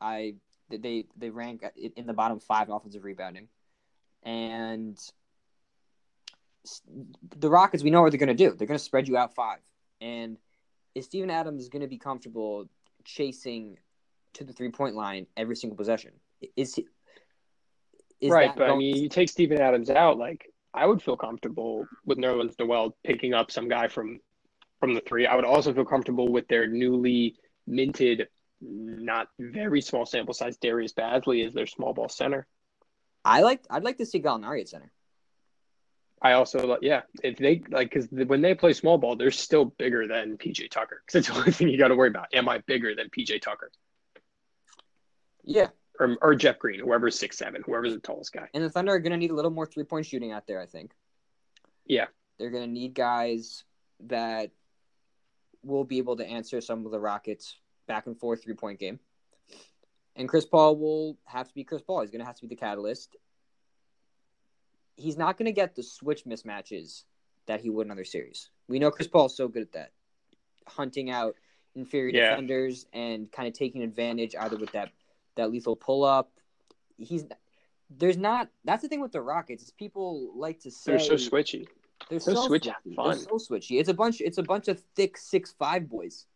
I 0.00 0.34
they 0.70 1.06
they 1.16 1.30
rank 1.30 1.64
in 1.96 2.06
the 2.06 2.12
bottom 2.12 2.38
five 2.38 2.70
offensive 2.70 3.04
rebounding, 3.04 3.48
and 4.22 4.98
the 7.36 7.50
Rockets 7.50 7.82
we 7.82 7.90
know 7.90 8.02
what 8.02 8.12
they're 8.12 8.18
going 8.18 8.28
to 8.28 8.34
do. 8.34 8.54
They're 8.54 8.68
going 8.68 8.78
to 8.78 8.84
spread 8.84 9.08
you 9.08 9.16
out 9.16 9.34
five, 9.34 9.60
and 10.00 10.38
is 10.94 11.06
Steven 11.06 11.30
Adams 11.30 11.68
going 11.68 11.82
to 11.82 11.88
be 11.88 11.98
comfortable 11.98 12.68
chasing 13.04 13.78
to 14.34 14.44
the 14.44 14.52
three 14.52 14.70
point 14.70 14.94
line 14.94 15.26
every 15.36 15.56
single 15.56 15.76
possession? 15.76 16.12
Is 16.56 16.74
he? 16.74 16.86
Is 18.20 18.30
right, 18.30 18.54
but 18.54 18.70
I 18.70 18.76
mean, 18.76 18.96
you 18.96 19.08
take 19.08 19.30
Steven 19.30 19.60
Adams 19.60 19.88
out, 19.88 20.18
like 20.18 20.46
I 20.74 20.86
would 20.86 21.02
feel 21.02 21.16
comfortable 21.16 21.86
with 22.04 22.18
Nerlens 22.18 22.58
Noel 22.58 22.96
picking 23.04 23.34
up 23.34 23.50
some 23.50 23.68
guy 23.68 23.88
from 23.88 24.20
from 24.78 24.94
the 24.94 25.00
three. 25.00 25.26
I 25.26 25.36
would 25.36 25.44
also 25.44 25.72
feel 25.72 25.84
comfortable 25.84 26.28
with 26.28 26.46
their 26.48 26.66
newly 26.66 27.36
minted, 27.66 28.28
not 28.60 29.28
very 29.38 29.80
small 29.80 30.06
sample 30.06 30.34
size 30.34 30.56
Darius 30.58 30.92
Bazley 30.92 31.46
as 31.46 31.54
their 31.54 31.66
small 31.66 31.94
ball 31.94 32.08
center. 32.08 32.46
I 33.24 33.40
like 33.42 33.62
I'd 33.70 33.84
like 33.84 33.98
to 33.98 34.06
see 34.06 34.20
Gallinari 34.20 34.60
at 34.60 34.68
center. 34.68 34.92
I 36.22 36.32
also 36.32 36.66
like, 36.66 36.80
yeah, 36.82 37.02
if 37.22 37.38
they 37.38 37.62
like, 37.70 37.90
because 37.90 38.08
when 38.10 38.42
they 38.42 38.54
play 38.54 38.74
small 38.74 38.98
ball, 38.98 39.16
they're 39.16 39.30
still 39.30 39.64
bigger 39.64 40.06
than 40.06 40.36
PJ 40.36 40.70
Tucker. 40.70 41.02
Because 41.06 41.26
that's 41.26 41.28
the 41.28 41.40
only 41.40 41.52
thing 41.52 41.68
you 41.68 41.78
got 41.78 41.88
to 41.88 41.96
worry 41.96 42.08
about. 42.08 42.26
Am 42.34 42.48
I 42.48 42.58
bigger 42.58 42.94
than 42.94 43.08
PJ 43.08 43.40
Tucker 43.40 43.70
Yeah, 45.42 45.68
or, 46.00 46.16
or 46.22 46.34
Jeff 46.34 46.58
Green, 46.58 46.80
whoever's 46.80 47.18
six 47.18 47.36
seven, 47.38 47.62
whoever's 47.64 47.92
the 47.94 48.00
tallest 48.00 48.32
guy? 48.32 48.48
and 48.54 48.64
the 48.64 48.70
Thunder 48.70 48.92
are 48.92 48.98
going 48.98 49.12
to 49.12 49.18
need 49.18 49.30
a 49.30 49.34
little 49.34 49.50
more 49.50 49.66
three 49.66 49.84
point 49.84 50.06
shooting 50.06 50.32
out 50.32 50.46
there. 50.46 50.60
I 50.60 50.66
think. 50.66 50.92
Yeah. 51.86 52.06
they're 52.38 52.50
going 52.50 52.64
to 52.66 52.70
need 52.72 52.94
guys 52.94 53.64
that 54.06 54.50
will 55.62 55.84
be 55.84 55.98
able 55.98 56.16
to 56.16 56.26
answer 56.26 56.60
some 56.60 56.86
of 56.86 56.92
the 56.92 57.00
Rockets' 57.00 57.56
back 57.86 58.06
and 58.06 58.18
forth 58.18 58.42
three 58.42 58.54
point 58.54 58.78
game. 58.78 58.98
And 60.16 60.28
Chris 60.28 60.44
Paul 60.46 60.76
will 60.76 61.18
have 61.24 61.48
to 61.48 61.54
be 61.54 61.64
Chris 61.64 61.82
Paul. 61.82 62.00
He's 62.00 62.10
going 62.10 62.20
to 62.20 62.26
have 62.26 62.36
to 62.36 62.42
be 62.42 62.48
the 62.48 62.56
catalyst. 62.60 63.16
He's 64.96 65.16
not 65.16 65.38
going 65.38 65.46
to 65.46 65.52
get 65.52 65.74
the 65.74 65.82
switch 65.82 66.24
mismatches 66.24 67.04
that 67.46 67.60
he 67.60 67.70
would 67.70 67.86
in 67.86 67.90
other 67.90 68.04
series. 68.04 68.50
We 68.68 68.78
know 68.78 68.90
Chris 68.90 69.08
Paul 69.08 69.26
is 69.26 69.36
so 69.36 69.48
good 69.48 69.62
at 69.62 69.72
that, 69.72 69.92
hunting 70.66 71.10
out 71.10 71.34
inferior 71.74 72.14
Yeah. 72.14 72.30
defenders 72.30 72.86
and 72.92 73.30
kind 73.32 73.48
of 73.48 73.54
taking 73.54 73.82
advantage 73.82 74.34
either 74.38 74.56
with 74.56 74.72
that 74.72 74.90
that 75.36 75.50
lethal 75.50 75.76
pull 75.76 76.04
up. 76.04 76.30
He's 76.96 77.24
there's 77.90 78.16
not. 78.16 78.48
That's 78.64 78.82
the 78.82 78.88
thing 78.88 79.00
with 79.00 79.12
the 79.12 79.20
Rockets. 79.20 79.64
Is 79.64 79.70
people 79.70 80.32
like 80.36 80.60
to 80.60 80.70
say 80.70 80.92
They're 80.92 80.98
so 81.00 81.14
switchy. 81.14 81.66
they're 82.08 82.20
So 82.20 82.34
so, 82.34 82.48
switchy. 82.48 82.72
fun. 82.94 83.16
They're 83.16 83.38
so 83.38 83.38
switchy. 83.54 83.80
It's 83.80 83.88
a 83.88 83.94
bunch. 83.94 84.20
It's 84.20 84.38
a 84.38 84.42
bunch 84.42 84.68
of 84.68 84.80
thick 84.96 85.16
six 85.16 85.52
five 85.58 85.88
boys. 85.88 86.26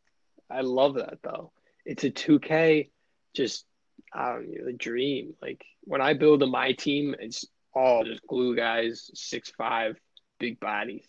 I 0.50 0.60
love 0.62 0.94
that 0.94 1.18
though. 1.22 1.52
It's 1.86 2.04
a 2.04 2.10
2K, 2.10 2.90
just 3.34 3.66
I 4.12 4.32
don't 4.32 4.50
know, 4.50 4.68
a 4.68 4.72
dream. 4.72 5.34
Like 5.42 5.64
when 5.82 6.00
I 6.00 6.14
build 6.14 6.42
a 6.42 6.46
my 6.46 6.72
team, 6.72 7.14
it's 7.18 7.44
all 7.74 8.04
just 8.04 8.26
glue 8.26 8.56
guys, 8.56 9.10
six 9.14 9.50
five, 9.56 9.98
big 10.38 10.58
bodies. 10.60 11.06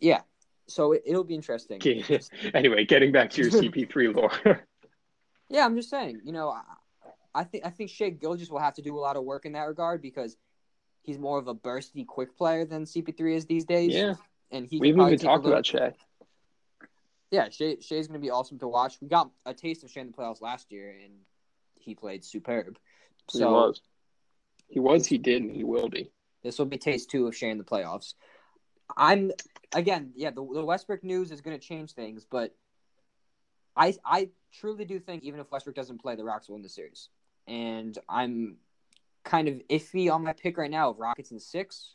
Yeah. 0.00 0.20
So 0.66 0.92
it, 0.92 1.02
it'll 1.06 1.24
be 1.24 1.34
interesting. 1.34 1.76
Okay. 1.76 2.20
anyway, 2.54 2.84
getting 2.84 3.12
back 3.12 3.30
to 3.30 3.42
your 3.42 3.50
CP3 3.62 4.14
lore. 4.14 4.64
Yeah, 5.48 5.64
I'm 5.64 5.76
just 5.76 5.90
saying. 5.90 6.20
You 6.24 6.32
know, 6.32 6.50
I, 6.50 6.62
I 7.34 7.44
think 7.44 7.64
I 7.64 7.70
think 7.70 7.90
Shai 7.90 8.10
Gilgeous 8.10 8.50
will 8.50 8.58
have 8.58 8.74
to 8.74 8.82
do 8.82 8.96
a 8.96 9.00
lot 9.00 9.16
of 9.16 9.24
work 9.24 9.46
in 9.46 9.52
that 9.52 9.62
regard 9.62 10.02
because 10.02 10.36
he's 11.02 11.18
more 11.18 11.38
of 11.38 11.48
a 11.48 11.54
bursty, 11.54 12.06
quick 12.06 12.36
player 12.36 12.64
than 12.64 12.84
CP3 12.84 13.34
is 13.34 13.46
these 13.46 13.64
days. 13.64 13.94
yeah, 13.94 14.14
and 14.50 14.66
he 14.66 14.78
we 14.78 14.88
haven't 14.88 15.06
even 15.06 15.18
talked 15.18 15.46
about 15.46 15.66
Shai. 15.66 15.94
Yeah, 17.30 17.48
Shai, 17.50 17.76
Shai's 17.80 18.08
going 18.08 18.20
to 18.20 18.24
be 18.24 18.30
awesome 18.30 18.58
to 18.60 18.68
watch. 18.68 18.98
We 19.00 19.08
got 19.08 19.30
a 19.44 19.52
taste 19.52 19.84
of 19.84 19.90
Shai 19.90 20.02
in 20.02 20.06
the 20.08 20.12
playoffs 20.12 20.40
last 20.40 20.72
year, 20.72 20.94
and 21.04 21.12
he 21.74 21.94
played 21.94 22.24
superb. 22.24 22.78
he 23.30 23.38
So 23.38 23.52
was, 23.52 23.80
he 24.68 24.80
was, 24.80 25.06
he 25.06 25.18
did, 25.18 25.42
and 25.42 25.50
he 25.50 25.64
will 25.64 25.88
be. 25.88 26.10
This 26.42 26.58
will 26.58 26.66
be 26.66 26.78
taste 26.78 27.10
two 27.10 27.26
of 27.26 27.36
Shai 27.36 27.48
in 27.48 27.58
the 27.58 27.64
playoffs. 27.64 28.14
I'm 28.96 29.32
again, 29.74 30.12
yeah. 30.16 30.30
The, 30.30 30.46
the 30.52 30.64
Westbrook 30.64 31.04
news 31.04 31.30
is 31.30 31.40
going 31.40 31.58
to 31.58 31.64
change 31.64 31.92
things, 31.92 32.26
but 32.30 32.54
I 33.78 33.94
I 34.04 34.30
truly 34.52 34.84
do 34.84 34.98
think 34.98 35.22
even 35.22 35.40
if 35.40 35.50
Westbrook 35.50 35.76
doesn't 35.76 36.02
play, 36.02 36.16
the 36.16 36.24
Rockets 36.24 36.48
will 36.48 36.56
win 36.56 36.62
the 36.62 36.68
series. 36.68 37.08
And 37.46 37.96
I'm 38.08 38.56
kind 39.24 39.48
of 39.48 39.62
iffy 39.68 40.12
on 40.12 40.24
my 40.24 40.32
pick 40.32 40.58
right 40.58 40.70
now 40.70 40.90
of 40.90 40.98
Rockets 40.98 41.30
in 41.30 41.38
six. 41.38 41.94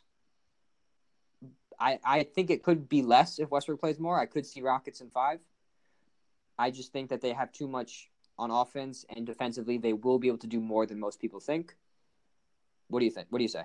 I 1.78 1.98
I 2.04 2.22
think 2.24 2.50
it 2.50 2.62
could 2.62 2.88
be 2.88 3.02
less 3.02 3.38
if 3.38 3.50
Westbrook 3.50 3.80
plays 3.80 4.00
more. 4.00 4.18
I 4.18 4.26
could 4.26 4.46
see 4.46 4.62
Rockets 4.62 5.00
in 5.00 5.10
five. 5.10 5.40
I 6.58 6.70
just 6.70 6.92
think 6.92 7.10
that 7.10 7.20
they 7.20 7.32
have 7.32 7.52
too 7.52 7.68
much 7.68 8.10
on 8.38 8.50
offense 8.50 9.04
and 9.14 9.26
defensively. 9.26 9.78
They 9.78 9.92
will 9.92 10.18
be 10.18 10.28
able 10.28 10.38
to 10.38 10.46
do 10.46 10.60
more 10.60 10.86
than 10.86 10.98
most 10.98 11.20
people 11.20 11.40
think. 11.40 11.76
What 12.88 13.00
do 13.00 13.04
you 13.04 13.10
think? 13.10 13.26
What 13.30 13.38
do 13.38 13.44
you 13.44 13.48
say? 13.48 13.64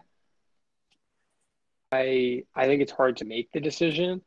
I 1.91 2.43
I 2.55 2.65
think 2.65 2.81
it's 2.81 2.91
hard 2.91 3.17
to 3.17 3.25
make 3.25 3.51
the 3.51 3.59
decision. 3.59 4.21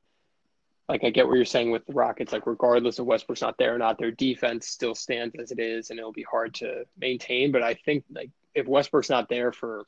Like 0.92 1.04
I 1.04 1.10
get 1.10 1.26
what 1.26 1.36
you're 1.36 1.46
saying 1.46 1.70
with 1.70 1.86
the 1.86 1.94
Rockets. 1.94 2.34
Like 2.34 2.46
regardless 2.46 2.98
of 2.98 3.06
Westbrook's 3.06 3.40
not 3.40 3.56
there 3.56 3.74
or 3.74 3.78
not, 3.78 3.98
their 3.98 4.10
defense 4.10 4.68
still 4.68 4.94
stands 4.94 5.34
as 5.40 5.50
it 5.50 5.58
is, 5.58 5.88
and 5.88 5.98
it'll 5.98 6.12
be 6.12 6.26
hard 6.30 6.52
to 6.56 6.84
maintain. 7.00 7.50
But 7.50 7.62
I 7.62 7.72
think 7.72 8.04
like 8.14 8.28
if 8.54 8.66
Westbrook's 8.66 9.08
not 9.08 9.30
there 9.30 9.52
for 9.52 9.86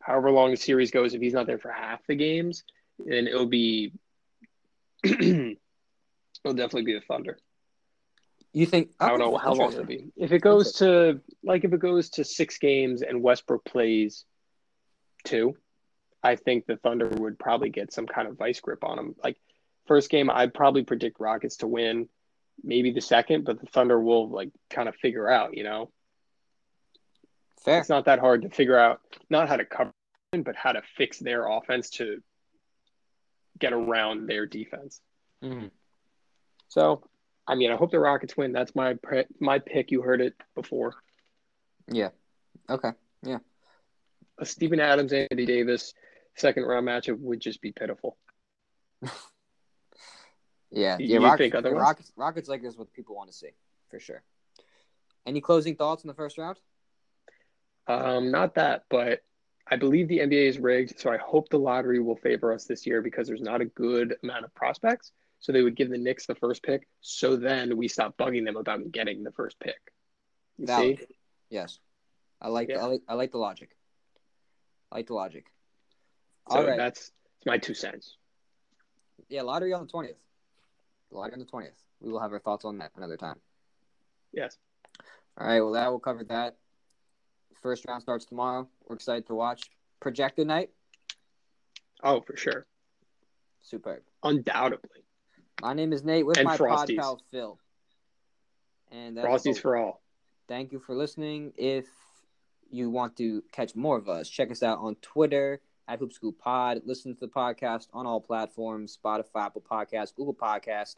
however 0.00 0.30
long 0.30 0.52
the 0.52 0.56
series 0.56 0.92
goes, 0.92 1.12
if 1.12 1.20
he's 1.20 1.32
not 1.32 1.48
there 1.48 1.58
for 1.58 1.72
half 1.72 2.06
the 2.06 2.14
games, 2.14 2.62
then 3.04 3.26
it'll 3.26 3.46
be 3.46 3.94
it'll 5.02 5.56
definitely 6.44 6.84
be 6.84 6.94
the 6.94 7.00
Thunder. 7.00 7.36
You 8.52 8.66
think? 8.66 8.90
I 9.00 9.08
don't 9.08 9.18
know 9.18 9.36
how 9.36 9.54
long 9.54 9.72
it'll 9.72 9.84
be. 9.84 10.12
If 10.16 10.30
it 10.30 10.38
goes 10.38 10.74
to 10.74 11.20
like 11.42 11.64
if 11.64 11.72
it 11.72 11.80
goes 11.80 12.10
to 12.10 12.24
six 12.24 12.58
games 12.58 13.02
and 13.02 13.24
Westbrook 13.24 13.64
plays 13.64 14.24
two, 15.24 15.56
I 16.22 16.36
think 16.36 16.66
the 16.66 16.76
Thunder 16.76 17.08
would 17.08 17.40
probably 17.40 17.70
get 17.70 17.92
some 17.92 18.06
kind 18.06 18.28
of 18.28 18.38
vice 18.38 18.60
grip 18.60 18.84
on 18.84 19.00
him. 19.00 19.16
Like 19.24 19.36
first 19.86 20.10
game, 20.10 20.30
I'd 20.30 20.54
probably 20.54 20.84
predict 20.84 21.20
Rockets 21.20 21.58
to 21.58 21.66
win. 21.66 22.08
Maybe 22.62 22.92
the 22.92 23.00
second, 23.00 23.44
but 23.44 23.60
the 23.60 23.66
Thunder 23.66 24.00
will 24.00 24.30
like 24.30 24.50
kind 24.70 24.88
of 24.88 24.94
figure 24.96 25.28
out. 25.28 25.56
You 25.56 25.64
know, 25.64 25.90
Fair. 27.64 27.80
it's 27.80 27.88
not 27.88 28.04
that 28.04 28.20
hard 28.20 28.42
to 28.42 28.48
figure 28.48 28.78
out 28.78 29.00
not 29.28 29.48
how 29.48 29.56
to 29.56 29.64
cover, 29.64 29.92
but 30.32 30.56
how 30.56 30.72
to 30.72 30.82
fix 30.96 31.18
their 31.18 31.48
offense 31.48 31.90
to 31.90 32.22
get 33.58 33.72
around 33.72 34.28
their 34.28 34.46
defense. 34.46 35.00
Mm-hmm. 35.42 35.66
So, 36.68 37.02
I 37.46 37.54
mean, 37.56 37.72
I 37.72 37.76
hope 37.76 37.90
the 37.90 37.98
Rockets 37.98 38.36
win. 38.36 38.52
That's 38.52 38.74
my 38.74 38.96
my 39.40 39.58
pick. 39.58 39.90
You 39.90 40.02
heard 40.02 40.20
it 40.20 40.34
before. 40.54 40.94
Yeah. 41.88 42.10
Okay. 42.70 42.90
Yeah. 43.22 43.38
A 44.38 44.46
Steven 44.46 44.80
Adams, 44.80 45.12
Anthony 45.12 45.46
Davis 45.46 45.94
second 46.36 46.64
round 46.64 46.86
matchup 46.86 47.18
would 47.20 47.40
just 47.40 47.60
be 47.60 47.72
pitiful. 47.72 48.16
yeah. 50.74 50.96
Yeah. 50.98 51.18
you 51.18 51.24
Rockets, 51.24 51.38
think 51.38 51.54
otherwise? 51.54 51.80
Rockets, 51.80 52.12
Rockets 52.16 52.48
like 52.48 52.64
is 52.64 52.76
what 52.76 52.92
people 52.92 53.16
want 53.16 53.30
to 53.30 53.36
see 53.36 53.50
for 53.90 54.00
sure. 54.00 54.22
Any 55.26 55.40
closing 55.40 55.76
thoughts 55.76 56.04
in 56.04 56.08
the 56.08 56.14
first 56.14 56.36
round? 56.38 56.58
Um, 57.86 58.30
not 58.30 58.54
that, 58.56 58.84
but 58.90 59.22
I 59.70 59.76
believe 59.76 60.08
the 60.08 60.18
NBA 60.18 60.48
is 60.48 60.58
rigged, 60.58 60.98
so 61.00 61.10
I 61.10 61.16
hope 61.16 61.48
the 61.48 61.58
lottery 61.58 62.00
will 62.00 62.16
favor 62.16 62.52
us 62.52 62.64
this 62.64 62.86
year 62.86 63.00
because 63.00 63.26
there's 63.26 63.40
not 63.40 63.60
a 63.60 63.66
good 63.66 64.16
amount 64.22 64.44
of 64.44 64.54
prospects. 64.54 65.12
So 65.40 65.52
they 65.52 65.62
would 65.62 65.76
give 65.76 65.90
the 65.90 65.98
Knicks 65.98 66.26
the 66.26 66.34
first 66.34 66.62
pick, 66.62 66.88
so 67.02 67.36
then 67.36 67.76
we 67.76 67.86
stop 67.86 68.16
bugging 68.16 68.46
them 68.46 68.56
about 68.56 68.90
getting 68.90 69.22
the 69.24 69.32
first 69.32 69.60
pick. 69.60 69.76
You 70.56 70.66
Valid. 70.66 70.98
see? 71.00 71.06
Yes. 71.50 71.78
I 72.40 72.48
like. 72.48 72.68
Yeah. 72.70 72.78
I 72.78 72.86
like. 72.86 73.02
I 73.08 73.14
like 73.14 73.32
the 73.32 73.38
logic. 73.38 73.76
I 74.90 74.96
like 74.96 75.06
the 75.06 75.14
logic. 75.14 75.46
So 76.50 76.56
All 76.56 76.64
right. 76.66 76.78
that's, 76.78 77.00
that's 77.00 77.46
my 77.46 77.58
two 77.58 77.74
cents. 77.74 78.16
Yeah. 79.28 79.42
Lottery 79.42 79.74
on 79.74 79.82
the 79.82 79.88
twentieth. 79.88 80.16
Lottery 81.14 81.34
on 81.34 81.38
the 81.38 81.44
twentieth. 81.44 81.82
We 82.00 82.10
will 82.10 82.20
have 82.20 82.32
our 82.32 82.38
thoughts 82.38 82.64
on 82.64 82.78
that 82.78 82.92
another 82.96 83.16
time. 83.16 83.36
Yes. 84.32 84.58
All 85.38 85.46
right. 85.46 85.60
Well, 85.60 85.72
that 85.72 85.90
will 85.90 86.00
cover 86.00 86.24
that. 86.24 86.56
First 87.62 87.86
round 87.86 88.02
starts 88.02 88.24
tomorrow. 88.24 88.68
We're 88.86 88.96
excited 88.96 89.26
to 89.28 89.34
watch. 89.34 89.70
Projected 90.00 90.46
night. 90.46 90.70
Oh, 92.02 92.20
for 92.20 92.36
sure. 92.36 92.66
Superb. 93.62 94.02
Undoubtedly. 94.22 95.04
My 95.62 95.72
name 95.72 95.92
is 95.92 96.04
Nate 96.04 96.26
with 96.26 96.36
And 96.36 96.46
my 96.46 96.58
pod 96.58 96.90
pal 96.94 97.22
Phil. 97.30 97.58
And 98.92 99.16
that's 99.16 99.26
Frosties 99.26 99.58
for 99.58 99.76
all. 99.76 100.02
Thank 100.46 100.72
you 100.72 100.78
for 100.78 100.94
listening. 100.94 101.52
If 101.56 101.86
you 102.70 102.90
want 102.90 103.16
to 103.16 103.42
catch 103.52 103.74
more 103.74 103.96
of 103.96 104.08
us, 104.08 104.28
check 104.28 104.50
us 104.50 104.62
out 104.62 104.78
on 104.80 104.96
Twitter 104.96 105.60
at 105.88 105.98
Hoop 105.98 106.12
Scoop 106.12 106.38
Pod. 106.38 106.82
Listen 106.84 107.14
to 107.14 107.20
the 107.20 107.28
podcast 107.28 107.88
on 107.92 108.06
all 108.06 108.20
platforms 108.20 108.98
Spotify, 109.02 109.46
Apple 109.46 109.64
Podcasts, 109.68 110.14
Google 110.14 110.34
Podcast. 110.34 110.96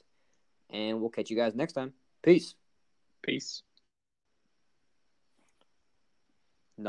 And 0.70 1.01
we'll 1.01 1.11
catch 1.11 1.30
you 1.30 1.37
guys 1.37 1.55
next 1.55 1.74
time. 1.74 1.93
Peace. 2.22 2.55
Peace. 3.22 3.62